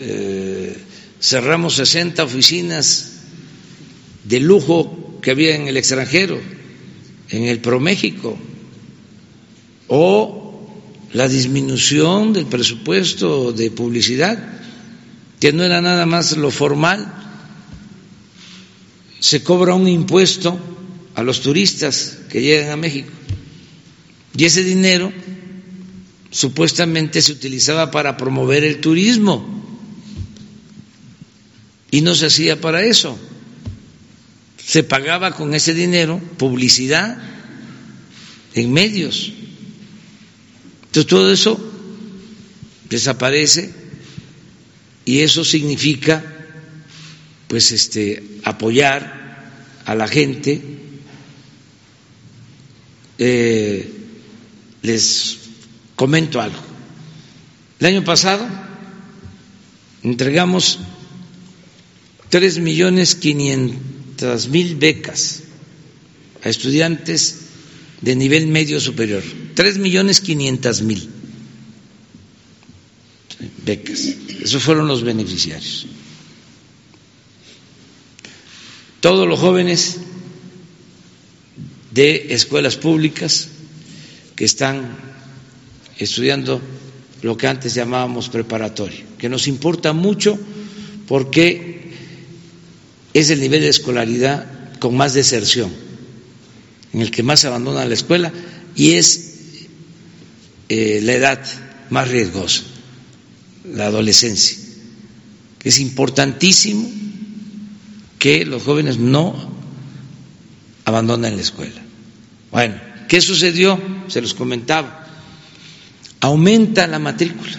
Eh, 0.00 0.76
cerramos 1.20 1.74
60 1.74 2.24
oficinas 2.24 3.20
de 4.24 4.40
lujo 4.40 5.20
que 5.22 5.30
había 5.30 5.54
en 5.54 5.68
el 5.68 5.76
extranjero, 5.76 6.40
en 7.30 7.44
el 7.44 7.60
ProMéxico 7.60 8.36
o 9.96 10.66
la 11.12 11.28
disminución 11.28 12.32
del 12.32 12.46
presupuesto 12.46 13.52
de 13.52 13.70
publicidad, 13.70 14.36
que 15.38 15.52
no 15.52 15.62
era 15.62 15.80
nada 15.80 16.04
más 16.04 16.36
lo 16.36 16.50
formal, 16.50 17.14
se 19.20 19.44
cobra 19.44 19.74
un 19.74 19.86
impuesto 19.86 20.58
a 21.14 21.22
los 21.22 21.42
turistas 21.42 22.18
que 22.28 22.42
llegan 22.42 22.70
a 22.72 22.76
México. 22.76 23.12
Y 24.36 24.44
ese 24.46 24.64
dinero 24.64 25.12
supuestamente 26.32 27.22
se 27.22 27.30
utilizaba 27.30 27.92
para 27.92 28.16
promover 28.16 28.64
el 28.64 28.80
turismo. 28.80 29.46
Y 31.92 32.00
no 32.00 32.16
se 32.16 32.26
hacía 32.26 32.60
para 32.60 32.82
eso. 32.82 33.16
Se 34.66 34.82
pagaba 34.82 35.30
con 35.36 35.54
ese 35.54 35.72
dinero 35.72 36.20
publicidad 36.36 37.16
en 38.54 38.72
medios 38.72 39.32
entonces 40.94 41.06
todo 41.10 41.32
eso 41.32 41.72
desaparece 42.88 43.72
y 45.04 45.20
eso 45.22 45.44
significa 45.44 46.24
pues 47.48 47.72
este 47.72 48.22
apoyar 48.44 49.50
a 49.86 49.94
la 49.96 50.06
gente 50.06 50.62
eh, 53.18 53.92
les 54.82 55.38
comento 55.96 56.40
algo. 56.40 56.60
El 57.80 57.86
año 57.88 58.04
pasado 58.04 58.46
entregamos 60.04 60.78
tres 62.28 62.60
millones 62.60 63.16
quinientas 63.16 64.46
mil 64.46 64.76
becas 64.76 65.42
a 66.44 66.48
estudiantes 66.48 67.43
de 68.04 68.14
nivel 68.14 68.46
medio 68.48 68.78
superior, 68.80 69.22
tres 69.54 69.78
millones 69.78 70.20
quinientas 70.20 70.82
mil 70.82 71.08
becas. 73.64 74.12
Esos 74.42 74.62
fueron 74.62 74.86
los 74.86 75.02
beneficiarios. 75.02 75.86
Todos 79.00 79.26
los 79.26 79.40
jóvenes 79.40 79.96
de 81.92 82.26
escuelas 82.34 82.76
públicas 82.76 83.48
que 84.36 84.44
están 84.44 84.96
estudiando 85.98 86.60
lo 87.22 87.38
que 87.38 87.46
antes 87.46 87.72
llamábamos 87.74 88.28
preparatorio, 88.28 89.00
que 89.16 89.30
nos 89.30 89.46
importa 89.48 89.94
mucho 89.94 90.38
porque 91.08 91.90
es 93.14 93.30
el 93.30 93.40
nivel 93.40 93.62
de 93.62 93.68
escolaridad 93.68 94.78
con 94.78 94.94
más 94.94 95.14
deserción 95.14 95.84
en 96.94 97.02
el 97.02 97.10
que 97.10 97.24
más 97.24 97.44
abandona 97.44 97.84
la 97.84 97.94
escuela 97.94 98.32
y 98.76 98.92
es 98.92 99.32
eh, 100.68 101.00
la 101.02 101.12
edad 101.14 101.44
más 101.90 102.08
riesgosa, 102.08 102.62
la 103.64 103.86
adolescencia. 103.86 104.56
Es 105.64 105.80
importantísimo 105.80 106.88
que 108.18 108.44
los 108.46 108.62
jóvenes 108.62 108.98
no 108.98 109.34
abandonen 110.84 111.34
la 111.36 111.42
escuela. 111.42 111.82
Bueno, 112.52 112.76
¿qué 113.08 113.20
sucedió? 113.20 113.80
Se 114.06 114.20
los 114.20 114.34
comentaba. 114.34 115.08
Aumenta 116.20 116.86
la 116.86 117.00
matrícula 117.00 117.58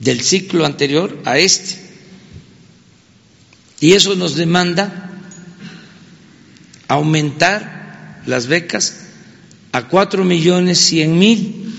del 0.00 0.20
ciclo 0.22 0.66
anterior 0.66 1.22
a 1.24 1.38
este. 1.38 1.86
Y 3.78 3.92
eso 3.92 4.16
nos 4.16 4.34
demanda 4.34 5.12
aumentar 6.88 7.75
las 8.26 8.46
becas 8.48 8.98
a 9.72 9.88
cuatro 9.88 10.24
millones 10.24 10.78
cien 10.78 11.18
mil, 11.18 11.72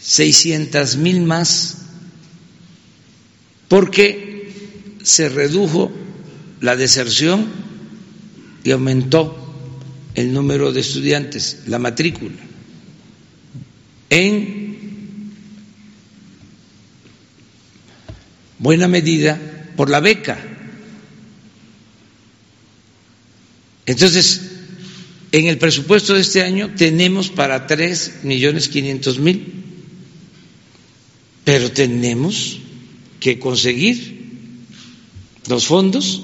seiscientas 0.00 0.96
mil 0.96 1.22
más, 1.22 1.78
porque 3.68 4.52
se 5.02 5.28
redujo 5.28 5.92
la 6.60 6.76
deserción 6.76 7.46
y 8.64 8.70
aumentó 8.70 9.42
el 10.14 10.32
número 10.32 10.72
de 10.72 10.80
estudiantes, 10.80 11.62
la 11.66 11.78
matrícula, 11.78 12.36
en 14.10 14.76
buena 18.58 18.88
medida 18.88 19.40
por 19.76 19.90
la 19.90 20.00
beca 20.00 20.55
Entonces, 23.86 24.40
en 25.32 25.46
el 25.46 25.58
presupuesto 25.58 26.14
de 26.14 26.20
este 26.20 26.42
año 26.42 26.70
tenemos 26.76 27.30
para 27.30 27.66
tres 27.66 28.20
millones 28.24 28.68
quinientos 28.68 29.18
mil, 29.18 29.52
pero 31.44 31.70
tenemos 31.70 32.58
que 33.20 33.38
conseguir 33.38 34.16
los 35.48 35.66
fondos 35.66 36.22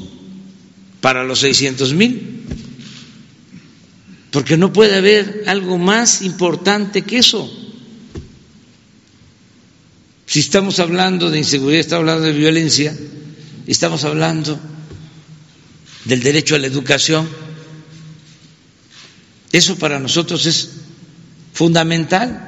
para 1.01 1.25
los 1.25 1.41
seiscientos 1.41 1.95
mil, 1.95 2.43
porque 4.31 4.57
no 4.57 4.73
puede 4.73 4.97
haber 4.97 5.45
algo 5.47 5.79
más 5.79 6.23
importante 6.23 7.03
que 7.03 7.19
eso. 7.19 7.51
Si 10.27 10.41
estamos 10.41 10.79
hablando 10.79 11.31
de 11.31 11.39
inseguridad, 11.39 11.81
estamos 11.81 12.03
hablando 12.09 12.25
de 12.27 12.33
violencia, 12.33 12.97
estamos 13.67 14.05
hablando 14.05 14.59
del 16.07 16.23
derecho 16.23 16.55
a 16.55 16.59
la 16.59 16.67
educación, 16.67 17.29
eso 19.53 19.77
para 19.77 19.99
nosotros 19.99 20.47
es 20.47 20.71
fundamental, 21.53 22.41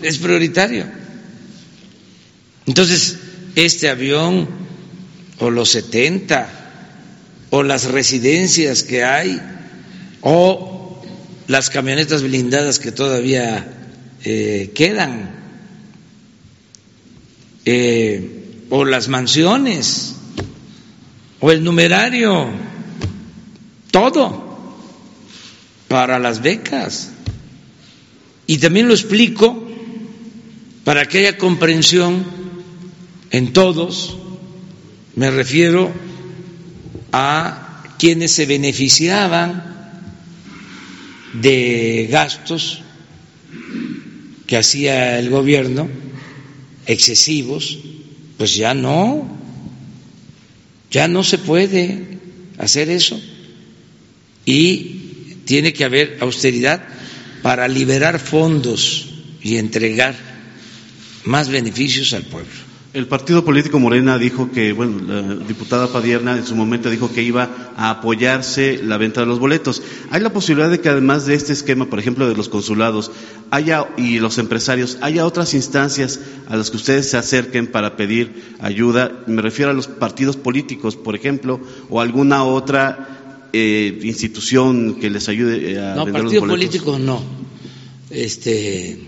es 0.00 0.18
prioritario. 0.18 0.86
Entonces, 2.66 3.18
este 3.54 3.88
avión 3.88 4.48
o 5.38 5.50
los 5.50 5.70
70 5.70 6.48
o 7.50 7.62
las 7.62 7.84
residencias 7.84 8.82
que 8.82 9.04
hay 9.04 9.40
o 10.22 11.02
las 11.46 11.70
camionetas 11.70 12.22
blindadas 12.22 12.78
que 12.78 12.92
todavía 12.92 13.66
eh, 14.24 14.72
quedan 14.74 15.30
eh, 17.64 18.64
o 18.70 18.84
las 18.84 19.08
mansiones 19.08 20.14
o 21.40 21.50
el 21.52 21.62
numerario, 21.62 22.48
todo 23.90 24.47
para 25.88 26.18
las 26.18 26.42
becas. 26.42 27.10
Y 28.46 28.58
también 28.58 28.88
lo 28.88 28.94
explico 28.94 29.66
para 30.84 31.06
que 31.06 31.18
haya 31.18 31.36
comprensión 31.36 32.24
en 33.30 33.52
todos, 33.52 34.16
me 35.16 35.30
refiero 35.30 35.92
a 37.12 37.82
quienes 37.98 38.32
se 38.32 38.46
beneficiaban 38.46 39.92
de 41.34 42.08
gastos 42.10 42.82
que 44.46 44.56
hacía 44.56 45.18
el 45.18 45.28
gobierno, 45.28 45.88
excesivos, 46.86 47.78
pues 48.38 48.56
ya 48.56 48.72
no, 48.72 49.28
ya 50.90 51.06
no 51.06 51.22
se 51.22 51.36
puede 51.36 52.18
hacer 52.56 52.88
eso. 52.88 53.20
Y 54.46 55.07
tiene 55.48 55.72
que 55.72 55.86
haber 55.86 56.18
austeridad 56.20 56.82
para 57.40 57.66
liberar 57.68 58.18
fondos 58.18 59.08
y 59.40 59.56
entregar 59.56 60.14
más 61.24 61.48
beneficios 61.48 62.12
al 62.12 62.24
pueblo. 62.24 62.52
El 62.92 63.06
partido 63.06 63.46
político 63.46 63.78
Morena 63.78 64.18
dijo 64.18 64.50
que, 64.50 64.74
bueno, 64.74 65.00
la 65.06 65.22
diputada 65.46 65.90
Padierna 65.90 66.36
en 66.36 66.44
su 66.44 66.54
momento 66.54 66.90
dijo 66.90 67.10
que 67.14 67.22
iba 67.22 67.72
a 67.78 67.88
apoyarse 67.88 68.80
la 68.82 68.98
venta 68.98 69.22
de 69.22 69.26
los 69.26 69.38
boletos. 69.38 69.82
¿Hay 70.10 70.20
la 70.20 70.34
posibilidad 70.34 70.70
de 70.70 70.80
que 70.80 70.90
además 70.90 71.24
de 71.24 71.34
este 71.34 71.54
esquema, 71.54 71.86
por 71.86 71.98
ejemplo, 71.98 72.28
de 72.28 72.36
los 72.36 72.50
consulados 72.50 73.10
haya 73.50 73.88
y 73.96 74.18
los 74.18 74.36
empresarios, 74.36 74.98
haya 75.00 75.24
otras 75.24 75.54
instancias 75.54 76.20
a 76.48 76.56
las 76.56 76.70
que 76.70 76.76
ustedes 76.76 77.10
se 77.10 77.16
acerquen 77.16 77.68
para 77.68 77.96
pedir 77.96 78.54
ayuda? 78.60 79.22
Me 79.26 79.40
refiero 79.40 79.70
a 79.70 79.74
los 79.74 79.86
partidos 79.86 80.36
políticos, 80.36 80.96
por 80.96 81.14
ejemplo, 81.14 81.58
o 81.88 82.02
alguna 82.02 82.44
otra 82.44 83.17
eh, 83.52 83.98
institución 84.02 84.98
que 85.00 85.10
les 85.10 85.28
ayude 85.28 85.72
eh, 85.72 85.78
a 85.80 85.94
no, 85.94 86.04
vender 86.04 86.22
los 86.24 86.32
partidos 86.32 86.48
políticos 86.48 87.00
no. 87.00 87.22
Este, 88.10 88.98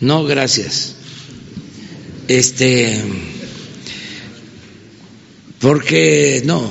no, 0.00 0.24
gracias 0.24 0.96
este, 2.28 3.02
porque 5.60 6.42
no, 6.44 6.68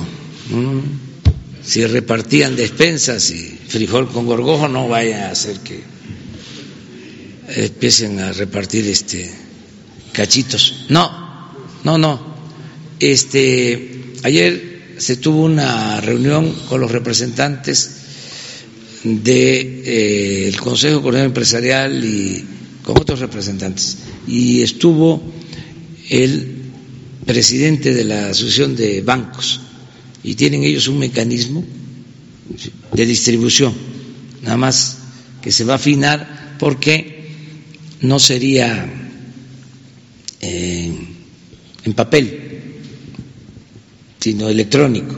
si 1.62 1.86
repartían 1.86 2.56
despensas 2.56 3.30
y 3.30 3.58
frijol 3.68 4.08
con 4.08 4.26
gorgojo, 4.26 4.68
no 4.68 4.88
vaya 4.88 5.28
a 5.28 5.32
hacer 5.32 5.60
que 5.60 5.80
empiecen 7.48 8.18
a 8.20 8.32
repartir 8.32 8.86
este 8.88 9.30
cachitos. 10.12 10.86
No, 10.88 11.52
no, 11.84 11.98
no. 11.98 12.34
Este, 13.00 14.12
ayer 14.22 14.73
se 14.98 15.16
tuvo 15.16 15.44
una 15.44 16.00
reunión 16.00 16.52
con 16.68 16.80
los 16.80 16.90
representantes 16.90 17.90
del 19.04 19.22
de, 19.24 20.48
eh, 20.48 20.52
Consejo 20.58 21.02
Coordinador 21.02 21.28
Empresarial 21.28 22.04
y 22.04 22.44
con 22.82 22.98
otros 22.98 23.20
representantes. 23.20 23.98
Y 24.26 24.62
estuvo 24.62 25.22
el 26.10 26.54
presidente 27.24 27.92
de 27.94 28.04
la 28.04 28.28
Asociación 28.28 28.76
de 28.76 29.02
Bancos. 29.02 29.60
Y 30.22 30.34
tienen 30.34 30.64
ellos 30.64 30.88
un 30.88 30.98
mecanismo 30.98 31.64
de 32.92 33.06
distribución, 33.06 33.74
nada 34.42 34.56
más 34.56 34.98
que 35.42 35.52
se 35.52 35.64
va 35.64 35.74
a 35.74 35.76
afinar 35.76 36.56
porque 36.58 37.28
no 38.00 38.18
sería 38.18 38.86
eh, 40.40 40.92
en 41.84 41.92
papel, 41.92 42.43
sino 44.24 44.48
electrónico. 44.48 45.14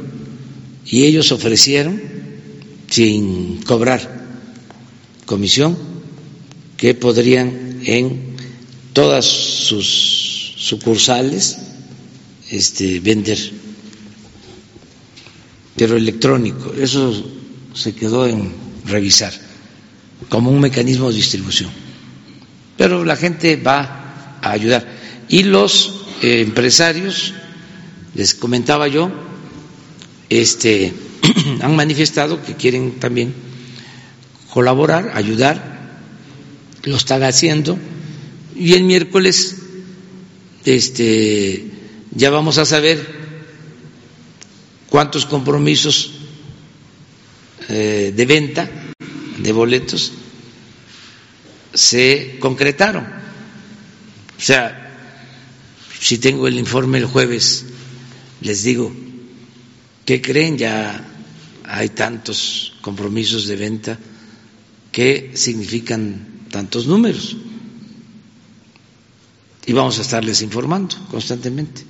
Y 0.84 1.04
ellos 1.04 1.30
ofrecieron, 1.30 2.02
sin 2.90 3.62
cobrar 3.62 4.00
comisión, 5.26 5.78
que 6.76 6.92
podrían 6.94 7.82
en 7.84 8.34
todas 8.92 9.24
sus 9.24 10.54
sucursales 10.57 11.59
este, 12.50 12.98
vender, 12.98 13.38
pero 15.76 15.96
electrónico. 15.96 16.74
Eso 16.76 17.14
se 17.74 17.94
quedó 17.94 18.26
en 18.26 18.52
revisar 18.86 19.32
como 20.28 20.50
un 20.50 20.59
mecanismo 20.59 21.11
de 21.11 21.16
distribución. 21.16 21.70
Pero 22.76 23.04
la 23.04 23.14
gente 23.14 23.54
va 23.54 24.38
a 24.42 24.50
ayudar. 24.50 24.84
Y 25.28 25.44
los 25.44 25.92
eh, 26.22 26.40
empresarios, 26.40 27.34
les 28.16 28.34
comentaba 28.34 28.88
yo, 28.88 29.10
este, 30.30 30.92
han 31.60 31.76
manifestado 31.76 32.42
que 32.42 32.54
quieren 32.54 32.98
también 32.98 33.34
colaborar, 34.50 35.12
ayudar, 35.14 36.00
lo 36.84 36.96
están 36.96 37.22
haciendo. 37.22 37.78
Y 38.54 38.72
el 38.72 38.84
miércoles 38.84 39.56
este, 40.64 41.70
ya 42.12 42.30
vamos 42.30 42.56
a 42.56 42.64
saber 42.64 43.06
cuántos 44.88 45.26
compromisos 45.26 46.12
eh, 47.68 48.12
de 48.16 48.26
venta 48.26 48.70
de 49.38 49.52
boletos 49.52 50.12
se 51.74 52.38
concretaron. 52.40 53.04
O 53.04 54.40
sea, 54.40 54.86
si 56.00 56.18
tengo 56.18 56.48
el 56.48 56.58
informe 56.58 56.98
el 56.98 57.06
jueves, 57.06 57.66
les 58.41 58.62
digo, 58.62 58.93
¿qué 60.05 60.20
creen? 60.20 60.59
Ya 60.59 61.05
hay 61.64 61.89
tantos 61.91 62.74
compromisos 62.80 63.47
de 63.47 63.57
venta 63.57 63.99
que 64.93 65.32
significan 65.34 66.47
tantos 66.51 66.87
números 66.87 67.37
y 69.66 69.72
vamos 69.72 69.99
a 69.99 70.03
estarles 70.03 70.43
informando 70.43 70.97
constantemente. 71.11 71.82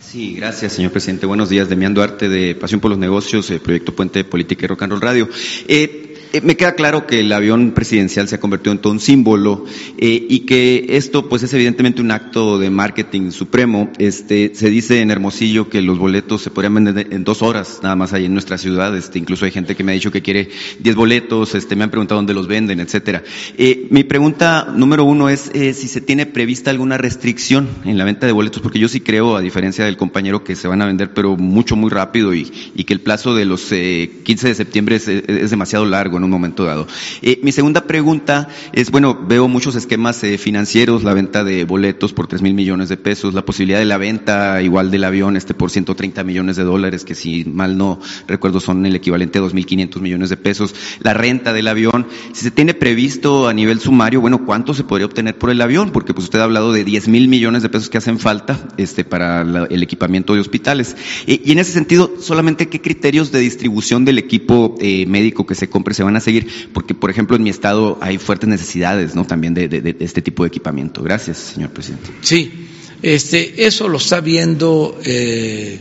Sí, 0.00 0.34
gracias, 0.34 0.74
señor 0.74 0.92
presidente. 0.92 1.24
Buenos 1.24 1.48
días. 1.48 1.70
Demián 1.70 1.94
Duarte, 1.94 2.28
de 2.28 2.54
Pasión 2.54 2.80
por 2.80 2.90
los 2.90 2.98
Negocios, 2.98 3.50
eh, 3.50 3.60
Proyecto 3.60 3.94
Puente 3.96 4.24
Política 4.24 4.64
y 4.66 4.68
Rock 4.68 4.82
and 4.82 4.92
Roll 4.92 5.00
Radio. 5.00 5.28
Eh, 5.66 6.11
eh, 6.32 6.40
me 6.40 6.56
queda 6.56 6.74
claro 6.74 7.06
que 7.06 7.20
el 7.20 7.30
avión 7.30 7.72
presidencial 7.72 8.26
se 8.26 8.36
ha 8.36 8.40
convertido 8.40 8.72
en 8.72 8.78
todo 8.78 8.92
un 8.94 9.00
símbolo 9.00 9.66
eh, 9.98 10.26
y 10.30 10.40
que 10.40 10.86
esto 10.88 11.28
pues 11.28 11.42
es 11.42 11.52
evidentemente 11.52 12.00
un 12.00 12.10
acto 12.10 12.58
de 12.58 12.70
marketing 12.70 13.32
supremo. 13.32 13.90
Este, 13.98 14.54
se 14.54 14.70
dice 14.70 15.02
en 15.02 15.10
Hermosillo 15.10 15.68
que 15.68 15.82
los 15.82 15.98
boletos 15.98 16.40
se 16.40 16.50
podrían 16.50 16.74
vender 16.74 17.08
en 17.10 17.24
dos 17.24 17.42
horas 17.42 17.80
nada 17.82 17.96
más 17.96 18.14
ahí 18.14 18.24
en 18.24 18.32
nuestra 18.32 18.56
ciudad. 18.56 18.96
Este, 18.96 19.18
incluso 19.18 19.44
hay 19.44 19.50
gente 19.50 19.76
que 19.76 19.84
me 19.84 19.92
ha 19.92 19.94
dicho 19.94 20.10
que 20.10 20.22
quiere 20.22 20.48
diez 20.80 20.96
boletos, 20.96 21.54
este, 21.54 21.76
me 21.76 21.84
han 21.84 21.90
preguntado 21.90 22.18
dónde 22.18 22.32
los 22.32 22.48
venden, 22.48 22.80
etcétera. 22.80 23.22
Eh, 23.58 23.88
mi 23.90 24.02
pregunta 24.02 24.72
número 24.74 25.04
uno 25.04 25.28
es 25.28 25.50
si 25.52 25.88
se 25.88 26.00
tiene 26.00 26.24
prevista 26.24 26.70
alguna 26.70 26.96
restricción 26.96 27.68
en 27.84 27.98
la 27.98 28.04
venta 28.04 28.26
de 28.26 28.32
boletos, 28.32 28.62
porque 28.62 28.78
yo 28.78 28.88
sí 28.88 29.00
creo, 29.00 29.36
a 29.36 29.42
diferencia 29.42 29.84
del 29.84 29.98
compañero, 29.98 30.44
que 30.44 30.56
se 30.56 30.66
van 30.66 30.80
a 30.80 30.86
vender 30.86 31.12
pero 31.12 31.36
mucho, 31.36 31.76
muy 31.76 31.90
rápido 31.90 32.34
y, 32.34 32.50
y 32.74 32.84
que 32.84 32.94
el 32.94 33.00
plazo 33.00 33.34
de 33.34 33.44
los 33.44 33.64
15 33.64 34.48
de 34.48 34.54
septiembre 34.54 34.96
es, 34.96 35.08
es 35.08 35.50
demasiado 35.50 35.84
largo 35.84 36.21
en 36.22 36.24
un 36.24 36.30
momento 36.30 36.64
dado. 36.64 36.86
Eh, 37.20 37.40
mi 37.42 37.52
segunda 37.52 37.86
pregunta 37.86 38.48
es, 38.72 38.90
bueno, 38.90 39.18
veo 39.26 39.48
muchos 39.48 39.74
esquemas 39.74 40.22
eh, 40.24 40.38
financieros, 40.38 41.02
la 41.02 41.14
venta 41.14 41.44
de 41.44 41.64
boletos 41.64 42.12
por 42.12 42.28
tres 42.28 42.42
mil 42.42 42.54
millones 42.54 42.88
de 42.88 42.96
pesos, 42.96 43.34
la 43.34 43.44
posibilidad 43.44 43.78
de 43.78 43.84
la 43.84 43.98
venta 43.98 44.62
igual 44.62 44.90
del 44.90 45.04
avión 45.04 45.36
este 45.36 45.54
por 45.54 45.70
130 45.70 46.22
millones 46.24 46.56
de 46.56 46.64
dólares, 46.64 47.04
que 47.04 47.14
si 47.14 47.44
mal 47.44 47.76
no 47.76 48.00
recuerdo 48.26 48.60
son 48.60 48.86
el 48.86 48.94
equivalente 48.94 49.38
a 49.38 49.42
2.500 49.42 50.00
millones 50.00 50.30
de 50.30 50.36
pesos, 50.36 50.74
la 51.00 51.14
renta 51.14 51.52
del 51.52 51.68
avión, 51.68 52.06
si 52.32 52.42
se 52.44 52.50
tiene 52.50 52.74
previsto 52.74 53.48
a 53.48 53.52
nivel 53.52 53.80
sumario, 53.80 54.20
bueno, 54.20 54.44
¿cuánto 54.44 54.74
se 54.74 54.84
podría 54.84 55.06
obtener 55.06 55.36
por 55.36 55.50
el 55.50 55.60
avión? 55.60 55.90
Porque 55.90 56.14
pues 56.14 56.24
usted 56.24 56.38
ha 56.38 56.44
hablado 56.44 56.72
de 56.72 56.84
10 56.84 57.08
mil 57.08 57.28
millones 57.28 57.62
de 57.62 57.68
pesos 57.68 57.90
que 57.90 57.98
hacen 57.98 58.18
falta 58.18 58.68
este, 58.76 59.04
para 59.04 59.42
el 59.42 59.82
equipamiento 59.82 60.34
de 60.34 60.40
hospitales. 60.40 60.96
y 61.26 61.50
en 61.50 61.58
ese 61.58 61.72
sentido, 61.72 62.12
solamente 62.20 62.68
qué 62.68 62.80
criterios 62.80 63.32
de 63.32 63.40
distribución 63.40 64.04
del 64.04 64.18
equipo 64.18 64.76
eh, 64.80 65.06
médico 65.06 65.46
que 65.46 65.54
se 65.54 65.68
compre 65.68 65.94
se 65.94 66.02
van 66.02 66.11
a 66.16 66.20
seguir, 66.20 66.70
porque 66.72 66.94
por 66.94 67.10
ejemplo 67.10 67.36
en 67.36 67.42
mi 67.42 67.50
estado 67.50 67.98
hay 68.00 68.18
fuertes 68.18 68.48
necesidades, 68.48 69.14
¿no? 69.14 69.24
También 69.26 69.54
de, 69.54 69.96
este 70.00 70.22
tipo 70.22 70.42
de 70.44 70.48
equipamiento. 70.48 71.02
Gracias, 71.02 71.38
señor 71.38 71.70
presidente. 71.70 72.10
Sí, 72.20 72.68
este, 73.02 73.66
eso 73.66 73.88
lo 73.88 73.98
está 73.98 74.20
viendo 74.20 74.98
eh, 75.04 75.80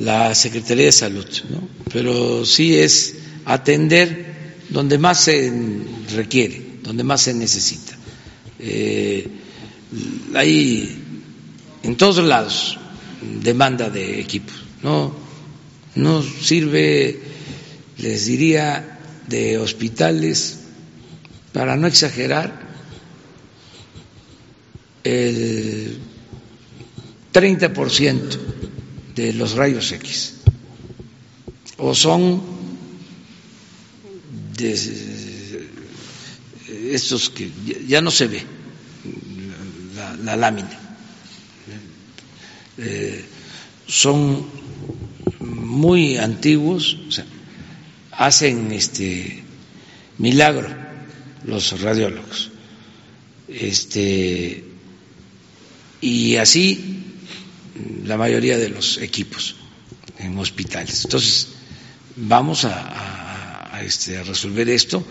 la 0.00 0.34
Secretaría 0.34 0.86
de 0.86 0.92
Salud, 0.92 1.26
¿no? 1.50 1.68
Pero 1.92 2.44
sí 2.44 2.76
es 2.76 3.16
atender 3.44 4.32
donde 4.70 4.98
más 4.98 5.20
se 5.24 5.52
requiere, 6.14 6.62
donde 6.82 7.04
más 7.04 7.22
se 7.22 7.34
necesita. 7.34 7.96
Eh, 8.58 9.28
hay 10.34 10.96
en 11.82 11.96
todos 11.96 12.24
lados 12.24 12.78
demanda 13.42 13.90
de 13.90 14.20
equipos. 14.20 14.54
No, 14.82 15.14
no 15.94 16.22
sirve, 16.22 17.20
les 17.98 18.26
diría, 18.26 18.98
de 19.28 19.58
hospitales, 19.58 20.58
para 21.52 21.76
no 21.76 21.86
exagerar, 21.86 22.60
el 25.04 25.98
30% 27.32 28.38
de 29.14 29.32
los 29.32 29.52
rayos 29.52 29.90
X 29.92 30.34
o 31.78 31.94
son 31.94 32.40
de 34.56 35.68
estos 36.92 37.30
que 37.30 37.50
ya 37.88 38.00
no 38.00 38.10
se 38.10 38.28
ve 38.28 38.42
la 40.24 40.36
lámina. 40.36 40.78
Eh, 42.78 43.24
son 43.86 44.46
muy 45.40 46.16
antiguos, 46.16 46.96
o 47.08 47.10
sea, 47.12 47.26
hacen 48.12 48.70
este 48.72 49.42
milagro 50.18 50.68
los 51.44 51.80
radiólogos. 51.80 52.50
Este, 53.48 54.64
y 56.00 56.36
así 56.36 57.02
la 58.04 58.16
mayoría 58.16 58.58
de 58.58 58.68
los 58.68 58.98
equipos 58.98 59.56
en 60.18 60.38
hospitales. 60.38 61.04
Entonces, 61.04 61.48
vamos 62.16 62.64
a, 62.64 63.80
este, 63.84 64.22
resolver 64.22 64.68
esto. 64.68 65.04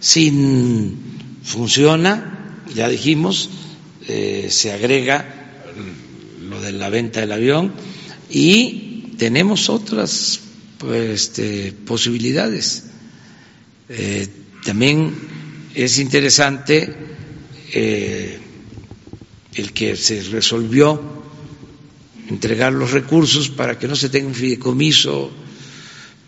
Si 0.00 0.94
funciona, 1.42 2.62
ya 2.74 2.88
dijimos, 2.88 3.48
eh, 4.06 4.48
se 4.50 4.72
agrega 4.72 5.34
lo 6.42 6.60
de 6.60 6.72
la 6.72 6.88
venta 6.90 7.20
del 7.20 7.32
avión 7.32 7.72
y 8.30 9.14
tenemos 9.18 9.68
otras 9.68 10.40
pues, 10.78 11.22
este, 11.22 11.72
posibilidades. 11.84 12.84
Eh, 13.88 14.26
también 14.64 15.14
es 15.74 15.98
interesante 15.98 16.94
eh, 17.72 18.38
el 19.54 19.72
que 19.72 19.96
se 19.96 20.22
resolvió 20.22 21.00
entregar 22.28 22.72
los 22.72 22.92
recursos 22.92 23.48
para 23.48 23.78
que 23.78 23.88
no 23.88 23.96
se 23.96 24.08
tenga 24.08 24.28
un 24.28 24.34
fideicomiso, 24.34 25.30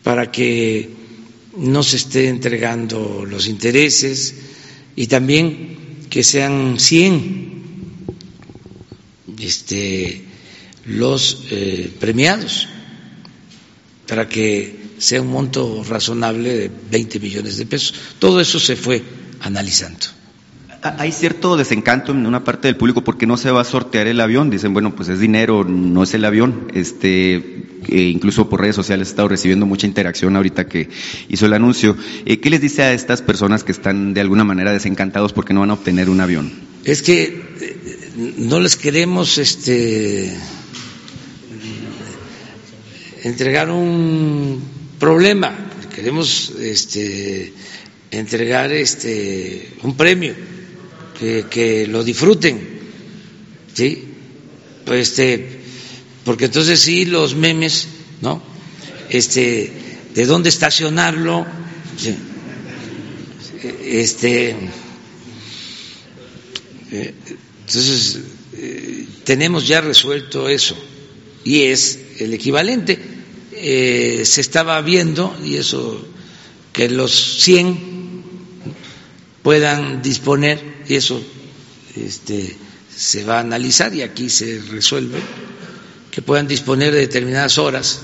para 0.02 0.30
que 0.30 0.88
no 1.56 1.82
se 1.82 1.96
esté 1.96 2.28
entregando 2.28 3.24
los 3.26 3.46
intereses 3.46 4.34
y 4.96 5.06
también 5.06 6.06
que 6.08 6.24
sean 6.24 6.78
100 6.78 7.50
este, 9.38 10.22
los 10.86 11.44
eh, 11.50 11.90
premiados 12.00 12.68
para 14.10 14.28
que 14.28 14.90
sea 14.98 15.22
un 15.22 15.28
monto 15.28 15.84
razonable 15.88 16.52
de 16.52 16.70
20 16.90 17.20
millones 17.20 17.56
de 17.56 17.64
pesos. 17.64 17.94
Todo 18.18 18.40
eso 18.40 18.58
se 18.58 18.74
fue 18.74 19.02
analizando. 19.40 20.06
Hay 20.82 21.12
cierto 21.12 21.56
desencanto 21.56 22.10
en 22.10 22.26
una 22.26 22.42
parte 22.42 22.66
del 22.66 22.76
público 22.76 23.04
porque 23.04 23.26
no 23.26 23.36
se 23.36 23.50
va 23.50 23.60
a 23.60 23.64
sortear 23.64 24.08
el 24.08 24.20
avión. 24.20 24.50
Dicen, 24.50 24.72
bueno, 24.72 24.96
pues 24.96 25.08
es 25.10 25.20
dinero, 25.20 25.62
no 25.64 26.02
es 26.02 26.12
el 26.14 26.24
avión. 26.24 26.68
Este, 26.74 27.66
incluso 27.88 28.48
por 28.48 28.62
redes 28.62 28.74
sociales 28.76 29.08
he 29.08 29.10
estado 29.10 29.28
recibiendo 29.28 29.64
mucha 29.64 29.86
interacción 29.86 30.34
ahorita 30.34 30.66
que 30.66 30.88
hizo 31.28 31.46
el 31.46 31.52
anuncio. 31.52 31.96
Eh, 32.26 32.40
¿Qué 32.40 32.50
les 32.50 32.60
dice 32.60 32.82
a 32.82 32.92
estas 32.92 33.22
personas 33.22 33.62
que 33.62 33.72
están 33.72 34.12
de 34.12 34.22
alguna 34.22 34.42
manera 34.42 34.72
desencantados 34.72 35.32
porque 35.32 35.54
no 35.54 35.60
van 35.60 35.70
a 35.70 35.74
obtener 35.74 36.10
un 36.10 36.20
avión? 36.20 36.50
Es 36.84 37.02
que 37.02 37.42
eh, 37.60 38.32
no 38.38 38.58
les 38.58 38.74
queremos 38.74 39.38
este, 39.38 40.34
entregar 43.22 43.70
un 43.70 44.62
problema, 44.98 45.56
queremos 45.94 46.52
este, 46.60 47.52
entregar 48.10 48.72
este, 48.72 49.70
un 49.82 49.96
premio 49.96 50.34
que, 51.18 51.86
lo 51.86 52.02
disfruten, 52.02 52.60
¿sí? 53.74 54.04
Pues 54.86 55.10
este, 55.10 55.60
porque 56.24 56.46
entonces 56.46 56.80
sí 56.80 57.04
los 57.04 57.34
memes, 57.34 57.88
¿no? 58.22 58.42
Este, 59.10 59.70
de 60.14 60.26
dónde 60.26 60.48
estacionarlo, 60.48 61.46
este, 63.84 64.56
eh, 66.92 67.14
entonces 67.60 68.18
eh, 68.54 69.06
tenemos 69.24 69.68
ya 69.68 69.80
resuelto 69.80 70.48
eso 70.48 70.76
y 71.44 71.62
es 71.62 71.98
el 72.18 72.34
equivalente. 72.34 72.98
Eh, 73.62 74.22
se 74.24 74.40
estaba 74.40 74.80
viendo 74.80 75.36
y 75.44 75.56
eso 75.56 76.02
que 76.72 76.88
los 76.88 77.12
100 77.42 78.22
puedan 79.42 80.00
disponer, 80.02 80.62
y 80.88 80.94
eso 80.94 81.22
este, 81.96 82.56
se 82.94 83.24
va 83.24 83.36
a 83.36 83.40
analizar 83.40 83.94
y 83.94 84.02
aquí 84.02 84.30
se 84.30 84.60
resuelve, 84.70 85.20
que 86.10 86.22
puedan 86.22 86.48
disponer 86.48 86.92
de 86.92 87.00
determinadas 87.00 87.58
horas, 87.58 88.00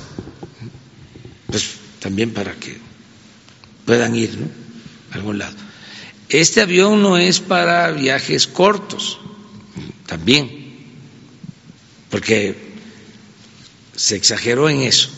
pues 1.50 1.64
también 2.00 2.32
para 2.32 2.54
que 2.54 2.76
puedan 3.84 4.14
ir 4.14 4.38
a 5.12 5.14
algún 5.14 5.38
lado. 5.38 5.56
Este 6.28 6.60
avión 6.60 7.02
no 7.02 7.16
es 7.16 7.40
para 7.40 7.90
viajes 7.92 8.46
cortos, 8.46 9.20
también, 10.06 10.76
porque 12.10 12.56
se 13.94 14.16
exageró 14.16 14.68
en 14.68 14.82
eso. 14.82 15.10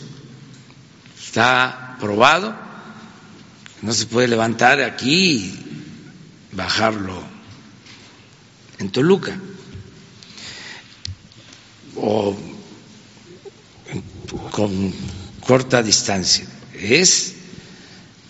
Está 1.29 1.95
probado, 1.99 2.55
no 3.83 3.93
se 3.93 4.07
puede 4.07 4.27
levantar 4.27 4.81
aquí 4.81 5.53
bajarlo 6.53 7.21
en 8.79 8.89
Toluca 8.89 9.37
o 11.97 12.35
con 14.49 14.91
corta 15.41 15.83
distancia. 15.83 16.47
Es, 16.73 17.35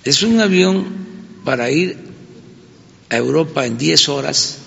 es 0.03 0.21
un 0.21 0.41
avión 0.41 0.85
para 1.45 1.71
ir 1.71 1.97
a 3.09 3.15
Europa 3.15 3.65
en 3.65 3.77
10 3.77 4.09
horas 4.09 4.57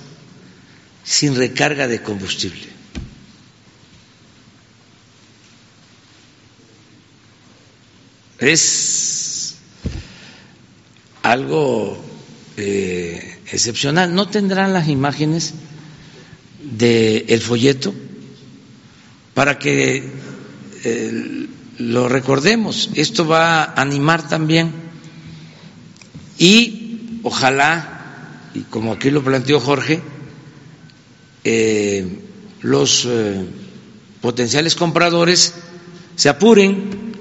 sin 1.04 1.36
recarga 1.36 1.86
de 1.86 2.02
combustible. 2.02 2.71
Es 8.42 9.54
algo 11.22 11.96
eh, 12.56 13.38
excepcional. 13.52 14.12
¿No 14.16 14.28
tendrán 14.28 14.72
las 14.72 14.88
imágenes 14.88 15.54
del 16.60 17.40
folleto 17.40 17.94
para 19.34 19.60
que 19.60 20.10
eh, 20.84 21.46
lo 21.78 22.08
recordemos? 22.08 22.90
Esto 22.94 23.28
va 23.28 23.62
a 23.62 23.80
animar 23.80 24.28
también 24.28 24.72
y 26.36 27.20
ojalá, 27.22 28.40
y 28.54 28.62
como 28.62 28.92
aquí 28.92 29.12
lo 29.12 29.22
planteó 29.22 29.60
Jorge, 29.60 30.02
eh, 31.44 32.18
los 32.60 33.08
potenciales 34.20 34.74
compradores 34.74 35.54
se 36.16 36.28
apuren 36.28 37.11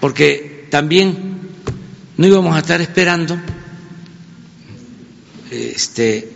porque 0.00 0.66
también 0.70 1.40
no 2.16 2.26
íbamos 2.26 2.54
a 2.56 2.60
estar 2.60 2.80
esperando 2.80 3.38
este, 5.50 6.30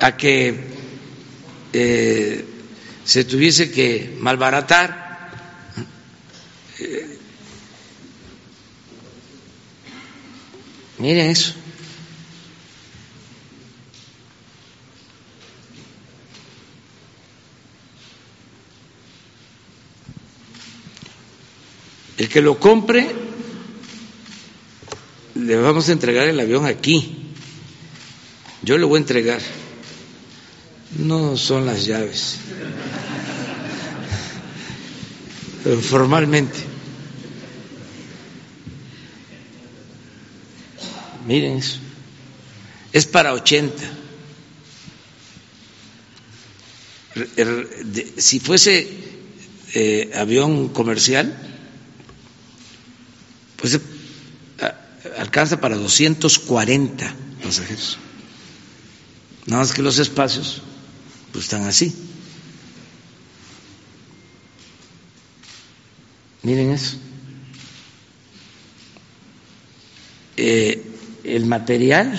a 0.00 0.16
que 0.16 0.54
eh, 1.72 2.44
se 3.04 3.24
tuviese 3.24 3.70
que 3.70 4.16
malbaratar. 4.20 5.08
Eh, 6.80 7.18
miren 10.98 11.30
eso. 11.30 11.54
El 22.18 22.28
que 22.28 22.42
lo 22.42 22.58
compre, 22.58 23.06
le 25.36 25.56
vamos 25.56 25.88
a 25.88 25.92
entregar 25.92 26.26
el 26.26 26.40
avión 26.40 26.66
aquí. 26.66 27.32
Yo 28.62 28.76
le 28.76 28.84
voy 28.84 28.96
a 28.98 29.00
entregar. 29.02 29.40
No 30.98 31.36
son 31.36 31.64
las 31.64 31.86
llaves. 31.86 32.38
Formalmente. 35.82 36.58
Miren 41.24 41.58
eso. 41.58 41.78
Es 42.92 43.06
para 43.06 43.32
80. 43.32 43.76
Si 48.16 48.40
fuese 48.40 48.88
eh, 49.74 50.10
avión 50.16 50.70
comercial, 50.70 51.57
pues 53.60 53.78
alcanza 55.18 55.60
para 55.60 55.76
240 55.76 57.14
pasajeros. 57.42 57.98
Nada 59.46 59.62
más 59.62 59.72
que 59.72 59.82
los 59.82 59.98
espacios 59.98 60.62
pues 61.32 61.44
están 61.44 61.64
así. 61.64 61.94
Miren 66.42 66.70
eso. 66.70 66.96
Eh, 70.36 70.82
el 71.24 71.46
material 71.46 72.14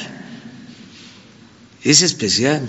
es 1.84 2.02
especial. 2.02 2.68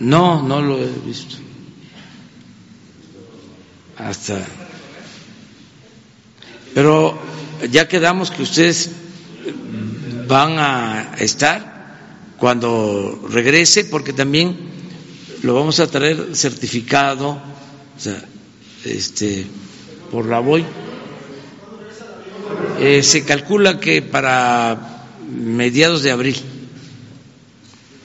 No, 0.00 0.42
no 0.42 0.60
lo 0.60 0.78
he 0.78 0.90
visto. 1.04 1.36
Hasta. 3.96 4.44
Pero 6.74 7.18
ya 7.70 7.88
quedamos 7.88 8.30
que 8.30 8.42
ustedes 8.42 8.90
van 10.28 10.58
a 10.58 11.14
estar 11.18 12.34
cuando 12.38 13.26
regrese, 13.30 13.84
porque 13.86 14.12
también 14.12 14.56
lo 15.42 15.54
vamos 15.54 15.80
a 15.80 15.86
traer 15.86 16.34
certificado, 16.36 17.30
o 17.30 18.00
sea, 18.00 18.22
este, 18.84 19.46
por 20.10 20.26
la 20.26 20.40
voy. 20.40 20.64
Eh, 22.80 23.02
se 23.02 23.24
calcula 23.24 23.80
que 23.80 24.02
para 24.02 25.06
mediados 25.30 26.02
de 26.02 26.10
abril, 26.10 26.36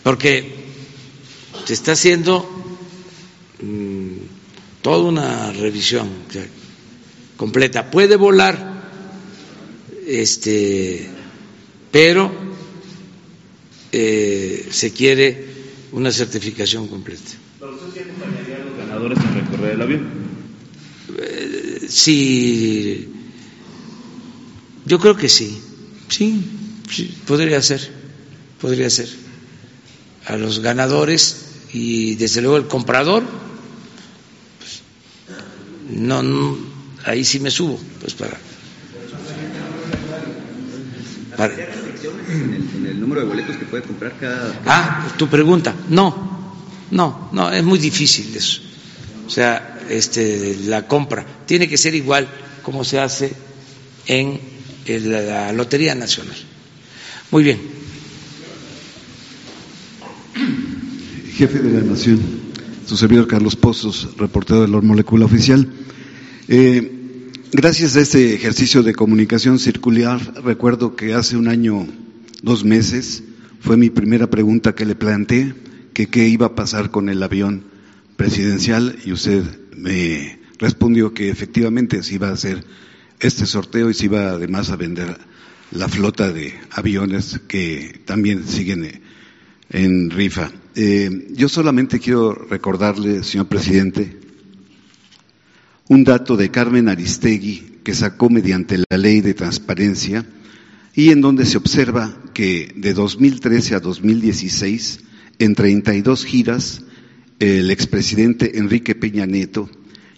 porque 0.03 0.60
se 1.71 1.75
está 1.75 1.93
haciendo 1.93 2.45
mm, 3.63 4.81
toda 4.81 5.05
una 5.07 5.53
revisión 5.53 6.09
completa. 7.37 7.89
Puede 7.89 8.17
volar, 8.17 8.91
este, 10.05 11.07
pero 11.89 12.29
eh, 13.93 14.67
se 14.69 14.91
quiere 14.91 15.45
una 15.93 16.11
certificación 16.11 16.89
completa. 16.89 17.31
usted 17.61 18.01
acompañaría 18.01 18.57
a 18.57 18.65
los 18.65 18.77
ganadores 18.77 19.17
en 19.19 19.33
recorrer 19.35 19.71
el 19.75 19.81
avión? 19.81 20.09
Eh, 21.21 21.85
sí, 21.87 23.07
yo 24.85 24.99
creo 24.99 25.15
que 25.15 25.29
sí, 25.29 25.57
sí, 26.09 26.43
sí, 26.93 27.15
podría 27.25 27.61
ser, 27.61 27.89
podría 28.59 28.89
ser. 28.89 29.07
A 30.25 30.35
los 30.35 30.59
ganadores 30.59 31.47
y 31.73 32.15
desde 32.15 32.41
luego 32.41 32.57
el 32.57 32.67
comprador, 32.67 33.23
pues, 34.59 34.81
no, 35.89 36.21
no, 36.21 36.57
ahí 37.05 37.23
sí 37.23 37.39
me 37.39 37.51
subo, 37.51 37.79
pues 37.99 38.13
para. 38.13 38.37
para 41.37 41.53
en 41.53 42.53
el, 42.53 42.75
en 42.75 42.85
el 42.87 42.99
número 42.99 43.21
de 43.21 43.27
boletos 43.27 43.55
que 43.57 43.65
puede 43.65 43.83
comprar 43.83 44.13
cada. 44.19 44.61
Ah, 44.65 45.07
tu 45.17 45.27
pregunta. 45.27 45.73
No, 45.89 46.55
no, 46.91 47.29
no, 47.31 47.51
es 47.51 47.63
muy 47.63 47.79
difícil 47.79 48.35
eso. 48.35 48.61
O 49.25 49.29
sea, 49.29 49.79
este, 49.89 50.57
la 50.65 50.87
compra 50.87 51.25
tiene 51.45 51.67
que 51.67 51.77
ser 51.77 51.95
igual 51.95 52.27
como 52.63 52.83
se 52.83 52.99
hace 52.99 53.33
en 54.07 54.39
la 54.87 55.51
Lotería 55.53 55.95
Nacional. 55.95 56.35
Muy 57.31 57.43
bien. 57.43 57.80
Jefe 61.41 61.57
de 61.57 61.81
la 61.81 61.81
Nación, 61.81 62.19
su 62.85 62.95
servidor 62.95 63.25
Carlos 63.25 63.55
Pozos, 63.55 64.15
reportero 64.15 64.61
de 64.61 64.67
la 64.67 64.79
Molécula 64.79 65.25
Oficial. 65.25 65.67
Eh, 66.47 66.91
gracias 67.51 67.95
a 67.95 68.01
este 68.01 68.35
ejercicio 68.35 68.83
de 68.83 68.93
comunicación 68.93 69.57
circular, 69.57 70.21
recuerdo 70.43 70.95
que 70.95 71.15
hace 71.15 71.37
un 71.37 71.47
año, 71.47 71.87
dos 72.43 72.63
meses, 72.63 73.23
fue 73.59 73.75
mi 73.75 73.89
primera 73.89 74.29
pregunta 74.29 74.75
que 74.75 74.85
le 74.85 74.93
planteé, 74.93 75.55
que 75.93 76.09
qué 76.09 76.27
iba 76.27 76.45
a 76.45 76.53
pasar 76.53 76.91
con 76.91 77.09
el 77.09 77.23
avión 77.23 77.63
presidencial 78.17 78.99
y 79.03 79.11
usted 79.11 79.41
me 79.75 80.37
respondió 80.59 81.15
que 81.15 81.31
efectivamente 81.31 82.03
se 82.03 82.13
iba 82.13 82.29
a 82.29 82.33
hacer 82.33 82.63
este 83.19 83.47
sorteo 83.47 83.89
y 83.89 83.95
se 83.95 84.05
iba 84.05 84.29
además 84.29 84.69
a 84.69 84.75
vender 84.75 85.17
la 85.71 85.89
flota 85.89 86.31
de 86.31 86.53
aviones 86.69 87.41
que 87.47 87.99
también 88.05 88.47
siguen 88.47 89.01
en 89.71 90.09
rifa. 90.09 90.51
Eh, 90.75 91.27
yo 91.31 91.49
solamente 91.49 91.99
quiero 91.99 92.33
recordarle, 92.33 93.23
señor 93.23 93.47
presidente, 93.47 94.19
un 95.89 96.03
dato 96.03 96.37
de 96.37 96.51
Carmen 96.51 96.89
Aristegui 96.89 97.79
que 97.83 97.93
sacó 97.93 98.29
mediante 98.29 98.77
la 98.89 98.97
ley 98.97 99.21
de 99.21 99.33
transparencia 99.33 100.25
y 100.93 101.09
en 101.09 101.21
donde 101.21 101.45
se 101.45 101.57
observa 101.57 102.15
que 102.33 102.73
de 102.75 102.93
2013 102.93 103.75
a 103.75 103.79
2016, 103.79 104.99
en 105.39 105.55
32 105.55 106.25
giras, 106.25 106.83
el 107.39 107.71
expresidente 107.71 108.59
Enrique 108.59 108.93
Peña 108.93 109.25
Nieto 109.25 109.69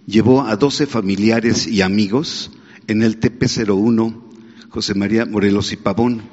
llevó 0.05 0.43
a 0.43 0.57
12 0.57 0.87
familiares 0.87 1.67
y 1.67 1.81
amigos 1.81 2.51
en 2.87 3.01
el 3.01 3.19
TP01 3.19 4.21
José 4.73 4.95
María 4.95 5.25
Morelos 5.25 5.71
y 5.71 5.77
Pavón, 5.77 6.23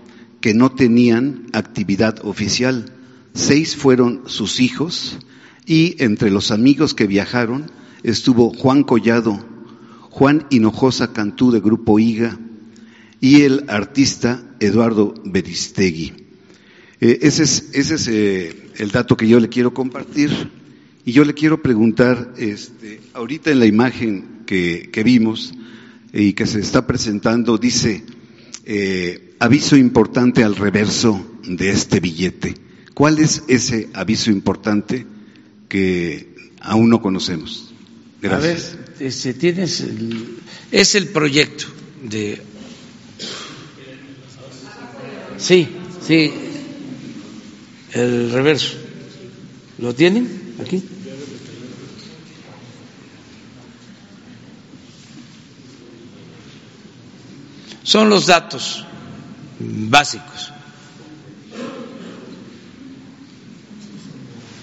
que 0.41 0.55
no 0.55 0.73
tenían 0.73 1.47
actividad 1.53 2.25
oficial. 2.25 2.91
Seis 3.35 3.77
fueron 3.77 4.23
sus 4.27 4.61
hijos 4.61 5.19
y 5.67 5.97
entre 6.03 6.31
los 6.31 6.51
amigos 6.51 6.95
que 6.95 7.07
viajaron 7.07 7.71
estuvo 8.03 8.53
Juan 8.53 8.83
Collado, 8.83 9.39
Juan 10.11 10.47
Hinojosa 10.51 11.13
Cantú 11.13 11.51
de 11.51 11.61
Grupo 11.61 11.99
IGA 11.99 12.39
y 13.21 13.43
el 13.43 13.65
artista 13.69 14.43
Eduardo 14.59 15.15
Beristegui. 15.25 16.13
Eh, 17.01 17.19
ese 17.23 17.45
es, 17.45 18.09
eh, 18.09 18.55
el 18.77 18.91
dato 18.91 19.17
que 19.17 19.29
yo 19.29 19.41
le 19.41 19.49
quiero 19.49 19.73
compartir. 19.73 20.31
Y 21.05 21.13
yo 21.13 21.25
le 21.25 21.33
quiero 21.35 21.63
preguntar, 21.63 22.35
este, 22.37 23.01
ahorita 23.15 23.51
en 23.51 23.59
la 23.59 23.67
imagen 23.67 24.43
que, 24.45 25.03
vimos 25.05 25.55
y 26.13 26.35
que 26.35 26.47
se 26.47 26.61
está 26.61 26.87
presentando, 26.87 27.57
dice, 27.57 28.05
eh, 28.67 29.35
aviso 29.39 29.77
importante 29.77 30.45
al 30.45 30.57
reverso 30.57 31.25
de 31.49 31.71
este 31.71 32.01
billete. 32.01 32.55
¿Cuál 33.01 33.19
es 33.19 33.45
ese 33.49 33.89
aviso 33.95 34.31
importante 34.31 35.07
que 35.71 36.35
aún 36.61 36.91
no 36.91 37.01
conocemos? 37.01 37.73
Gracias. 38.21 38.75
A 38.75 38.77
ver, 38.77 39.09
este, 39.09 39.33
tienes 39.33 39.83
es 40.71 40.95
el 40.95 41.09
proyecto 41.09 41.65
de. 42.03 42.43
Sí, 45.39 45.67
sí, 46.07 46.31
el 47.95 48.31
reverso. 48.33 48.77
¿Lo 49.79 49.95
tienen? 49.95 50.57
aquí. 50.61 50.85
Son 57.83 58.11
los 58.11 58.27
datos 58.27 58.85
básicos. 59.59 60.53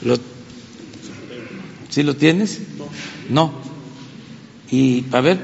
¿Lo, 0.07 0.17
¿Sí 1.89 2.01
lo 2.01 2.15
tienes? 2.15 2.59
No. 3.29 3.53
Y, 4.71 5.03
a 5.11 5.19
ver, 5.19 5.37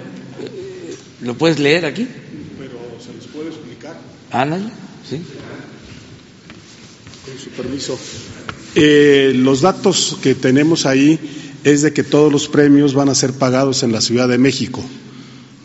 ¿lo 1.21 1.37
puedes 1.37 1.59
leer 1.59 1.85
aquí? 1.85 2.07
Pero 2.57 2.79
se 3.05 3.13
les 3.13 3.25
puede 3.27 3.49
explicar. 3.49 3.99
Ándale, 4.31 4.67
sí. 5.09 5.21
Con 7.25 7.39
su 7.39 7.49
permiso. 7.49 7.99
Eh, 8.75 9.33
los 9.35 9.59
datos 9.59 10.17
que 10.21 10.33
tenemos 10.33 10.85
ahí 10.85 11.19
es 11.65 11.81
de 11.81 11.91
que 11.91 12.03
todos 12.03 12.31
los 12.31 12.47
premios 12.47 12.93
van 12.93 13.09
a 13.09 13.15
ser 13.15 13.33
pagados 13.33 13.83
en 13.83 13.91
la 13.91 13.99
Ciudad 13.99 14.29
de 14.29 14.37
México. 14.37 14.81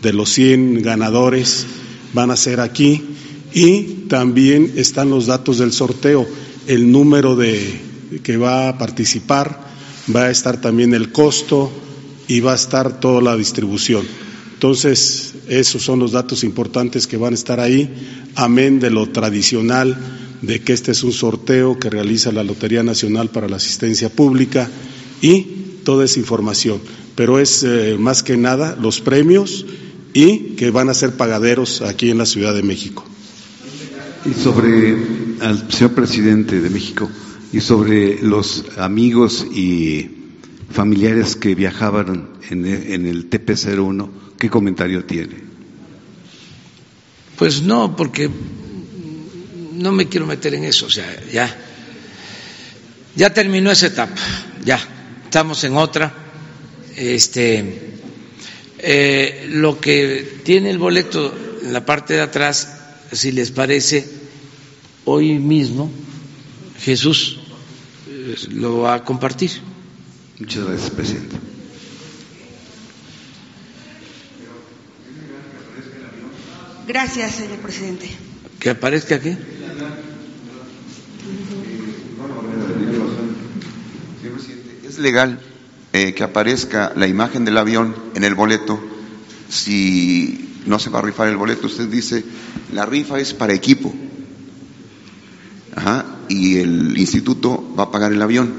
De 0.03 0.13
los 0.13 0.31
100 0.31 0.83
ganadores 0.83 1.67
van 2.15 2.33
a 2.33 2.37
ser 2.37 2.59
aquí. 2.59 3.05
Y 3.55 3.83
también 4.09 4.73
están 4.75 5.11
los 5.11 5.27
datos 5.27 5.59
del 5.59 5.73
sorteo, 5.73 6.27
el 6.67 6.91
número 6.91 7.37
de 7.37 7.88
que 8.23 8.37
va 8.37 8.69
a 8.69 8.79
participar, 8.79 9.59
va 10.15 10.25
a 10.25 10.31
estar 10.31 10.61
también 10.61 10.95
el 10.95 11.13
costo 11.13 11.71
y 12.27 12.41
va 12.41 12.53
a 12.53 12.57
estar 12.57 13.01
toda 13.01 13.21
la 13.21 13.37
distribución. 13.37 14.07
Entonces, 14.55 15.35
esos 15.49 15.83
son 15.83 15.99
los 15.99 16.13
datos 16.13 16.43
importantes 16.45 17.07
que 17.07 17.17
van 17.17 17.33
a 17.33 17.37
estar 17.37 17.61
ahí, 17.61 17.89
amén 18.35 18.81
de 18.81 18.91
lo 18.91 19.09
tradicional 19.09 19.97
de 20.43 20.61
que 20.61 20.73
este 20.73 20.93
es 20.93 21.03
un 21.03 21.13
sorteo 21.13 21.79
que 21.79 21.91
realiza 21.91 22.33
la 22.33 22.45
Lotería 22.45 22.83
Nacional 22.83 23.31
para 23.31 23.49
la 23.49 23.57
Asistencia 23.57 24.09
Pública 24.09 24.69
y 25.21 25.43
toda 25.85 26.05
esa 26.05 26.19
información. 26.21 26.81
Pero 27.15 27.39
es 27.39 27.65
eh, 27.65 27.97
más 27.99 28.23
que 28.23 28.37
nada 28.37 28.77
los 28.81 29.01
premios 29.01 29.67
y 30.15 30.55
que 30.57 30.71
van 30.71 30.89
a 30.89 30.95
ser 30.95 31.17
pagaderos 31.17 31.83
aquí 31.83 32.11
en 32.11 32.19
la 32.19 32.27
Ciudad 32.27 32.55
de 32.55 32.63
México. 32.63 33.05
Y 34.25 34.35
sobre 34.35 34.97
al 35.41 35.71
señor 35.71 35.93
presidente 35.93 36.61
de 36.61 36.71
México 36.71 37.09
y 37.53 37.61
sobre 37.61 38.21
los 38.23 38.65
amigos 38.77 39.47
y 39.53 40.11
familiares 40.71 41.37
que 41.37 41.55
viajaban 41.55 42.31
en, 42.51 42.67
en 42.67 43.07
el 43.07 43.31
TP01, 43.31 44.11
¿qué 44.39 44.51
comentario 44.51 45.05
tiene? 45.05 45.37
Pues 47.37 47.63
no, 47.63 47.97
porque 47.97 48.29
no 49.75 49.93
me 49.93 50.09
quiero 50.09 50.27
meter 50.27 50.55
en 50.55 50.65
eso, 50.65 50.87
o 50.87 50.91
sea, 50.91 51.07
ya, 51.33 51.57
ya 53.15 53.33
terminó 53.33 53.71
esa 53.71 53.87
etapa, 53.87 54.21
ya, 54.65 54.81
estamos 55.25 55.63
en 55.65 55.77
otra. 55.77 56.13
Este, 56.97 57.95
eh, 58.79 59.47
lo 59.51 59.81
que 59.81 60.41
tiene 60.43 60.71
el 60.71 60.79
boleto 60.79 61.33
en 61.63 61.73
la 61.73 61.87
parte 61.87 62.15
de 62.15 62.23
atrás, 62.23 62.77
si 63.13 63.31
les 63.31 63.53
parece, 63.53 64.09
hoy 65.05 65.39
mismo 65.39 65.91
Jesús 66.81 67.39
lo 68.51 68.81
va 68.81 68.95
a 68.95 69.05
compartir. 69.05 69.51
Muchas 70.39 70.65
gracias, 70.65 70.91
presidente. 70.91 71.37
Gracias, 76.87 77.35
señor 77.35 77.59
presidente. 77.59 78.09
¿Que 78.59 78.71
aparezca 78.71 79.17
aquí? 79.17 79.37
¿Es 84.87 84.99
legal 84.99 85.39
eh, 85.93 86.15
que 86.15 86.23
aparezca 86.23 86.93
la 86.97 87.07
imagen 87.07 87.45
del 87.45 87.59
avión 87.59 87.95
en 88.15 88.25
el 88.25 88.35
boleto 88.35 88.81
si 89.51 90.63
no 90.67 90.79
se 90.79 90.91
va 90.91 91.01
a 91.01 91.03
rifar 91.03 91.29
el 91.29 91.37
boleto? 91.37 91.67
Usted 91.67 91.89
dice, 91.89 92.25
la 92.73 92.87
rifa 92.87 93.21
es 93.21 93.35
para 93.35 93.53
equipo. 93.53 93.95
Ajá, 95.77 96.18
y 96.29 96.59
el 96.59 96.97
instituto 96.99 97.75
va 97.79 97.85
a 97.85 97.91
pagar 97.91 98.13
el 98.13 98.23
avión. 98.23 98.53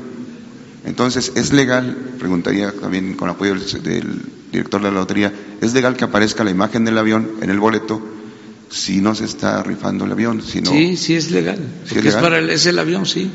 Entonces, 0.86 1.34
¿es 1.36 1.52
legal, 1.52 2.16
preguntaría 2.18 2.72
también 2.72 3.14
con 3.16 3.30
apoyo 3.30 3.56
del, 3.56 3.84
del 3.84 4.22
director 4.52 4.82
de 4.82 4.92
la 4.92 5.00
lotería, 5.00 5.34
¿es 5.62 5.74
legal 5.74 5.96
que 5.96 6.06
aparezca 6.06 6.44
la 6.44 6.52
imagen 6.52 6.86
del 6.86 6.98
avión 6.98 7.32
en 7.42 7.50
el 7.50 7.60
boleto 7.60 8.02
si 8.70 9.02
no 9.02 9.16
se 9.16 9.26
está 9.26 9.64
rifando 9.64 10.06
el 10.06 10.12
avión. 10.12 10.42
Si 10.42 10.62
no, 10.62 10.72
sí, 10.72 10.96
sí 10.96 11.16
es 11.16 11.32
legal. 11.32 11.58
¿Sí 11.86 11.96
porque 11.96 12.10
es 12.10 12.16
legal? 12.16 12.22
para 12.22 12.38
el, 12.40 12.50
es 12.50 12.66
el 12.66 12.80
avión, 12.80 13.06
sí. 13.06 13.30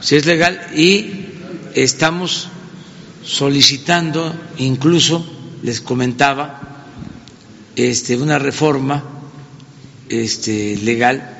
Sí 0.00 0.16
es 0.16 0.26
legal 0.26 0.60
y 0.74 1.26
estamos 1.74 2.48
solicitando, 3.22 4.34
incluso 4.58 5.24
les 5.62 5.80
comentaba, 5.80 6.86
este, 7.76 8.16
una 8.16 8.38
reforma 8.38 9.04
este, 10.08 10.76
legal 10.78 11.39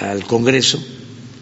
al 0.00 0.24
Congreso 0.26 0.82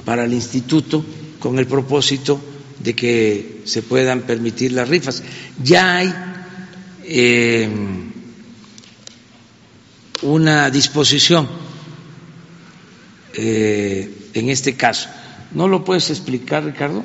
para 0.04 0.24
el 0.24 0.32
Instituto 0.32 1.04
con 1.38 1.58
el 1.58 1.66
propósito 1.66 2.40
de 2.80 2.94
que 2.94 3.62
se 3.64 3.82
puedan 3.82 4.22
permitir 4.22 4.72
las 4.72 4.88
rifas. 4.88 5.22
Ya 5.62 5.96
hay 5.96 6.14
eh, 7.04 7.68
una 10.22 10.70
disposición 10.70 11.48
eh, 13.34 14.30
en 14.34 14.48
este 14.50 14.74
caso. 14.74 15.08
¿No 15.52 15.68
lo 15.68 15.84
puedes 15.84 16.10
explicar, 16.10 16.64
Ricardo? 16.64 17.04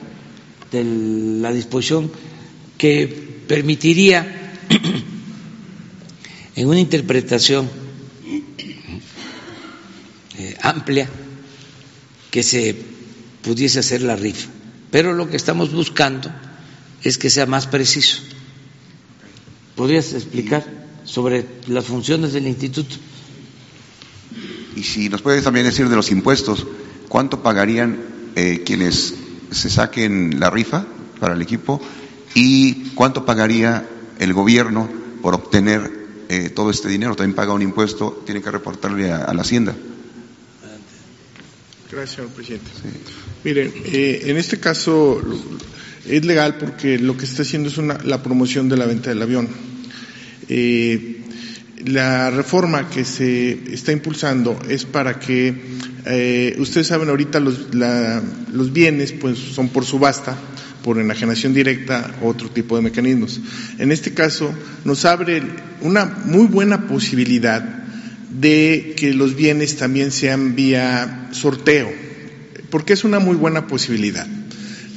De 0.72 0.84
la 0.84 1.52
disposición 1.54 2.12
que 2.78 3.08
permitiría, 3.48 4.52
en 6.56 6.68
una 6.68 6.80
interpretación 6.80 7.70
eh, 10.38 10.58
amplia, 10.62 11.08
que 12.34 12.42
se 12.42 12.76
pudiese 13.44 13.78
hacer 13.78 14.02
la 14.02 14.16
rifa. 14.16 14.50
Pero 14.90 15.14
lo 15.14 15.30
que 15.30 15.38
estamos 15.38 15.72
buscando 15.72 16.32
es 17.04 17.20
que 17.20 17.30
sea 17.30 17.46
más 17.46 17.68
preciso. 17.68 18.18
¿Podrías 19.76 20.14
explicar 20.14 20.66
sobre 21.04 21.46
las 21.68 21.86
funciones 21.86 22.34
del 22.34 22.48
instituto? 22.48 22.96
Y 24.76 24.82
si 24.82 25.10
nos 25.10 25.22
puedes 25.22 25.44
también 25.44 25.68
decir 25.68 25.88
de 25.90 25.96
los 25.96 26.10
impuestos, 26.10 26.66
¿cuánto 27.08 27.44
pagarían 27.44 28.00
eh, 28.36 28.64
quienes 28.66 29.14
se 29.52 29.70
saquen 29.70 30.40
la 30.40 30.50
rifa 30.50 30.88
para 31.20 31.36
el 31.36 31.42
equipo 31.44 31.80
y 32.34 32.86
cuánto 32.96 33.28
pagaría 33.28 33.88
el 34.18 34.34
gobierno 34.34 34.90
por 35.22 35.36
obtener 35.36 36.26
eh, 36.30 36.50
todo 36.50 36.72
este 36.72 36.90
dinero? 36.90 37.16
También 37.16 37.36
paga 37.36 37.54
un 37.54 37.62
impuesto, 37.62 38.24
tiene 38.26 38.42
que 38.42 38.50
reportarle 38.50 39.12
a, 39.12 39.18
a 39.18 39.34
la 39.36 39.44
Hacienda. 39.44 39.76
Gracias, 41.94 42.16
señor 42.16 42.32
presidente. 42.32 42.72
Miren, 43.44 43.72
eh, 43.86 44.24
en 44.26 44.38
este 44.38 44.60
caso 44.60 45.22
es 46.08 46.26
legal 46.26 46.58
porque 46.58 46.98
lo 46.98 47.16
que 47.18 47.26
está 47.26 47.44
haciendo 47.44 47.70
es 47.70 47.78
una, 47.78 47.98
la 48.04 48.22
promoción 48.24 48.68
de 48.70 48.78
la 48.78 48.86
venta 48.86 49.10
del 49.10 49.22
avión. 49.22 49.48
Eh, 50.50 51.22
la 51.86 52.30
reforma 52.32 52.90
que 52.90 53.04
se 53.04 53.74
está 53.74 53.92
impulsando 53.92 54.58
es 54.70 54.86
para 54.86 55.20
que, 55.20 55.54
eh, 56.06 56.56
ustedes 56.58 56.88
saben 56.88 57.10
ahorita 57.10 57.40
los, 57.40 57.74
la- 57.76 58.22
los 58.54 58.72
bienes 58.72 59.12
pues 59.12 59.38
son 59.38 59.70
por 59.70 59.86
subasta, 59.86 60.38
por 60.84 60.98
enajenación 61.00 61.54
directa 61.54 62.16
otro 62.22 62.50
tipo 62.50 62.76
de 62.76 62.82
mecanismos. 62.82 63.40
En 63.78 63.92
este 63.92 64.14
caso 64.14 64.54
nos 64.86 65.06
abre 65.06 65.42
una 65.82 66.06
muy 66.06 66.48
buena 66.48 66.88
posibilidad 66.88 67.83
de 68.34 68.96
que 68.98 69.14
los 69.14 69.36
bienes 69.36 69.78
también 69.78 70.12
sean 70.12 70.56
vía 70.56 71.30
sorteo, 71.32 71.92
porque 72.70 72.94
es 72.94 73.04
una 73.04 73.20
muy 73.20 73.36
buena 73.36 73.68
posibilidad. 73.68 74.28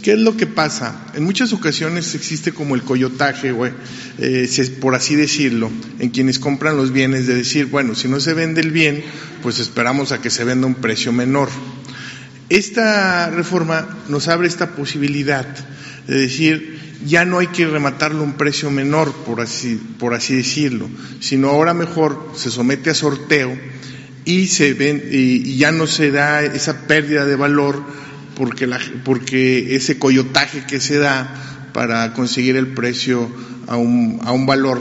¿Qué 0.02 0.12
es 0.12 0.20
lo 0.20 0.36
que 0.36 0.46
pasa? 0.46 1.04
En 1.14 1.24
muchas 1.24 1.52
ocasiones 1.52 2.14
existe 2.14 2.52
como 2.52 2.76
el 2.76 2.82
coyotaje, 2.82 3.50
güey, 3.50 3.72
eh, 4.18 4.48
por 4.80 4.94
así 4.94 5.16
decirlo, 5.16 5.70
en 5.98 6.10
quienes 6.10 6.38
compran 6.38 6.76
los 6.76 6.92
bienes 6.92 7.26
de 7.26 7.34
decir, 7.34 7.66
bueno, 7.66 7.94
si 7.96 8.06
no 8.06 8.20
se 8.20 8.32
vende 8.32 8.60
el 8.60 8.70
bien, 8.70 9.02
pues 9.42 9.58
esperamos 9.58 10.12
a 10.12 10.20
que 10.20 10.30
se 10.30 10.44
venda 10.44 10.68
un 10.68 10.76
precio 10.76 11.12
menor. 11.12 11.48
Esta 12.48 13.30
reforma 13.30 13.98
nos 14.08 14.28
abre 14.28 14.46
esta 14.46 14.76
posibilidad 14.76 15.44
de 16.06 16.16
decir, 16.16 16.75
ya 17.04 17.24
no 17.24 17.38
hay 17.38 17.48
que 17.48 17.66
rematarlo 17.66 18.20
a 18.20 18.24
un 18.24 18.34
precio 18.34 18.70
menor, 18.70 19.12
por 19.12 19.40
así, 19.40 19.80
por 19.98 20.14
así 20.14 20.34
decirlo, 20.36 20.88
sino 21.20 21.48
ahora 21.50 21.74
mejor 21.74 22.30
se 22.34 22.50
somete 22.50 22.90
a 22.90 22.94
sorteo 22.94 23.56
y, 24.24 24.46
se 24.46 24.74
ven, 24.74 25.02
y, 25.10 25.56
ya 25.56 25.72
no 25.72 25.86
se 25.86 26.10
da 26.10 26.42
esa 26.42 26.86
pérdida 26.86 27.24
de 27.24 27.36
valor 27.36 27.82
porque, 28.34 28.66
la, 28.66 28.80
porque 29.04 29.76
ese 29.76 29.98
coyotaje 29.98 30.64
que 30.66 30.80
se 30.80 30.98
da 30.98 31.70
para 31.72 32.12
conseguir 32.12 32.56
el 32.56 32.68
precio 32.68 33.30
a 33.66 33.76
un, 33.76 34.20
a 34.24 34.32
un 34.32 34.46
valor 34.46 34.80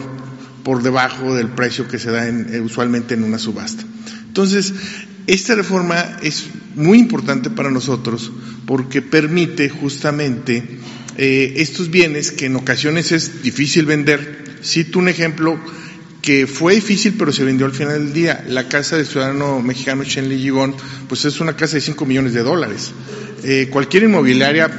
por 0.63 0.81
debajo 0.81 1.35
del 1.35 1.49
precio 1.49 1.87
que 1.87 1.99
se 1.99 2.11
da 2.11 2.27
en- 2.27 2.47
eh, 2.53 2.59
usualmente 2.59 3.13
en 3.13 3.23
una 3.23 3.37
subasta. 3.37 3.83
Entonces, 4.27 4.73
esta 5.27 5.55
reforma 5.55 6.17
es 6.23 6.45
muy 6.75 6.97
importante 6.99 7.49
para 7.49 7.69
nosotros 7.71 8.31
porque 8.65 9.01
permite 9.01 9.69
justamente 9.69 10.79
eh, 11.17 11.53
estos 11.57 11.89
bienes 11.91 12.31
que 12.31 12.45
en 12.45 12.55
ocasiones 12.55 13.11
es 13.11 13.43
difícil 13.43 13.85
vender. 13.85 14.43
Cito 14.63 14.99
un 14.99 15.09
ejemplo 15.09 15.59
que 16.21 16.47
fue 16.47 16.73
difícil 16.73 17.13
pero 17.17 17.31
se 17.31 17.43
vendió 17.43 17.65
al 17.65 17.71
final 17.71 18.03
del 18.03 18.13
día. 18.13 18.43
La 18.47 18.67
casa 18.67 18.97
del 18.97 19.05
ciudadano 19.05 19.61
mexicano 19.61 20.03
Shenley 20.03 20.39
Gigón, 20.39 20.75
pues 21.07 21.23
es 21.25 21.39
una 21.39 21.55
casa 21.55 21.75
de 21.75 21.81
5 21.81 22.05
millones 22.05 22.33
de 22.33 22.41
dólares. 22.41 22.91
Eh, 23.43 23.67
cualquier 23.69 24.03
inmobiliaria, 24.03 24.69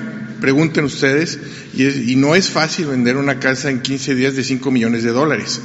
pregunten 0.41 0.85
ustedes, 0.85 1.39
y, 1.75 1.85
es- 1.85 1.97
y 2.09 2.17
no 2.17 2.35
es 2.35 2.51
fácil 2.51 2.87
vender 2.87 3.17
una 3.17 3.39
casa 3.41 3.71
en 3.71 3.81
15 3.81 4.15
días 4.15 4.35
de 4.37 4.45
5 4.45 4.71
millones 4.71 5.03
de 5.03 5.11
dólares. 5.11 5.61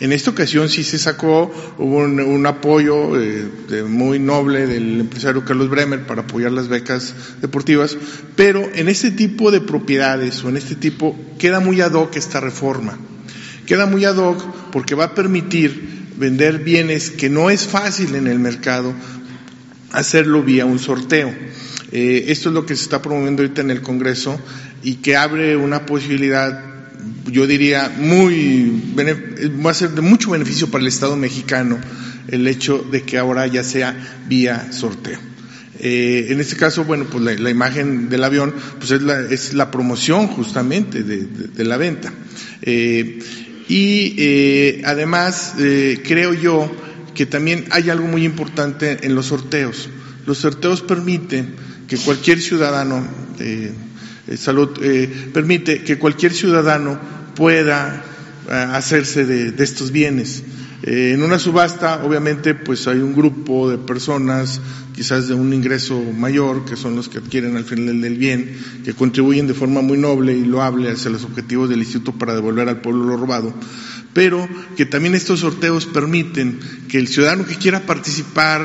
En 0.00 0.12
esta 0.12 0.30
ocasión 0.30 0.68
sí 0.68 0.84
se 0.84 0.98
sacó, 0.98 1.50
hubo 1.78 1.98
un, 1.98 2.46
apoyo 2.46 3.18
eh, 3.20 3.44
de- 3.68 3.82
muy 3.84 4.18
noble 4.18 4.66
del 4.66 5.00
empresario 5.00 5.44
Carlos 5.44 5.70
Bremer 5.70 6.06
para 6.06 6.22
apoyar 6.22 6.52
las 6.52 6.68
becas 6.68 7.14
deportivas, 7.40 7.96
pero 8.36 8.62
en 8.74 8.88
este 8.88 9.10
tipo 9.10 9.50
de 9.50 9.60
propiedades 9.60 10.42
o 10.44 10.48
en 10.50 10.56
este 10.56 10.74
tipo 10.74 11.16
queda 11.38 11.60
muy 11.60 11.80
ad 11.80 11.92
hoc 11.92 12.14
esta 12.16 12.40
reforma. 12.40 12.98
Queda 13.66 13.86
muy 13.86 14.04
ad 14.04 14.16
hoc 14.16 14.42
porque 14.70 14.94
va 14.94 15.04
a 15.06 15.14
permitir 15.14 15.96
vender 16.18 16.58
bienes 16.60 17.10
que 17.10 17.28
no 17.28 17.50
es 17.50 17.66
fácil 17.66 18.14
en 18.14 18.26
el 18.26 18.38
mercado 18.38 18.94
hacerlo 19.92 20.42
vía 20.42 20.66
un 20.66 20.78
sorteo. 20.78 21.32
Eh, 21.92 22.24
esto 22.28 22.48
es 22.48 22.54
lo 22.54 22.66
que 22.66 22.74
se 22.74 22.82
está 22.82 23.00
promoviendo 23.00 23.42
ahorita 23.42 23.60
en 23.60 23.70
el 23.70 23.80
Congreso 23.80 24.40
y 24.82 24.96
que 24.96 25.16
abre 25.16 25.56
una 25.56 25.86
posibilidad, 25.86 26.64
yo 27.26 27.46
diría, 27.46 27.94
muy, 27.96 28.94
va 29.64 29.70
a 29.70 29.74
ser 29.74 29.90
de 29.90 30.00
mucho 30.00 30.30
beneficio 30.30 30.70
para 30.70 30.82
el 30.82 30.88
Estado 30.88 31.16
mexicano 31.16 31.78
el 32.28 32.46
hecho 32.48 32.84
de 32.90 33.02
que 33.02 33.18
ahora 33.18 33.46
ya 33.46 33.62
sea 33.62 33.96
vía 34.28 34.72
sorteo. 34.72 35.18
Eh, 35.78 36.28
en 36.30 36.40
este 36.40 36.56
caso, 36.56 36.84
bueno, 36.84 37.04
pues 37.04 37.22
la, 37.38 37.50
imagen 37.50 38.08
del 38.08 38.24
avión, 38.24 38.54
pues 38.78 38.90
es 38.90 39.02
la, 39.02 39.20
es 39.20 39.54
la 39.54 39.70
promoción 39.70 40.26
justamente 40.26 41.02
de, 41.02 41.64
la 41.64 41.76
venta. 41.76 42.12
Eh, 42.62 43.18
y 43.68 44.82
además, 44.84 45.54
creo 45.56 46.34
yo 46.34 46.72
que 47.14 47.26
también 47.26 47.66
hay 47.70 47.90
algo 47.90 48.06
muy 48.06 48.24
importante 48.24 48.98
en 49.02 49.14
los 49.14 49.26
sorteos. 49.26 49.88
Los 50.26 50.38
sorteos 50.38 50.82
permiten 50.82 51.54
que 51.86 51.96
cualquier 51.98 52.40
ciudadano, 52.40 53.06
eh, 53.38 53.72
salud, 54.36 54.70
eh, 54.82 55.30
permite 55.32 55.82
que 55.82 55.98
cualquier 55.98 56.32
ciudadano 56.32 56.98
pueda 57.34 58.02
eh, 58.48 58.52
hacerse 58.52 59.24
de, 59.24 59.52
de 59.52 59.64
estos 59.64 59.90
bienes. 59.92 60.42
Eh, 60.82 61.12
en 61.14 61.22
una 61.22 61.38
subasta, 61.38 62.04
obviamente, 62.04 62.54
pues 62.54 62.86
hay 62.86 62.98
un 62.98 63.14
grupo 63.14 63.70
de 63.70 63.78
personas, 63.78 64.60
quizás 64.94 65.26
de 65.26 65.34
un 65.34 65.52
ingreso 65.52 66.00
mayor, 66.00 66.64
que 66.64 66.76
son 66.76 66.94
los 66.94 67.08
que 67.08 67.18
adquieren 67.18 67.56
al 67.56 67.64
final 67.64 68.00
del 68.00 68.16
bien, 68.16 68.56
que 68.84 68.92
contribuyen 68.92 69.46
de 69.46 69.54
forma 69.54 69.80
muy 69.80 69.98
noble 69.98 70.32
y 70.32 70.44
loable 70.44 70.90
hacia 70.90 71.10
los 71.10 71.24
objetivos 71.24 71.68
del 71.68 71.80
Instituto 71.80 72.12
para 72.18 72.34
devolver 72.34 72.68
al 72.68 72.80
pueblo 72.82 73.04
lo 73.04 73.16
robado. 73.16 73.54
Pero 74.16 74.48
que 74.78 74.86
también 74.86 75.14
estos 75.14 75.40
sorteos 75.40 75.84
permiten 75.84 76.58
que 76.88 76.96
el 76.96 77.06
ciudadano 77.06 77.44
que 77.44 77.56
quiera 77.56 77.84
participar, 77.84 78.62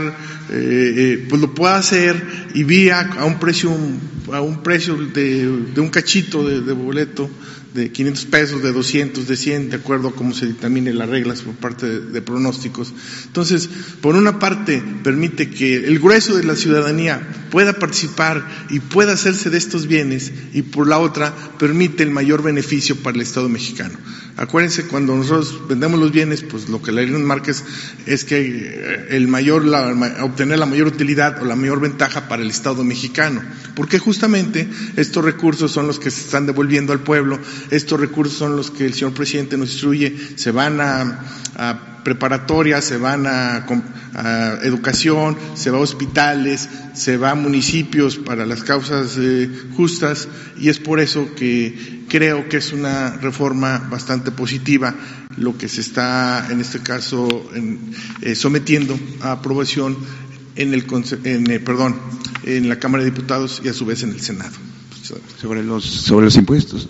eh, 0.49 0.93
eh, 0.95 1.25
pues 1.27 1.41
lo 1.41 1.53
pueda 1.53 1.75
hacer 1.75 2.25
y 2.53 2.63
vía 2.63 3.01
a 3.01 3.25
un 3.25 3.37
precio, 3.37 3.69
a 4.31 4.39
un 4.39 4.63
precio 4.63 4.95
de, 4.95 5.49
un 5.75 5.89
cachito 5.89 6.47
de 6.47 6.71
boleto 6.71 7.29
de 7.73 7.91
500 7.91 8.25
pesos, 8.25 8.63
de 8.63 8.71
200, 8.73 9.27
de 9.27 9.37
100, 9.37 9.69
de 9.69 9.75
acuerdo 9.77 10.09
a 10.09 10.15
cómo 10.15 10.33
se 10.33 10.45
dictamine 10.45 10.93
las 10.93 11.09
reglas 11.09 11.41
por 11.41 11.55
parte 11.55 12.01
de, 12.01 12.21
pronósticos. 12.21 12.93
Entonces, 13.25 13.69
por 14.01 14.15
una 14.15 14.39
parte, 14.39 14.83
permite 15.03 15.49
que 15.49 15.75
el 15.75 15.99
grueso 15.99 16.35
de 16.35 16.43
la 16.43 16.55
ciudadanía 16.55 17.21
pueda 17.49 17.73
participar 17.73 18.45
y 18.69 18.79
pueda 18.79 19.13
hacerse 19.13 19.49
de 19.49 19.57
estos 19.57 19.87
bienes, 19.87 20.31
y 20.53 20.63
por 20.63 20.87
la 20.87 20.99
otra, 20.99 21.33
permite 21.57 22.03
el 22.03 22.11
mayor 22.11 22.43
beneficio 22.43 22.97
para 22.97 23.15
el 23.15 23.21
Estado 23.21 23.47
mexicano. 23.47 23.97
Acuérdense, 24.41 24.87
cuando 24.87 25.15
nosotros 25.15 25.67
vendemos 25.67 25.99
los 25.99 26.11
bienes, 26.11 26.41
pues 26.41 26.67
lo 26.67 26.81
que 26.81 26.91
la 26.91 27.01
ley 27.01 27.11
marca 27.11 27.51
es, 27.51 28.25
que 28.25 28.39
eh, 28.39 29.07
el 29.11 29.27
mayor, 29.27 29.63
obtener 30.21 30.57
la 30.57 30.65
mayor 30.65 30.87
utilidad 30.87 31.41
o 31.41 31.45
la 31.45 31.55
mayor 31.55 31.79
ventaja 31.79 32.27
para 32.27 32.41
el 32.41 32.49
Estado 32.49 32.83
mexicano, 32.83 33.43
porque 33.75 33.99
justamente 33.99 34.67
estos 34.95 35.23
recursos 35.23 35.71
son 35.71 35.85
los 35.85 35.99
que 35.99 36.09
se 36.09 36.21
están 36.21 36.47
devolviendo 36.47 36.91
al 36.91 37.01
pueblo 37.01 37.39
estos 37.69 37.99
recursos 37.99 38.37
son 38.37 38.55
los 38.55 38.71
que 38.71 38.85
el 38.85 38.93
señor 38.93 39.13
presidente 39.13 39.57
nos 39.57 39.71
instruye, 39.71 40.17
se 40.35 40.51
van 40.51 40.79
a, 40.81 41.90
preparatorias, 42.03 42.83
se 42.85 42.97
van 42.97 43.25
a, 43.27 43.65
educación, 44.63 45.37
se 45.55 45.71
va 45.71 45.77
a 45.77 45.81
hospitales, 45.81 46.69
se 46.93 47.17
va 47.17 47.31
a 47.31 47.35
municipios 47.35 48.17
para 48.17 48.45
las 48.45 48.63
causas 48.63 49.17
eh, 49.17 49.49
justas 49.75 50.27
y 50.59 50.69
es 50.69 50.79
por 50.79 50.99
eso 50.99 51.33
que 51.35 52.03
creo 52.09 52.49
que 52.49 52.57
es 52.57 52.73
una 52.73 53.11
reforma 53.17 53.77
bastante 53.89 54.31
positiva 54.31 54.93
lo 55.37 55.57
que 55.57 55.69
se 55.69 55.79
está 55.79 56.47
en 56.51 56.59
este 56.59 56.79
caso 56.79 57.27
eh, 58.21 58.35
sometiendo 58.35 58.99
a 59.21 59.33
aprobación 59.33 59.95
en 60.55 60.73
el, 60.73 60.85
en, 61.23 61.49
eh, 61.49 61.59
perdón, 61.59 61.95
en 62.43 62.67
la 62.67 62.79
Cámara 62.79 63.03
de 63.03 63.11
Diputados 63.11 63.61
y 63.63 63.69
a 63.69 63.73
su 63.73 63.85
vez 63.85 64.03
en 64.03 64.11
el 64.11 64.21
Senado. 64.21 64.55
Sobre 65.41 65.63
los, 65.63 65.83
sobre 65.83 66.25
los 66.25 66.35
impuestos. 66.35 66.87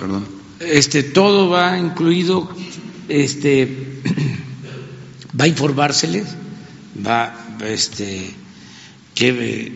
perdón. 0.00 0.24
Este, 0.60 1.02
todo 1.02 1.50
va 1.50 1.78
incluido, 1.78 2.50
este, 3.08 3.93
va 5.38 5.44
a 5.44 5.48
informárseles, 5.48 6.26
va, 7.04 7.34
este, 7.66 8.30
qué 9.14 9.72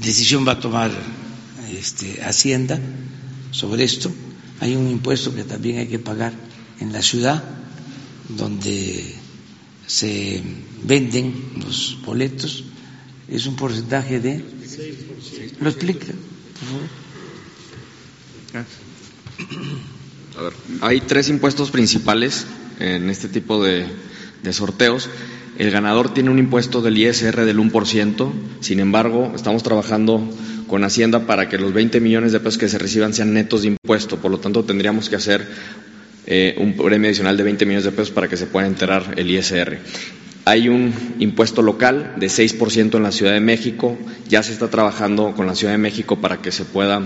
decisión 0.00 0.46
va 0.46 0.52
a 0.52 0.60
tomar 0.60 0.90
este, 1.72 2.22
Hacienda 2.22 2.78
sobre 3.50 3.84
esto. 3.84 4.10
Hay 4.60 4.74
un 4.76 4.88
impuesto 4.88 5.34
que 5.34 5.44
también 5.44 5.78
hay 5.78 5.86
que 5.86 5.98
pagar 5.98 6.32
en 6.80 6.92
la 6.92 7.02
ciudad, 7.02 7.42
donde 8.28 9.14
se 9.86 10.42
venden 10.84 11.34
los 11.64 11.98
boletos, 12.04 12.64
es 13.28 13.46
un 13.46 13.56
porcentaje 13.56 14.20
de... 14.20 14.44
¿Lo 15.60 15.68
explica, 15.70 16.06
por 16.06 16.68
favor? 16.68 17.06
hay 20.80 21.00
tres 21.02 21.28
impuestos 21.28 21.70
principales 21.70 22.46
en 22.80 23.10
este 23.10 23.28
tipo 23.28 23.62
de, 23.62 23.86
sorteos. 24.50 25.08
El 25.58 25.70
ganador 25.70 26.12
tiene 26.12 26.30
un 26.30 26.38
impuesto 26.38 26.82
del 26.82 26.98
ISR 26.98 27.44
del 27.44 27.58
1%, 27.58 28.32
sin 28.60 28.80
embargo, 28.80 29.32
estamos 29.34 29.62
trabajando 29.62 30.22
con 30.68 30.84
Hacienda 30.84 31.26
para 31.26 31.48
que 31.48 31.58
los 31.58 31.72
20 31.72 32.00
millones 32.00 32.32
de 32.32 32.40
pesos 32.40 32.58
que 32.58 32.68
se 32.68 32.78
reciban 32.78 33.14
sean 33.14 33.32
netos 33.32 33.62
de 33.62 33.68
impuesto, 33.68 34.18
por 34.18 34.30
lo 34.30 34.38
tanto 34.38 34.64
tendríamos 34.64 35.08
que 35.08 35.16
hacer 35.16 35.46
eh, 36.26 36.56
un 36.58 36.74
premio 36.74 37.08
adicional 37.08 37.36
de 37.36 37.44
20 37.44 37.64
millones 37.66 37.84
de 37.84 37.92
pesos 37.92 38.10
para 38.10 38.28
que 38.28 38.36
se 38.36 38.46
pueda 38.46 38.66
enterar 38.66 39.14
el 39.16 39.30
ISR. 39.30 39.78
Hay 40.44 40.68
un 40.68 40.92
impuesto 41.18 41.62
local 41.62 42.14
de 42.18 42.26
6% 42.26 42.96
en 42.96 43.02
la 43.02 43.12
Ciudad 43.12 43.32
de 43.32 43.40
México, 43.40 43.96
ya 44.28 44.42
se 44.42 44.52
está 44.52 44.68
trabajando 44.68 45.32
con 45.34 45.46
la 45.46 45.54
Ciudad 45.54 45.72
de 45.72 45.78
México 45.78 46.20
para 46.20 46.42
que 46.42 46.52
se 46.52 46.64
pueda 46.64 47.00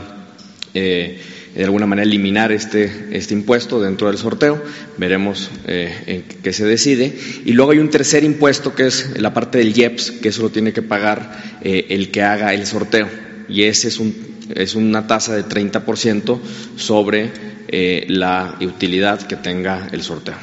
eh, 0.74 1.20
de 1.54 1.64
alguna 1.64 1.86
manera 1.86 2.06
eliminar 2.06 2.52
este, 2.52 3.08
este 3.10 3.34
impuesto 3.34 3.80
dentro 3.80 4.08
del 4.08 4.18
sorteo. 4.18 4.62
Veremos 4.98 5.50
eh, 5.66 6.02
en 6.06 6.22
qué 6.42 6.52
se 6.52 6.64
decide. 6.64 7.16
Y 7.44 7.52
luego 7.52 7.72
hay 7.72 7.78
un 7.78 7.90
tercer 7.90 8.24
impuesto 8.24 8.74
que 8.74 8.86
es 8.86 9.18
la 9.20 9.34
parte 9.34 9.58
del 9.58 9.76
IEPS, 9.76 10.12
que 10.12 10.28
eso 10.28 10.42
lo 10.42 10.50
tiene 10.50 10.72
que 10.72 10.82
pagar 10.82 11.58
eh, 11.62 11.86
el 11.90 12.10
que 12.10 12.22
haga 12.22 12.54
el 12.54 12.66
sorteo. 12.66 13.08
Y 13.48 13.64
ese 13.64 13.88
es, 13.88 13.98
un, 13.98 14.14
es 14.54 14.74
una 14.74 15.06
tasa 15.06 15.34
de 15.34 15.44
30% 15.44 16.38
sobre 16.76 17.30
eh, 17.68 18.06
la 18.08 18.56
utilidad 18.60 19.20
que 19.22 19.36
tenga 19.36 19.88
el 19.90 20.02
sorteo. 20.02 20.36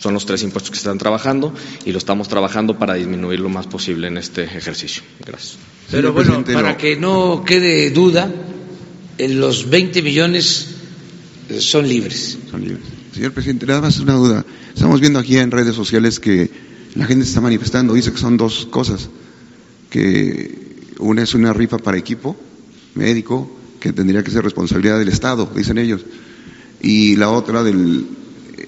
Son 0.00 0.14
los 0.14 0.24
tres 0.26 0.44
impuestos 0.44 0.70
que 0.70 0.76
se 0.76 0.82
están 0.82 0.98
trabajando 0.98 1.52
y 1.84 1.90
lo 1.90 1.98
estamos 1.98 2.28
trabajando 2.28 2.78
para 2.78 2.94
disminuir 2.94 3.40
lo 3.40 3.48
más 3.48 3.66
posible 3.66 4.06
en 4.06 4.16
este 4.16 4.44
ejercicio. 4.44 5.02
Gracias. 5.26 5.58
Pero 5.90 6.12
bueno, 6.12 6.44
para 6.44 6.76
que 6.76 6.96
no 6.96 7.42
quede 7.44 7.90
duda, 7.90 8.30
los 9.18 9.68
20 9.68 10.02
millones 10.02 10.68
eh, 11.48 11.60
son 11.60 11.88
libres. 11.88 12.38
Son 12.50 12.60
libres. 12.62 12.84
Señor 13.12 13.32
presidente, 13.32 13.66
nada 13.66 13.80
más 13.80 13.98
una 13.98 14.14
duda. 14.14 14.44
Estamos 14.74 15.00
viendo 15.00 15.18
aquí 15.18 15.38
en 15.38 15.50
redes 15.50 15.74
sociales 15.74 16.20
que 16.20 16.50
la 16.94 17.06
gente 17.06 17.24
está 17.24 17.40
manifestando, 17.40 17.94
dice 17.94 18.12
que 18.12 18.18
son 18.18 18.36
dos 18.36 18.66
cosas, 18.70 19.08
que 19.90 20.86
una 20.98 21.22
es 21.22 21.34
una 21.34 21.52
rifa 21.52 21.78
para 21.78 21.98
equipo 21.98 22.36
médico, 22.94 23.50
que 23.80 23.92
tendría 23.92 24.22
que 24.22 24.30
ser 24.30 24.44
responsabilidad 24.44 24.98
del 24.98 25.08
Estado, 25.08 25.50
dicen 25.54 25.78
ellos, 25.78 26.02
y 26.80 27.16
la 27.16 27.30
otra 27.30 27.62
del 27.62 28.06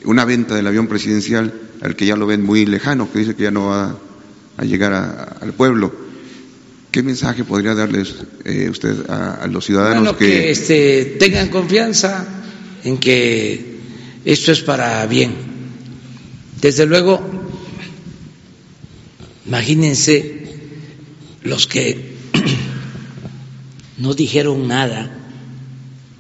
una 0.05 0.25
venta 0.25 0.55
del 0.55 0.67
avión 0.67 0.87
presidencial 0.87 1.53
al 1.81 1.97
que 1.97 2.07
ya 2.07 2.17
lo 2.17 2.27
ven 2.27 2.43
muy 2.43 2.67
lejano, 2.67 3.11
que 3.13 3.21
dice 3.21 3.35
que 3.35 3.45
ya 3.45 3.51
no 3.51 3.67
va 3.67 3.97
a 4.57 4.65
llegar 4.65 5.39
al 5.41 5.53
pueblo. 5.53 6.10
¿Qué 6.91 7.03
mensaje 7.03 7.45
podría 7.45 7.75
darles 7.75 8.17
eh, 8.45 8.69
usted 8.69 9.09
a, 9.09 9.47
los 9.47 9.65
ciudadanos 9.65 10.17
que, 10.17 10.27
que 10.27 10.51
este, 10.51 11.05
tengan 11.19 11.49
confianza 11.49 12.27
en 12.85 12.99
que 12.99 13.79
esto 14.25 14.51
es 14.53 14.61
para 14.61 15.07
bien? 15.07 15.35
Desde 16.61 16.87
luego, 16.87 17.21
imagínense 19.47 20.59
los 21.43 21.67
que 21.67 22.17
no 23.99 24.15
dijeron 24.15 24.67
nada 24.67 25.17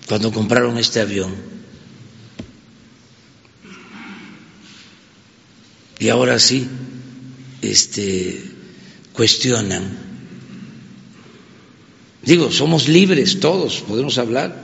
cuando 0.08 0.32
compraron 0.32 0.78
este 0.78 1.00
avión 1.00 1.34
y 6.00 6.08
ahora 6.08 6.38
sí 6.38 6.66
este, 7.60 8.42
cuestionan 9.12 10.09
Digo, 12.22 12.52
somos 12.52 12.88
libres 12.88 13.40
todos, 13.40 13.80
podemos 13.80 14.18
hablar, 14.18 14.54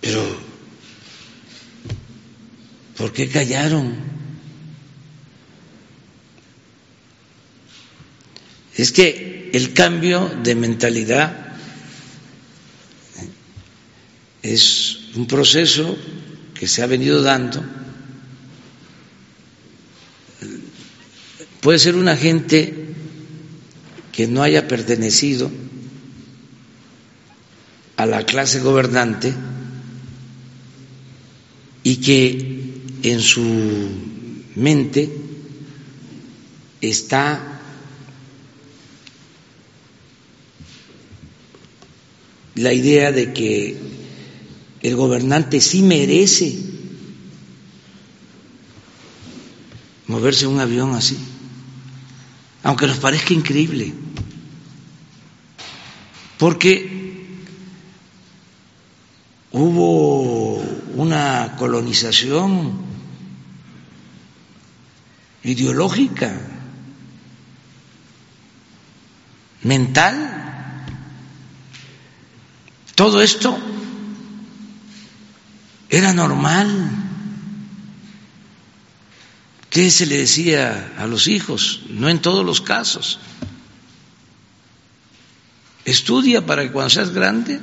pero 0.00 0.22
¿por 2.96 3.12
qué 3.12 3.28
callaron? 3.28 3.94
Es 8.74 8.92
que 8.92 9.50
el 9.54 9.72
cambio 9.72 10.30
de 10.42 10.54
mentalidad 10.54 11.56
es 14.42 14.98
un 15.14 15.26
proceso 15.26 15.96
que 16.54 16.68
se 16.68 16.82
ha 16.82 16.86
venido 16.86 17.22
dando. 17.22 17.64
Puede 21.60 21.78
ser 21.78 21.96
una 21.96 22.16
gente 22.16 22.85
que 24.16 24.26
no 24.26 24.42
haya 24.42 24.66
pertenecido 24.66 25.50
a 27.98 28.06
la 28.06 28.24
clase 28.24 28.60
gobernante 28.60 29.34
y 31.82 31.96
que 31.96 32.80
en 33.02 33.20
su 33.20 33.42
mente 34.54 35.14
está 36.80 37.60
la 42.54 42.72
idea 42.72 43.12
de 43.12 43.34
que 43.34 43.76
el 44.80 44.96
gobernante 44.96 45.60
sí 45.60 45.82
merece 45.82 46.58
moverse 50.06 50.46
un 50.46 50.58
avión 50.58 50.94
así, 50.94 51.18
aunque 52.62 52.86
nos 52.86 52.96
parezca 52.96 53.34
increíble 53.34 54.05
porque 56.38 56.96
hubo 59.52 60.56
una 60.94 61.54
colonización 61.56 62.84
ideológica, 65.44 66.38
mental. 69.62 70.32
Todo 72.94 73.22
esto 73.22 73.56
era 75.88 76.12
normal. 76.12 76.90
¿Qué 79.70 79.90
se 79.90 80.06
le 80.06 80.18
decía 80.18 80.94
a 80.98 81.06
los 81.06 81.28
hijos? 81.28 81.82
No 81.90 82.08
en 82.08 82.20
todos 82.20 82.44
los 82.44 82.60
casos. 82.60 83.18
Estudia 85.86 86.44
para 86.44 86.64
que 86.64 86.72
cuando 86.72 86.90
seas 86.90 87.14
grande 87.14 87.60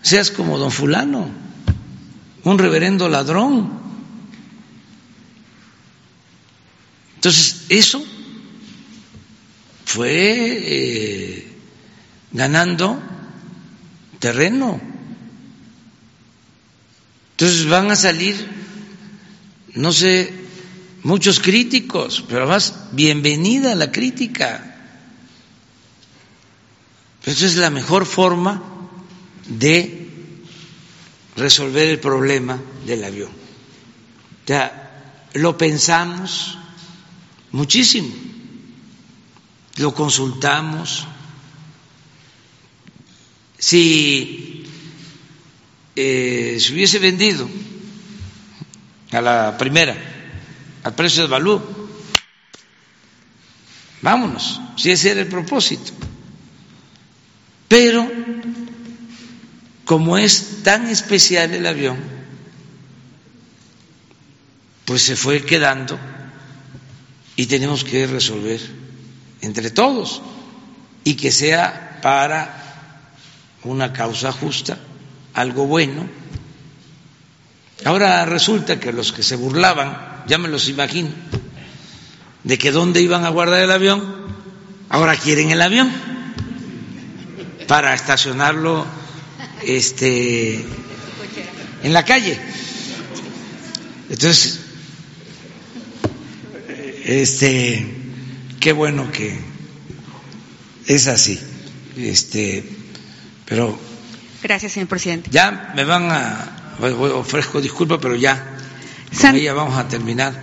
seas 0.00 0.30
como 0.30 0.58
don 0.58 0.72
fulano, 0.72 1.28
un 2.44 2.58
reverendo 2.58 3.08
ladrón. 3.08 3.72
Entonces, 7.16 7.64
eso 7.68 8.04
fue 9.84 10.12
eh, 10.16 11.52
ganando 12.32 13.00
terreno. 14.18 14.80
Entonces 17.32 17.66
van 17.66 17.90
a 17.90 17.96
salir, 17.96 18.36
no 19.74 19.92
sé, 19.92 20.32
muchos 21.02 21.40
críticos, 21.40 22.24
pero 22.28 22.46
más 22.46 22.88
bienvenida 22.92 23.74
la 23.74 23.90
crítica. 23.90 24.73
Esa 27.26 27.46
es 27.46 27.56
la 27.56 27.70
mejor 27.70 28.04
forma 28.04 28.62
de 29.48 30.08
resolver 31.36 31.88
el 31.88 31.98
problema 31.98 32.60
del 32.86 33.04
avión. 33.04 33.30
Ya 34.46 35.22
lo 35.34 35.56
pensamos 35.56 36.58
muchísimo, 37.52 38.08
lo 39.76 39.94
consultamos. 39.94 41.06
Si 43.58 44.66
eh, 45.96 46.58
se 46.60 46.72
hubiese 46.74 46.98
vendido 46.98 47.48
a 49.12 49.20
la 49.22 49.56
primera, 49.56 49.96
al 50.82 50.94
precio 50.94 51.22
de 51.22 51.28
valor, 51.28 51.88
vámonos, 54.02 54.60
si 54.76 54.90
ese 54.90 55.12
era 55.12 55.22
el 55.22 55.28
propósito. 55.28 55.92
Pero, 57.68 58.10
como 59.84 60.18
es 60.18 60.62
tan 60.62 60.88
especial 60.88 61.52
el 61.52 61.66
avión, 61.66 61.96
pues 64.84 65.02
se 65.02 65.16
fue 65.16 65.44
quedando 65.44 65.98
y 67.36 67.46
tenemos 67.46 67.84
que 67.84 68.06
resolver 68.06 68.60
entre 69.40 69.70
todos 69.70 70.22
y 71.04 71.14
que 71.14 71.32
sea 71.32 71.98
para 72.02 72.62
una 73.64 73.92
causa 73.92 74.30
justa, 74.30 74.78
algo 75.32 75.66
bueno. 75.66 76.06
Ahora 77.84 78.24
resulta 78.26 78.78
que 78.78 78.92
los 78.92 79.12
que 79.12 79.22
se 79.22 79.36
burlaban, 79.36 80.24
ya 80.26 80.38
me 80.38 80.48
los 80.48 80.68
imagino, 80.68 81.10
de 82.44 82.58
que 82.58 82.72
dónde 82.72 83.00
iban 83.00 83.24
a 83.24 83.30
guardar 83.30 83.60
el 83.60 83.70
avión, 83.70 84.04
ahora 84.90 85.16
quieren 85.16 85.50
el 85.50 85.62
avión 85.62 86.13
para 87.66 87.94
estacionarlo 87.94 88.86
este, 89.66 90.64
en 91.82 91.92
la 91.92 92.04
calle. 92.04 92.38
Entonces, 94.10 94.60
este, 97.04 97.86
qué 98.60 98.72
bueno 98.72 99.10
que 99.10 99.38
es 100.86 101.06
así. 101.06 101.40
Este, 101.96 102.64
pero. 103.44 103.78
Gracias, 104.42 104.72
señor 104.72 104.88
presidente. 104.88 105.30
Ya 105.32 105.72
me 105.74 105.84
van 105.84 106.10
a. 106.10 106.50
Ofrezco 106.80 107.60
disculpas, 107.60 107.98
pero 108.02 108.16
ya. 108.16 108.56
Con 109.20 109.36
ella 109.36 109.52
vamos 109.52 109.78
a 109.78 109.86
terminar. 109.88 110.34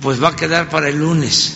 Pues 0.00 0.22
va 0.22 0.30
a 0.30 0.36
quedar 0.36 0.68
para 0.68 0.88
el 0.88 0.98
lunes. 0.98 1.55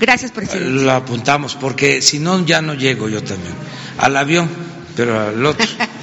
Gracias, 0.00 0.30
presidente. 0.32 0.70
Lo 0.70 0.92
apuntamos, 0.92 1.54
porque 1.54 2.02
si 2.02 2.18
no, 2.18 2.44
ya 2.44 2.62
no 2.62 2.74
llego 2.74 3.08
yo 3.08 3.22
también. 3.22 3.54
Al 3.98 4.16
avión, 4.16 4.48
pero 4.94 5.20
al 5.20 5.44
otro. 5.44 5.66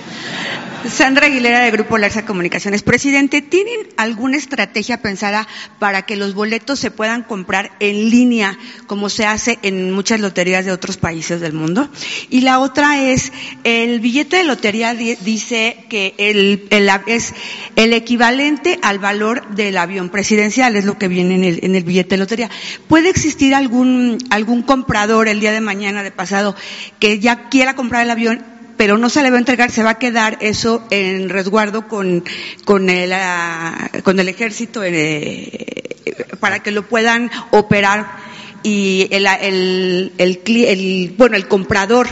Sandra 0.90 1.28
Aguilera 1.28 1.62
de 1.62 1.72
Grupo 1.72 1.98
Larsa 1.98 2.26
Comunicaciones. 2.26 2.84
Presidente, 2.84 3.42
¿tienen 3.42 3.88
alguna 3.96 4.38
estrategia 4.38 5.02
pensada 5.02 5.48
para 5.80 6.02
que 6.02 6.18
los 6.18 6.34
boletos 6.34 6.80
se 6.80 6.92
puedan 6.92 7.24
comprar 7.24 7.72
en 7.80 8.10
línea, 8.10 8.58
como 8.86 9.10
se 9.10 9.26
hace 9.26 9.60
en 9.62 9.92
muchas 9.92 10.20
loterías 10.20 10.66
de 10.66 10.72
otros 10.72 10.98
países 10.98 11.40
del 11.40 11.54
mundo? 11.54 11.90
Y 12.30 12.42
la 12.42 12.60
otra 12.60 13.02
es, 13.02 13.32
el 13.64 14.02
billete 14.02 14.38
de 14.38 14.44
lotería 14.44 14.94
dice 14.94 15.86
que 15.90 16.16
el, 16.18 16.68
es 17.08 17.34
el 17.78 17.94
equivalente 17.94 18.80
al 18.82 19.00
valor 19.00 19.56
del 19.56 19.78
avión 19.78 20.10
presidencial, 20.10 20.76
es 20.76 20.86
lo 20.86 20.98
que 20.98 21.08
viene 21.08 21.36
en 21.36 21.44
el, 21.46 21.60
en 21.64 21.76
el 21.76 21.84
billete 21.84 22.16
de 22.16 22.20
lotería. 22.20 22.50
¿Puede 22.88 23.10
existir 23.10 23.56
algún, 23.56 24.18
algún 24.30 24.64
comprador 24.64 25.30
el 25.30 25.40
día 25.40 25.54
de 25.54 25.62
mañana, 25.62 26.04
de 26.04 26.12
pasado, 26.12 26.56
que 27.00 27.20
ya 27.20 27.48
quiera 27.50 27.76
comprar 27.76 28.04
el 28.04 28.12
avión 28.12 28.53
pero 28.78 28.98
no 28.98 29.10
se 29.10 29.22
le 29.24 29.30
va 29.30 29.38
a 29.38 29.40
entregar, 29.40 29.72
se 29.72 29.84
va 29.84 29.92
a 29.92 30.00
quedar 30.00 30.38
eso 30.42 30.84
en 30.90 31.30
resguardo 31.30 31.88
con, 31.88 32.24
con, 32.66 32.90
el, 32.90 33.14
ah, 33.14 33.90
con 34.04 34.20
el 34.20 34.30
ejército 34.30 34.84
eh, 34.84 36.04
para 36.40 36.62
que 36.62 36.72
lo 36.72 36.88
puedan 36.88 37.32
operar 37.52 38.18
y 38.64 39.08
el, 39.12 39.28
el, 39.28 40.14
el, 40.18 41.16
bueno, 41.18 41.36
el 41.36 41.48
comprador 41.48 42.08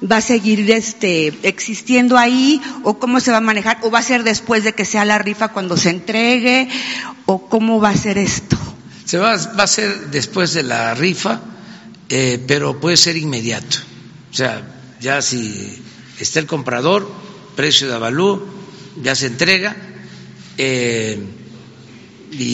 va 0.00 0.18
a 0.18 0.20
seguir 0.20 0.70
este, 0.70 1.34
existiendo 1.42 2.16
ahí 2.16 2.60
o 2.84 2.98
cómo 2.98 3.20
se 3.20 3.32
va 3.32 3.38
a 3.38 3.40
manejar 3.40 3.78
o 3.82 3.90
va 3.90 3.98
a 3.98 4.02
ser 4.02 4.22
después 4.22 4.64
de 4.64 4.72
que 4.72 4.84
sea 4.84 5.04
la 5.04 5.18
rifa 5.18 5.48
cuando 5.48 5.76
se 5.76 5.90
entregue 5.90 6.68
o 7.26 7.48
cómo 7.48 7.80
va 7.80 7.90
a 7.90 7.96
ser 7.96 8.16
esto. 8.18 8.56
Se 9.04 9.18
va, 9.18 9.36
va 9.36 9.64
a 9.64 9.66
ser 9.66 10.10
después 10.10 10.52
de 10.52 10.62
la 10.62 10.94
rifa, 10.94 11.40
eh, 12.08 12.42
pero 12.46 12.78
puede 12.78 12.96
ser 12.96 13.16
inmediato. 13.16 13.78
O 14.30 14.34
sea, 14.34 14.62
ya 15.00 15.22
si 15.22 15.82
está 16.20 16.40
el 16.40 16.46
comprador, 16.46 17.10
precio 17.56 17.88
de 17.88 17.94
avalú, 17.94 18.46
ya 19.02 19.14
se 19.14 19.26
entrega. 19.26 19.76
Eh, 20.56 21.18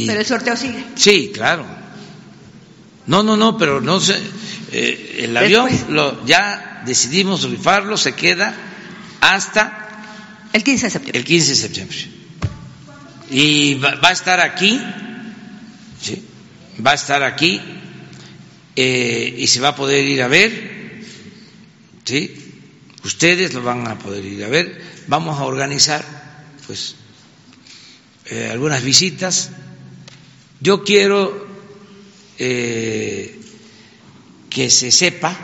pero 0.07 0.21
el 0.21 0.27
sorteo 0.27 0.57
sigue. 0.57 0.85
Sí, 0.97 1.31
claro. 1.35 1.67
No, 3.07 3.23
no, 3.23 3.37
no, 3.37 3.59
pero 3.59 3.81
no 3.81 4.01
sé. 4.01 4.17
Eh, 4.73 5.21
el 5.25 5.37
avión 5.37 5.69
lo, 5.91 6.25
ya 6.27 6.83
decidimos 6.87 7.43
rifarlo, 7.49 7.97
se 7.97 8.15
queda 8.15 8.55
hasta. 9.21 9.81
El 10.53 10.63
15 10.63 10.87
de 10.87 10.91
septiembre. 10.91 11.19
El 11.19 11.25
15 11.25 11.49
de 11.51 11.57
septiembre. 11.57 11.97
Y 13.31 13.75
va, 13.75 13.99
a 14.03 14.13
estar 14.13 14.41
aquí, 14.41 14.81
¿sí? 16.01 16.25
va 16.85 16.93
a 16.93 16.95
estar 16.95 17.23
aquí 17.23 17.61
eh, 18.77 19.35
y 19.39 19.47
se 19.47 19.61
va 19.61 19.69
a 19.69 19.77
poder 19.77 20.05
ir 20.05 20.23
a 20.23 20.29
ver, 20.29 21.01
¿sí? 22.05 22.44
Ustedes 23.05 23.53
lo 23.53 23.63
van 23.63 23.87
a 23.87 23.99
poder 23.99 24.25
ir 24.25 24.45
a 24.45 24.49
ver. 24.49 24.81
Vamos 25.09 25.39
a 25.39 25.45
organizar, 25.45 26.03
pues, 26.67 26.97
eh, 28.27 28.49
algunas 28.51 28.83
visitas. 28.83 29.51
Yo 30.61 30.83
quiero 30.85 31.47
eh, 32.39 33.39
que 34.49 34.71
se 34.71 34.91
sepa 34.91 35.37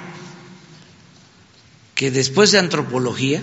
que 1.95 2.11
después 2.11 2.51
de 2.53 2.59
antropología, 2.61 3.43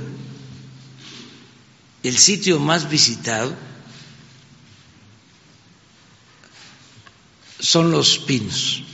el 2.02 2.18
sitio 2.18 2.60
más 2.60 2.89
visitado 2.89 3.53
son 7.60 7.91
los 7.91 8.18
pinos. 8.18 8.86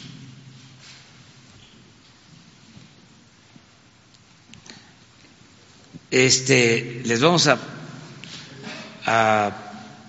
Este, 6.14 7.02
les 7.06 7.20
vamos 7.22 7.48
a, 7.48 7.58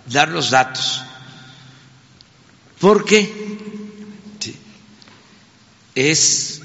dar 0.06 0.28
los 0.28 0.50
datos. 0.50 1.02
Porque 2.78 3.32
es 5.94 6.60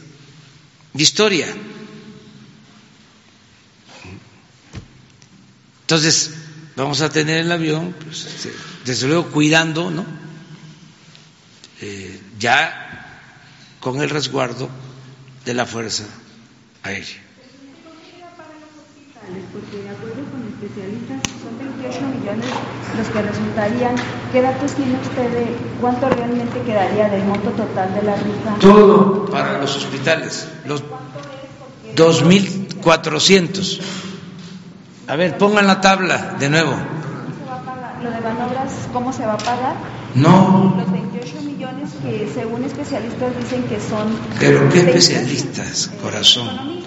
historia. 0.94 1.48
Entonces, 5.82 6.32
vamos 6.76 7.00
a 7.00 7.10
tener 7.10 7.38
el 7.38 7.52
avión, 7.52 7.96
pues, 8.04 8.26
este, 8.26 8.54
desde 8.84 9.08
luego 9.08 9.32
cuidando, 9.32 9.90
¿no? 9.90 10.06
Eh, 11.82 12.20
ya 12.38 13.24
con 13.80 14.02
el 14.02 14.10
resguardo 14.10 14.70
de 15.46 15.54
la 15.54 15.66
Fuerza 15.66 16.04
Aérea 16.84 17.29
porque 19.54 19.84
de 19.84 19.90
acuerdo 19.90 20.22
con 20.32 20.42
especialistas 20.48 21.22
son 21.42 21.58
28 21.60 22.02
millones 22.20 22.50
los 22.98 23.08
que 23.08 23.22
resultarían. 23.22 23.96
¿Qué 24.32 24.42
datos 24.42 24.72
tiene 24.74 24.94
usted 25.00 25.30
de 25.32 25.48
cuánto 25.82 26.10
realmente 26.10 26.62
quedaría 26.62 27.10
del 27.10 27.24
monto 27.26 27.50
total 27.52 27.94
de 27.94 28.04
la 28.04 28.16
rifa? 28.16 28.56
Todo 28.60 29.26
para 29.26 29.60
los 29.60 29.76
hospitales, 29.76 30.48
los 30.66 30.84
2.400. 31.96 33.80
A 35.08 35.16
ver, 35.16 35.38
pongan 35.38 35.68
la 35.68 35.82
tabla 35.82 36.36
de 36.40 36.50
nuevo. 36.50 36.74
Lo 38.04 38.12
de 38.12 38.22
manobras, 38.22 38.88
¿cómo 38.94 39.12
se 39.12 39.26
va 39.26 39.34
a 39.34 39.38
pagar? 39.38 39.76
No. 40.16 40.76
Los 40.78 40.92
28 40.92 41.42
millones 41.42 41.90
que 42.02 42.32
según 42.34 42.64
especialistas 42.64 43.38
dicen 43.38 43.64
que 43.64 43.80
son... 43.80 44.18
¿Pero 44.40 44.70
qué 44.70 44.84
28 44.84 44.98
especialistas, 44.98 45.92
corazón? 46.02 46.80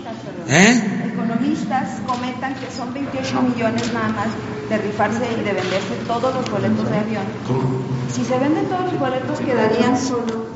¿Eh? 0.48 1.10
Economistas 1.12 2.01
comentan 2.06 2.55
que 2.55 2.70
son 2.70 2.93
28 2.93 3.43
millones 3.43 3.93
nada 3.93 4.09
más 4.09 4.28
de 4.69 4.78
rifarse 4.78 5.24
y 5.32 5.44
de 5.44 5.52
venderse 5.52 5.94
todos 6.06 6.35
los 6.35 6.51
boletos 6.51 6.90
de 6.90 6.97
avión. 6.97 7.24
¿Cómo? 7.47 7.82
Si 8.12 8.24
se 8.24 8.39
venden 8.39 8.66
todos 8.66 8.93
los 8.93 8.98
boletos 8.98 9.40
quedarían 9.40 9.98
solo. 9.98 10.47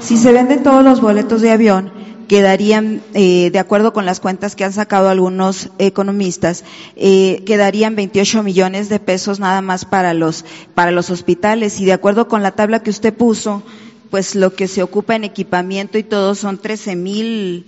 Si 0.00 0.16
se 0.16 0.32
venden 0.32 0.62
todos 0.62 0.84
los 0.84 1.00
boletos 1.00 1.40
de 1.40 1.50
avión 1.50 1.92
quedarían, 2.32 3.02
eh, 3.12 3.50
de 3.50 3.58
acuerdo 3.58 3.92
con 3.92 4.06
las 4.06 4.18
cuentas 4.18 4.56
que 4.56 4.64
han 4.64 4.72
sacado 4.72 5.10
algunos 5.10 5.68
economistas, 5.78 6.64
eh, 6.96 7.42
quedarían 7.44 7.94
28 7.94 8.42
millones 8.42 8.88
de 8.88 8.98
pesos 8.98 9.38
nada 9.38 9.60
más 9.60 9.84
para 9.84 10.14
los 10.14 10.46
para 10.74 10.92
los 10.92 11.10
hospitales 11.10 11.78
y 11.78 11.84
de 11.84 11.92
acuerdo 11.92 12.28
con 12.28 12.42
la 12.42 12.52
tabla 12.52 12.82
que 12.82 12.88
usted 12.88 13.12
puso, 13.12 13.62
pues 14.10 14.34
lo 14.34 14.54
que 14.54 14.66
se 14.66 14.82
ocupa 14.82 15.14
en 15.14 15.24
equipamiento 15.24 15.98
y 15.98 16.04
todo 16.04 16.34
son 16.34 16.56
13 16.56 16.96
mil 16.96 17.66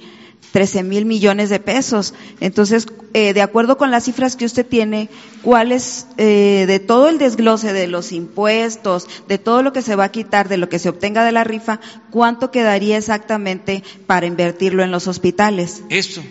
13 0.53 0.83
mil 0.85 1.05
millones 1.07 1.51
de 1.51 1.59
pesos. 1.61 2.15
Entonces, 2.41 2.87
eh, 3.13 3.33
de 3.35 3.43
acuerdo 3.43 3.77
con 3.77 3.91
las 3.91 4.05
cifras 4.05 4.37
que 4.37 4.45
usted 4.45 4.67
tiene, 4.67 5.09
¿cuál 5.43 5.73
es, 5.73 6.07
eh, 6.17 6.65
de 6.67 6.79
todo 6.81 7.09
el 7.09 7.19
desglose 7.19 7.73
de 7.73 7.87
los 7.89 8.13
impuestos, 8.13 9.09
de 9.29 9.39
todo 9.39 9.63
lo 9.63 9.73
que 9.73 9.83
se 9.83 9.97
va 9.97 10.05
a 10.05 10.13
quitar, 10.13 10.49
de 10.49 10.57
lo 10.57 10.69
que 10.69 10.79
se 10.79 10.89
obtenga 10.89 11.25
de 11.25 11.33
la 11.33 11.45
rifa, 11.45 11.81
cuánto 12.11 12.51
quedaría 12.51 12.97
exactamente 12.99 13.83
para 14.07 14.27
invertirlo 14.27 14.83
en 14.83 14.91
los 14.91 15.07
hospitales? 15.09 15.83
Esto. 15.91 16.23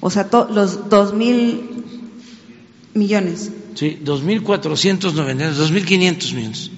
O 0.00 0.10
sea, 0.10 0.28
to- 0.28 0.48
los 0.52 0.88
dos 0.90 1.14
mil 1.14 1.84
millones. 2.94 3.50
Sí, 3.74 3.98
2.490, 4.04 5.54
2.500 5.54 6.34
millones, 6.34 6.70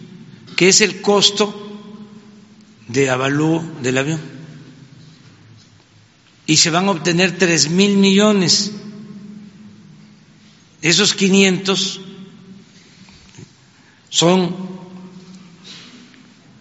que 0.56 0.68
es 0.68 0.80
el 0.80 1.00
costo 1.02 1.54
de 2.88 3.10
avalúo 3.10 3.62
del 3.82 3.98
avión. 3.98 4.35
Y 6.46 6.56
se 6.56 6.70
van 6.70 6.86
a 6.86 6.92
obtener 6.92 7.38
3.000 7.38 7.96
millones. 7.96 8.72
Esos 10.80 11.14
500 11.14 12.00
son 14.10 14.54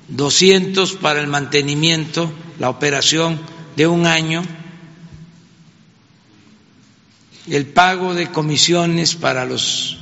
200 0.07 0.93
para 0.97 1.21
el 1.21 1.27
mantenimiento, 1.27 2.31
la 2.59 2.69
operación 2.69 3.39
de 3.75 3.87
un 3.87 4.05
año, 4.05 4.43
el 7.47 7.65
pago 7.67 8.13
de 8.13 8.31
comisiones 8.31 9.15
para 9.15 9.45
los 9.45 9.97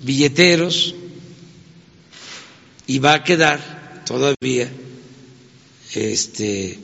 billeteros 0.00 0.94
y 2.86 2.98
va 2.98 3.14
a 3.14 3.24
quedar 3.24 4.02
todavía 4.06 4.70
este 5.94 6.78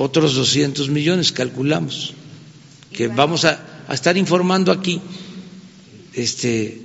otros 0.00 0.34
200 0.34 0.88
millones 0.88 1.30
calculamos 1.30 2.14
que 2.90 3.08
vamos 3.08 3.44
a, 3.44 3.60
a 3.86 3.92
estar 3.92 4.16
informando 4.16 4.72
aquí 4.72 4.98
este 6.14 6.80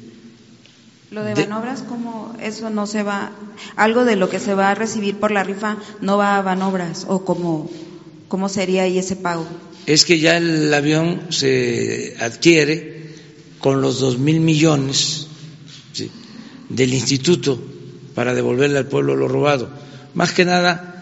Lo 1.11 1.23
de 1.23 1.33
Banobras, 1.33 1.83
¿cómo 1.87 2.35
eso 2.41 2.69
no 2.69 2.87
se 2.87 3.03
va, 3.03 3.31
algo 3.77 4.03
de 4.03 4.17
lo 4.17 4.29
que 4.29 4.41
se 4.41 4.53
va 4.53 4.71
a 4.71 4.75
recibir 4.75 5.15
por 5.17 5.31
la 5.31 5.43
rifa 5.45 5.77
no 6.01 6.17
va 6.17 6.35
a 6.35 6.41
Banobras 6.41 7.05
o 7.07 7.23
cómo, 7.23 7.71
cómo 8.27 8.49
sería 8.49 8.83
ahí 8.83 8.97
ese 8.97 9.15
pago? 9.15 9.47
es 9.85 10.03
que 10.03 10.19
ya 10.19 10.35
el 10.35 10.73
avión 10.73 11.27
se 11.29 12.17
adquiere 12.19 13.15
con 13.59 13.81
los 13.81 14.01
dos 14.01 14.17
mil 14.17 14.41
millones 14.41 15.27
¿sí? 15.93 16.11
del 16.67 16.93
instituto 16.93 17.61
para 18.13 18.33
devolverle 18.33 18.77
al 18.77 18.87
pueblo 18.87 19.15
lo 19.15 19.29
robado. 19.29 19.69
Más 20.15 20.31
que 20.31 20.43
nada, 20.43 20.94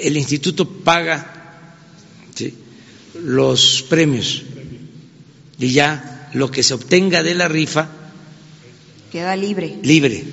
el 0.00 0.16
instituto 0.16 0.68
paga 0.68 1.26
¿sí? 2.34 2.54
los 3.22 3.84
premios 3.88 4.42
y 5.58 5.72
ya 5.72 6.30
lo 6.34 6.50
que 6.50 6.62
se 6.62 6.74
obtenga 6.74 7.22
de 7.22 7.34
la 7.34 7.48
rifa 7.48 7.88
Queda 9.12 9.34
libre. 9.36 9.78
libre. 9.82 10.24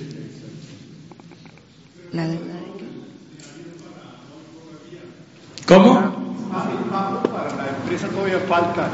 La 2.12 2.26
de- 2.28 2.38
¿Cómo? 5.66 6.48
Para 7.32 7.56
la 7.56 7.68
empresa 7.82 8.08
todavía 8.08 8.38
falta. 8.48 8.88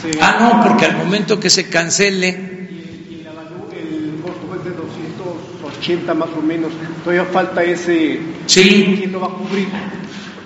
Se- 0.00 0.18
Ah, 0.20 0.38
no, 0.40 0.68
porque 0.68 0.86
al 0.86 0.96
momento 0.96 1.38
que 1.38 1.50
se 1.50 1.68
cancele 1.68 2.28
Y 2.30 3.22
la 3.22 3.32
Banu, 3.32 3.68
el 3.72 4.20
costo 4.22 4.54
es 4.56 4.64
de 4.64 4.70
280 5.86 6.14
más 6.14 6.28
o 6.36 6.42
menos. 6.42 6.72
Todavía 7.04 7.24
falta 7.26 7.62
ese. 7.62 8.20
Sí. 8.46 8.94
¿Quién 8.98 9.12
lo 9.12 9.20
va 9.20 9.26
a 9.28 9.30
cubrir? 9.30 9.68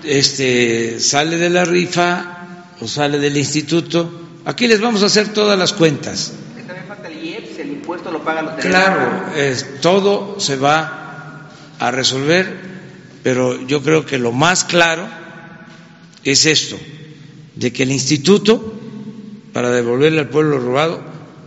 este, 0.03 0.99
sale 0.99 1.37
de 1.37 1.51
la 1.51 1.65
rifa 1.65 2.67
o 2.81 2.89
sale 2.89 3.19
del 3.19 3.37
instituto. 3.37 4.11
Aquí 4.47 4.67
les 4.67 4.81
vamos 4.81 5.03
a 5.03 5.07
hacer 5.07 5.29
todas 5.35 5.59
las 5.59 5.73
cuentas. 5.75 6.33
También 6.67 6.87
falta 6.89 7.09
el 7.09 7.23
IEPS, 7.25 7.59
el 7.59 7.71
impuesto 7.73 8.11
lo 8.11 8.23
pagan 8.25 8.47
los 8.47 8.55
Claro, 8.57 9.33
es- 9.37 9.81
todo 9.81 10.41
se 10.41 10.57
va 10.57 11.51
a 11.79 11.91
resolver, 11.91 12.51
pero 13.23 13.61
yo 13.67 13.83
creo 13.83 14.07
que 14.07 14.19
lo 14.19 14.33
más 14.33 14.65
claro 14.65 15.07
es 16.25 16.47
esto, 16.47 16.79
de 17.57 17.71
que 17.73 17.83
el 17.83 17.91
instituto, 17.93 18.75
para 19.53 19.71
devolverle 19.71 20.21
al 20.21 20.29
pueblo 20.31 20.59
robado, 20.59 21.03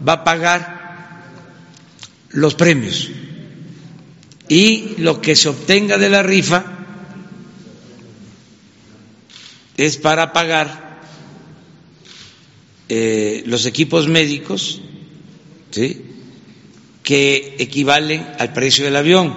va 0.07 0.13
a 0.13 0.23
pagar 0.23 1.23
los 2.29 2.53
premios 2.53 3.09
y 4.53 4.93
lo 4.99 5.19
que 5.19 5.35
se 5.35 5.49
obtenga 5.49 5.97
de 5.97 6.09
la 6.11 6.21
rifa 6.21 6.63
es 9.75 9.97
para 9.97 10.31
pagar 10.31 11.01
eh, 12.87 13.41
los 13.47 13.65
equipos 13.65 14.07
médicos, 14.07 14.79
¿sí? 15.71 16.03
que 17.01 17.55
equivalen 17.57 18.27
al 18.37 18.53
precio 18.53 18.85
del 18.85 18.95
avión 18.95 19.35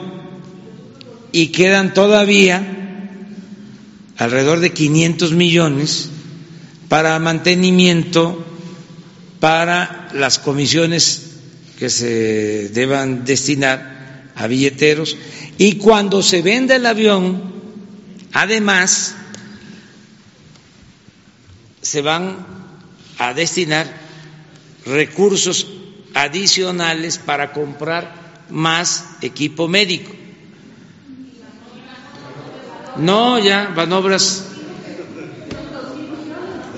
y 1.32 1.46
quedan 1.46 1.94
todavía 1.94 3.08
alrededor 4.18 4.60
de 4.60 4.74
500 4.74 5.32
millones 5.32 6.10
para 6.90 7.18
mantenimiento, 7.20 8.44
para 9.40 10.10
las 10.12 10.38
comisiones 10.38 11.22
que 11.78 11.88
se 11.88 12.68
deban 12.68 13.24
destinar 13.24 13.95
a 14.36 14.46
billeteros 14.46 15.16
y 15.58 15.76
cuando 15.76 16.22
se 16.22 16.42
venda 16.42 16.76
el 16.76 16.86
avión, 16.86 17.42
además, 18.32 19.16
se 21.80 22.02
van 22.02 22.46
a 23.18 23.32
destinar 23.32 23.86
recursos 24.84 25.66
adicionales 26.14 27.18
para 27.18 27.52
comprar 27.52 28.44
más 28.50 29.06
equipo 29.22 29.68
médico. 29.68 30.12
No, 32.96 33.38
ya, 33.38 33.72
Banobras. 33.74 34.44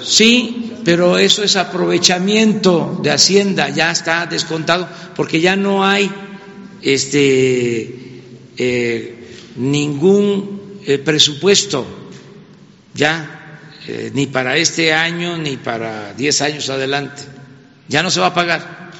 Sí, 0.03 0.81
pero 0.85 1.19
eso 1.19 1.43
es 1.43 1.57
aprovechamiento 1.57 3.01
de 3.03 3.11
Hacienda, 3.11 3.69
ya 3.69 3.91
está 3.91 4.27
descontado, 4.27 4.89
porque 5.17 5.41
ya 5.41 5.57
no 5.57 5.85
hay 5.85 6.11
este 6.83 8.23
eh, 8.57 9.15
ningún 9.57 10.81
eh, 10.87 10.99
presupuesto 10.99 11.87
ya 12.95 13.39
eh, 13.87 14.11
ni 14.13 14.27
para 14.27 14.57
este 14.57 14.93
año 14.93 15.39
ni 15.39 15.57
para 15.57 16.13
10 16.15 16.43
años 16.43 16.69
adelante. 16.69 17.23
Ya 17.89 18.03
no 18.03 18.11
se 18.11 18.21
va 18.21 18.27
a 18.27 18.35
pagar. 18.35 18.91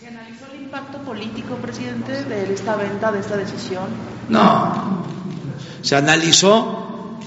¿Se 0.00 0.08
analizó 0.08 0.44
el 0.52 0.62
impacto 0.62 0.98
político, 0.98 1.56
presidente, 1.56 2.24
de 2.24 2.52
esta 2.52 2.76
venta, 2.76 3.10
de 3.12 3.20
esta 3.20 3.36
decisión? 3.36 3.84
No, 4.28 5.06
se 5.80 5.96
analizó, 5.96 7.18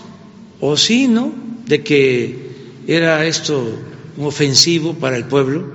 o 0.59 0.77
sí, 0.77 1.07
¿no?, 1.07 1.33
de 1.65 1.83
que 1.83 2.49
era 2.87 3.25
esto 3.25 3.63
un 4.17 4.25
ofensivo 4.25 4.93
para 4.95 5.15
el 5.17 5.25
pueblo 5.25 5.71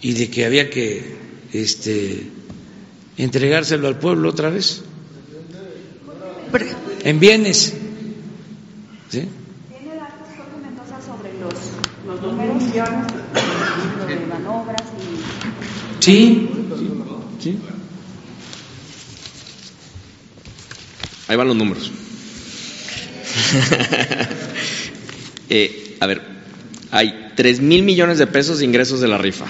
y 0.00 0.12
de 0.14 0.30
que 0.30 0.44
había 0.44 0.70
que 0.70 1.16
este, 1.52 2.26
entregárselo 3.16 3.88
al 3.88 3.98
pueblo 3.98 4.28
otra 4.30 4.50
vez 4.50 4.82
en 7.04 7.20
bienes. 7.20 7.74
¿sí? 9.08 9.28
¿Tiene 9.68 9.96
datos 9.96 10.28
Mendoza 10.62 11.00
sobre 11.04 11.32
los, 11.38 11.54
los 12.06 12.22
números 12.22 12.62
lo 13.98 14.06
de 14.06 14.16
manobras 14.26 14.82
y 14.98 16.04
Sí, 16.04 16.48
sí. 17.40 17.58
Ahí 21.28 21.36
van 21.36 21.48
los 21.48 21.56
números. 21.56 21.90
Eh, 25.50 25.96
a 26.00 26.06
ver, 26.06 26.20
hay 26.90 27.32
3 27.34 27.62
mil 27.62 27.82
millones 27.82 28.18
de 28.18 28.26
pesos 28.26 28.58
de 28.58 28.66
ingresos 28.66 29.00
de 29.00 29.08
la 29.08 29.16
rifa, 29.16 29.46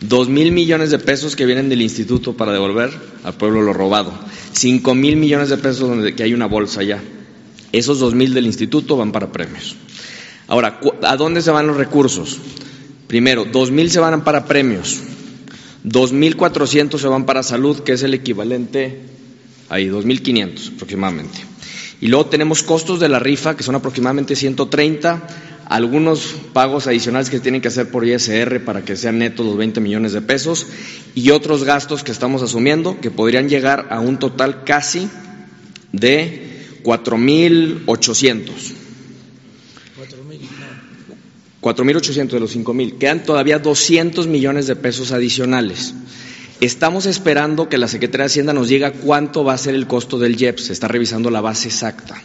Dos 0.00 0.28
mil 0.28 0.52
millones 0.52 0.90
de 0.90 0.98
pesos 0.98 1.36
que 1.36 1.46
vienen 1.46 1.68
del 1.68 1.82
instituto 1.82 2.36
para 2.36 2.52
devolver 2.52 2.90
al 3.22 3.34
pueblo 3.34 3.62
lo 3.62 3.72
robado. 3.72 4.12
Cinco 4.52 4.94
mil 4.94 5.16
millones 5.16 5.48
de 5.48 5.56
pesos 5.56 5.88
donde 5.88 6.14
que 6.14 6.22
hay 6.22 6.34
una 6.34 6.46
bolsa 6.46 6.82
ya. 6.82 7.02
Esos 7.72 7.98
dos 7.98 8.14
mil 8.14 8.34
del 8.34 8.46
instituto 8.46 8.96
van 8.96 9.12
para 9.12 9.32
premios. 9.32 9.76
Ahora, 10.46 10.80
¿a 11.02 11.16
dónde 11.16 11.42
se 11.42 11.50
van 11.50 11.66
los 11.66 11.76
recursos? 11.76 12.38
Primero, 13.06 13.44
dos 13.44 13.70
mil 13.70 13.90
se 13.90 14.00
van 14.00 14.24
para 14.24 14.44
premios. 14.44 15.00
Dos 15.82 16.12
mil 16.12 16.36
cuatrocientos 16.36 17.00
se 17.00 17.08
van 17.08 17.26
para 17.26 17.42
salud, 17.42 17.80
que 17.80 17.92
es 17.92 18.02
el 18.02 18.14
equivalente 18.14 19.00
ahí, 19.68 19.86
dos 19.86 20.04
mil 20.04 20.22
quinientos 20.22 20.72
aproximadamente. 20.74 21.53
Y 22.04 22.08
luego 22.08 22.26
tenemos 22.26 22.62
costos 22.62 23.00
de 23.00 23.08
la 23.08 23.18
rifa, 23.18 23.56
que 23.56 23.62
son 23.62 23.76
aproximadamente 23.76 24.36
130, 24.36 25.26
algunos 25.64 26.34
pagos 26.52 26.86
adicionales 26.86 27.30
que 27.30 27.40
tienen 27.40 27.62
que 27.62 27.68
hacer 27.68 27.90
por 27.90 28.06
ISR 28.06 28.62
para 28.62 28.84
que 28.84 28.94
sean 28.94 29.20
netos 29.20 29.46
los 29.46 29.56
20 29.56 29.80
millones 29.80 30.12
de 30.12 30.20
pesos 30.20 30.66
y 31.14 31.30
otros 31.30 31.64
gastos 31.64 32.04
que 32.04 32.12
estamos 32.12 32.42
asumiendo 32.42 33.00
que 33.00 33.10
podrían 33.10 33.48
llegar 33.48 33.86
a 33.88 34.00
un 34.00 34.18
total 34.18 34.64
casi 34.64 35.08
de 35.92 36.66
4.800. 36.82 38.42
4.800 41.62 42.28
de 42.28 42.40
los 42.40 42.54
5.000. 42.54 42.98
Quedan 42.98 43.22
todavía 43.22 43.58
200 43.58 44.26
millones 44.26 44.66
de 44.66 44.76
pesos 44.76 45.10
adicionales. 45.10 45.94
Estamos 46.60 47.06
esperando 47.06 47.68
que 47.68 47.78
la 47.78 47.88
Secretaría 47.88 48.24
de 48.24 48.26
Hacienda 48.26 48.52
nos 48.52 48.68
diga 48.68 48.92
cuánto 48.92 49.44
va 49.44 49.54
a 49.54 49.58
ser 49.58 49.74
el 49.74 49.86
costo 49.86 50.18
del 50.18 50.40
IEPS. 50.40 50.66
Se 50.66 50.72
está 50.72 50.88
revisando 50.88 51.30
la 51.30 51.40
base 51.40 51.68
exacta. 51.68 52.22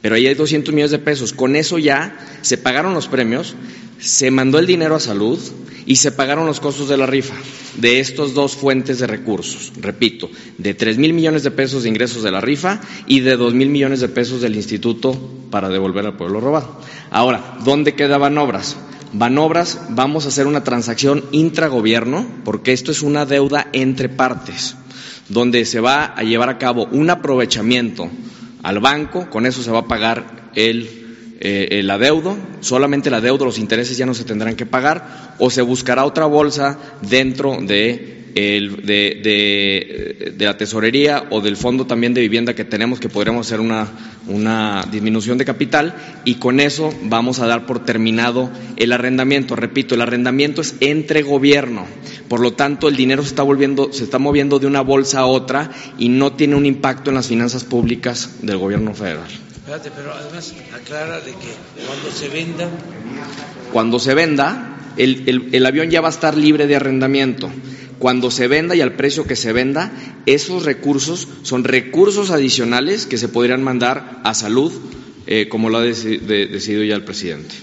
Pero 0.00 0.14
ahí 0.14 0.26
hay 0.26 0.34
200 0.34 0.72
millones 0.72 0.92
de 0.92 0.98
pesos. 0.98 1.32
Con 1.32 1.56
eso 1.56 1.78
ya 1.78 2.16
se 2.42 2.56
pagaron 2.56 2.94
los 2.94 3.08
premios, 3.08 3.54
se 3.98 4.30
mandó 4.30 4.58
el 4.58 4.66
dinero 4.66 4.94
a 4.94 5.00
salud 5.00 5.38
y 5.84 5.96
se 5.96 6.12
pagaron 6.12 6.46
los 6.46 6.60
costos 6.60 6.88
de 6.88 6.96
la 6.96 7.06
rifa 7.06 7.34
de 7.76 8.00
estos 8.00 8.34
dos 8.34 8.56
fuentes 8.56 8.98
de 8.98 9.06
recursos. 9.06 9.72
Repito, 9.80 10.30
de 10.58 10.74
3 10.74 10.98
mil 10.98 11.12
millones 11.12 11.42
de 11.42 11.50
pesos 11.50 11.82
de 11.82 11.88
ingresos 11.88 12.22
de 12.22 12.30
la 12.30 12.40
rifa 12.40 12.80
y 13.06 13.20
de 13.20 13.36
2 13.36 13.54
mil 13.54 13.68
millones 13.68 14.00
de 14.00 14.08
pesos 14.08 14.40
del 14.40 14.56
instituto 14.56 15.12
para 15.50 15.68
devolver 15.68 16.06
al 16.06 16.16
pueblo 16.16 16.40
robado. 16.40 16.80
Ahora, 17.10 17.58
¿dónde 17.64 17.94
quedaban 17.94 18.38
obras? 18.38 18.76
Banobras, 19.12 19.80
vamos 19.88 20.24
a 20.24 20.28
hacer 20.28 20.46
una 20.46 20.62
transacción 20.62 21.24
intragobierno, 21.32 22.26
porque 22.44 22.72
esto 22.72 22.92
es 22.92 23.02
una 23.02 23.26
deuda 23.26 23.66
entre 23.72 24.08
partes, 24.08 24.76
donde 25.28 25.64
se 25.64 25.80
va 25.80 26.04
a 26.04 26.22
llevar 26.22 26.48
a 26.48 26.58
cabo 26.58 26.86
un 26.92 27.10
aprovechamiento 27.10 28.08
al 28.62 28.78
banco, 28.78 29.28
con 29.28 29.46
eso 29.46 29.62
se 29.62 29.72
va 29.72 29.80
a 29.80 29.88
pagar 29.88 30.50
el, 30.54 31.36
eh, 31.40 31.84
adeudo, 31.90 32.36
solamente 32.60 33.08
el 33.08 33.14
adeudo, 33.16 33.46
los 33.46 33.58
intereses 33.58 33.96
ya 33.96 34.06
no 34.06 34.14
se 34.14 34.24
tendrán 34.24 34.54
que 34.54 34.66
pagar, 34.66 35.34
o 35.38 35.50
se 35.50 35.62
buscará 35.62 36.04
otra 36.04 36.26
bolsa 36.26 36.78
dentro 37.02 37.58
de 37.60 38.19
el, 38.34 38.86
de, 38.86 39.20
de, 39.22 40.32
de, 40.36 40.44
la 40.44 40.56
tesorería 40.56 41.26
o 41.30 41.40
del 41.40 41.56
fondo 41.56 41.86
también 41.86 42.14
de 42.14 42.20
vivienda 42.20 42.54
que 42.54 42.64
tenemos, 42.64 43.00
que 43.00 43.08
podríamos 43.08 43.46
hacer 43.46 43.60
una, 43.60 43.88
una 44.26 44.84
disminución 44.90 45.38
de 45.38 45.44
capital 45.44 45.94
y 46.24 46.36
con 46.36 46.60
eso 46.60 46.92
vamos 47.02 47.40
a 47.40 47.46
dar 47.46 47.66
por 47.66 47.84
terminado 47.84 48.50
el 48.76 48.92
arrendamiento. 48.92 49.56
Repito, 49.56 49.94
el 49.94 50.00
arrendamiento 50.00 50.60
es 50.60 50.76
entre 50.80 51.22
gobierno, 51.22 51.86
por 52.28 52.40
lo 52.40 52.52
tanto 52.52 52.88
el 52.88 52.96
dinero 52.96 53.22
se 53.22 53.28
está 53.28 53.42
volviendo, 53.42 53.92
se 53.92 54.04
está 54.04 54.18
moviendo 54.18 54.58
de 54.58 54.66
una 54.66 54.82
bolsa 54.82 55.20
a 55.20 55.26
otra 55.26 55.70
y 55.98 56.08
no 56.08 56.32
tiene 56.32 56.54
un 56.54 56.66
impacto 56.66 57.10
en 57.10 57.16
las 57.16 57.28
finanzas 57.28 57.64
públicas 57.64 58.38
del 58.42 58.58
gobierno 58.58 58.94
federal. 58.94 59.26
Espérate, 59.56 59.90
pero 59.94 60.12
además 60.12 60.54
aclara 60.74 61.20
de 61.20 61.32
que 61.32 61.86
cuando 61.86 62.10
se 62.10 62.28
venda. 62.28 62.68
Cuando 63.72 63.98
se 64.00 64.14
venda, 64.14 64.78
el, 64.96 65.28
el, 65.28 65.48
el 65.52 65.66
avión 65.66 65.90
ya 65.90 66.00
va 66.00 66.08
a 66.08 66.10
estar 66.10 66.36
libre 66.36 66.66
de 66.66 66.76
arrendamiento 66.76 67.52
cuando 68.00 68.30
se 68.30 68.48
venda 68.48 68.74
y 68.74 68.80
al 68.80 68.94
precio 68.94 69.26
que 69.26 69.36
se 69.36 69.52
venda, 69.52 69.92
esos 70.24 70.64
recursos 70.64 71.28
son 71.42 71.64
recursos 71.64 72.30
adicionales 72.30 73.04
que 73.04 73.18
se 73.18 73.28
podrían 73.28 73.62
mandar 73.62 74.22
a 74.24 74.32
salud, 74.32 74.72
eh, 75.26 75.48
como 75.48 75.68
lo 75.68 75.76
ha 75.76 75.82
deci 75.82 76.16
de, 76.16 76.46
decidido 76.46 76.82
ya 76.82 76.96
el 76.96 77.04
presidente. 77.04 77.54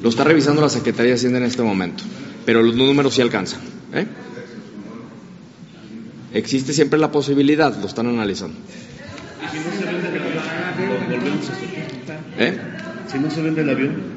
Lo 0.00 0.08
está 0.08 0.22
revisando 0.22 0.62
la 0.62 0.68
Secretaría 0.68 1.10
de 1.10 1.16
Hacienda 1.16 1.38
en 1.38 1.44
este 1.44 1.62
momento, 1.62 2.04
pero 2.46 2.62
los 2.62 2.76
números 2.76 3.14
sí 3.14 3.22
alcanzan. 3.22 3.60
¿eh? 3.92 4.06
Existe 6.32 6.72
siempre 6.72 7.00
la 7.00 7.10
posibilidad, 7.10 7.76
lo 7.76 7.88
están 7.88 8.06
analizando. 8.06 8.56
¿Eh? 12.38 12.56
Si 13.08 13.18
no 13.18 13.28
se 13.28 13.42
vende 13.42 13.62
el 13.62 13.70
avión. 13.70 14.09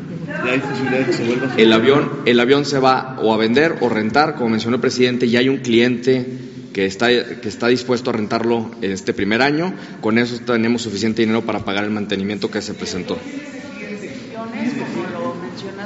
¿Hay 0.43 0.59
posibilidad 0.59 0.99
de 0.99 1.05
que 1.05 1.13
se 1.13 1.23
vuelva 1.25 1.53
a 1.53 1.55
el 1.55 1.73
avión, 1.73 2.11
el 2.25 2.39
avión 2.39 2.65
se 2.65 2.79
va 2.79 3.17
o 3.21 3.33
a 3.33 3.37
vender 3.37 3.77
o 3.81 3.89
rentar, 3.89 4.35
como 4.35 4.49
mencionó 4.49 4.75
el 4.75 4.81
presidente, 4.81 5.25
y 5.25 5.37
hay 5.37 5.49
un 5.49 5.57
cliente 5.57 6.25
que 6.73 6.85
está, 6.85 7.07
que 7.07 7.47
está 7.47 7.67
dispuesto 7.67 8.09
a 8.09 8.13
rentarlo 8.13 8.71
en 8.81 8.91
este 8.91 9.13
primer 9.13 9.41
año. 9.41 9.73
Con 10.01 10.17
eso 10.17 10.39
tenemos 10.45 10.81
suficiente 10.81 11.21
dinero 11.21 11.43
para 11.43 11.59
pagar 11.59 11.83
el 11.83 11.91
mantenimiento 11.91 12.49
que 12.49 12.61
se 12.61 12.73
presentó. 12.73 13.17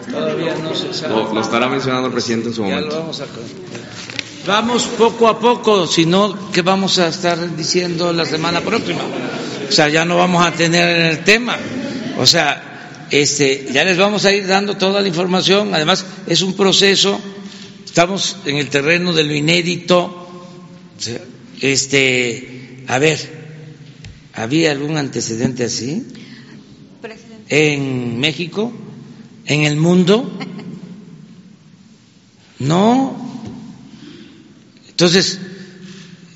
Todavía 0.09 0.55
no 0.63 0.73
se 0.73 0.93
sabe. 0.93 1.13
Lo, 1.13 1.33
lo 1.33 1.41
estará 1.41 1.67
mencionando 1.67 2.07
el 2.07 2.13
presidente 2.13 2.49
en 2.49 2.53
su 2.53 2.61
Ya 2.63 2.69
momento. 2.69 2.95
lo 2.95 3.01
vamos 3.01 3.21
a 3.21 3.25
Vamos 4.47 4.83
poco 4.97 5.27
a 5.27 5.37
poco, 5.39 5.85
si 5.87 6.05
no, 6.05 6.51
¿qué 6.53 6.61
vamos 6.61 6.99
a 6.99 7.09
estar 7.09 7.57
diciendo 7.57 8.13
la 8.13 8.25
semana 8.25 8.61
próxima? 8.61 9.01
O 9.67 9.71
sea, 9.71 9.89
ya 9.89 10.05
no 10.05 10.15
vamos 10.15 10.45
a 10.45 10.51
tener 10.51 10.87
el 11.11 11.23
tema. 11.25 11.57
O 12.17 12.25
sea, 12.25 12.76
este, 13.11 13.67
ya 13.71 13.83
les 13.83 13.97
vamos 13.97 14.25
a 14.25 14.33
ir 14.33 14.47
dando 14.47 14.77
toda 14.77 15.01
la 15.01 15.07
información. 15.07 15.73
Además, 15.73 16.05
es 16.27 16.41
un 16.41 16.53
proceso. 16.55 17.19
Estamos 17.85 18.37
en 18.45 18.57
el 18.57 18.69
terreno 18.69 19.13
de 19.13 19.23
lo 19.23 19.33
inédito. 19.33 20.27
Este, 21.61 22.83
a 22.87 22.99
ver, 22.99 23.19
¿había 24.33 24.71
algún 24.71 24.97
antecedente 24.97 25.63
así? 25.65 26.05
En 27.49 28.19
México, 28.19 28.71
en 29.45 29.63
el 29.63 29.77
mundo. 29.77 30.37
No. 32.59 33.15
Entonces, 34.89 35.39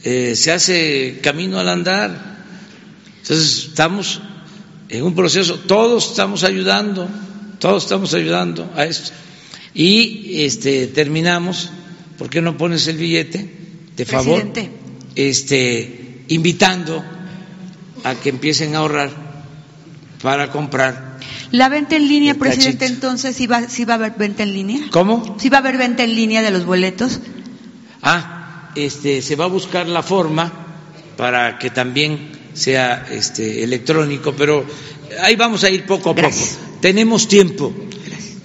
eh, 0.03 0.35
se 0.35 0.51
hace 0.51 1.19
camino 1.21 1.59
al 1.59 1.69
andar. 1.69 2.43
Entonces, 3.21 3.67
estamos 3.69 4.21
en 4.91 5.03
un 5.03 5.15
proceso, 5.15 5.55
todos 5.59 6.09
estamos 6.11 6.43
ayudando, 6.43 7.07
todos 7.59 7.83
estamos 7.83 8.13
ayudando 8.13 8.69
a 8.75 8.83
esto. 8.83 9.11
Y 9.73 10.43
este, 10.43 10.87
terminamos, 10.87 11.69
¿por 12.17 12.29
qué 12.29 12.41
no 12.41 12.57
pones 12.57 12.85
el 12.87 12.97
billete? 12.97 13.49
De 13.95 14.05
favor, 14.05 14.41
Presidente. 14.41 14.69
este, 15.15 16.25
invitando 16.27 17.01
a 18.03 18.15
que 18.15 18.29
empiecen 18.29 18.75
a 18.75 18.79
ahorrar 18.79 19.11
para 20.21 20.51
comprar. 20.51 21.17
La 21.51 21.69
venta 21.69 21.95
en 21.95 22.09
línea, 22.09 22.35
presidente, 22.35 22.79
cachito. 22.79 22.93
entonces, 22.95 23.35
¿sí 23.35 23.47
va, 23.47 23.69
sí 23.69 23.85
va 23.85 23.93
a 23.93 23.97
haber 23.97 24.13
venta 24.17 24.43
en 24.43 24.51
línea? 24.53 24.79
¿Cómo? 24.91 25.37
¿Sí 25.39 25.47
va 25.47 25.57
a 25.57 25.59
haber 25.61 25.77
venta 25.77 26.03
en 26.03 26.15
línea 26.15 26.41
de 26.41 26.51
los 26.51 26.65
boletos? 26.65 27.21
Ah, 28.01 28.71
este, 28.75 29.21
se 29.21 29.37
va 29.37 29.45
a 29.45 29.49
buscar 29.49 29.87
la 29.87 30.03
forma 30.03 30.51
para 31.15 31.57
que 31.59 31.69
también 31.69 32.40
sea 32.53 33.07
este, 33.11 33.63
electrónico, 33.63 34.33
pero 34.37 34.65
ahí 35.21 35.35
vamos 35.35 35.63
a 35.63 35.69
ir 35.69 35.85
poco 35.85 36.11
a 36.11 36.15
poco. 36.15 36.35
Tenemos 36.81 37.27
tiempo. 37.27 37.73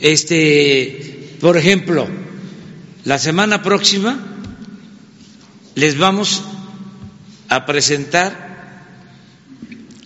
Este, 0.01 1.37
por 1.41 1.57
ejemplo, 1.57 2.07
la 3.05 3.19
semana 3.19 3.63
próxima 3.63 4.19
les 5.75 5.97
vamos 5.99 6.43
a 7.49 7.65
presentar 7.67 8.85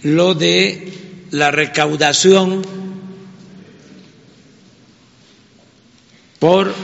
lo 0.03 0.35
de 0.35 0.93
la 1.31 1.51
recaudación 1.51 2.63
por 6.39 6.75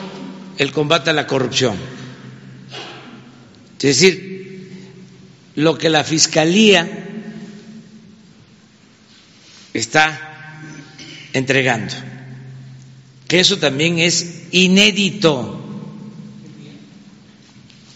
el 0.58 0.72
combate 0.72 1.10
a 1.10 1.14
la 1.14 1.26
corrupción. 1.26 1.76
Es 3.78 4.00
decir, 4.00 4.35
lo 5.56 5.78
que 5.78 5.88
la 5.88 6.04
Fiscalía 6.04 6.86
está 9.72 10.60
entregando, 11.32 11.94
que 13.26 13.40
eso 13.40 13.58
también 13.58 13.98
es 13.98 14.44
inédito 14.52 15.62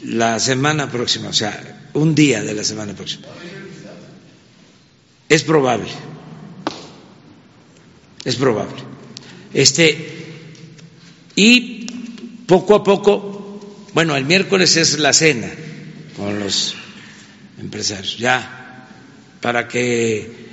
la 0.05 0.41
semana 0.41 0.91
próxima, 0.91 1.28
o 1.28 1.32
sea, 1.32 1.89
un 1.93 2.15
día 2.15 2.43
de 2.43 2.55
la 2.55 2.65
semana 2.65 2.95
próxima. 2.95 3.28
Es 5.28 5.45
probable, 5.45 5.89
es 8.24 8.37
probable. 8.37 8.82
Este, 9.53 10.16
y 11.37 11.87
poco 12.47 12.74
a 12.74 12.82
poco, 12.82 13.61
bueno, 13.93 14.16
el 14.16 14.24
miércoles 14.24 14.77
es 14.77 14.99
la 14.99 15.12
cena 15.12 15.51
con 16.16 16.41
los 16.41 16.74
empresarios, 17.61 18.19
ya, 18.19 18.89
para 19.41 19.69
que 19.69 20.49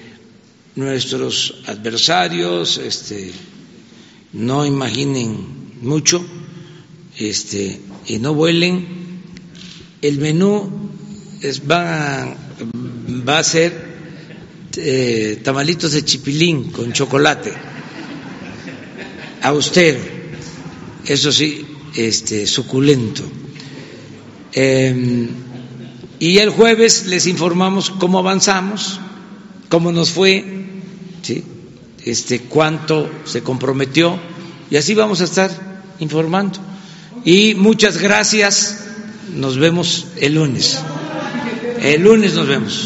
nuestros 0.75 1.55
adversarios 1.65 2.77
este, 2.77 3.31
no 4.33 4.65
imaginen 4.65 5.35
mucho 5.81 6.23
este, 7.17 7.79
y 8.05 8.19
no 8.19 8.33
vuelen. 8.33 9.07
El 10.01 10.19
menú 10.19 10.91
es, 11.41 11.61
va, 11.69 12.35
va 13.27 13.39
a 13.39 13.43
ser 13.43 13.87
eh, 14.77 15.39
tamalitos 15.43 15.93
de 15.93 16.05
chipilín 16.05 16.71
con 16.71 16.93
chocolate, 16.93 17.51
austero, 19.41 19.99
eso 21.05 21.31
sí, 21.31 21.65
este, 21.95 22.45
suculento. 22.45 23.23
Eh, 24.53 25.27
y 26.19 26.39
el 26.39 26.49
jueves 26.49 27.05
les 27.07 27.27
informamos 27.27 27.89
cómo 27.91 28.19
avanzamos, 28.19 28.99
cómo 29.69 29.91
nos 29.91 30.11
fue, 30.11 30.65
¿sí? 31.21 31.43
este, 32.03 32.41
cuánto 32.41 33.09
se 33.25 33.43
comprometió, 33.43 34.19
y 34.69 34.77
así 34.77 34.95
vamos 34.95 35.21
a 35.21 35.25
estar 35.25 35.51
informando. 35.99 36.59
Y 37.25 37.55
muchas 37.55 37.97
gracias, 37.97 38.85
nos 39.35 39.57
vemos 39.57 40.07
el 40.17 40.35
lunes. 40.35 40.79
El 41.81 42.03
lunes 42.03 42.33
nos 42.33 42.47
vemos. 42.47 42.85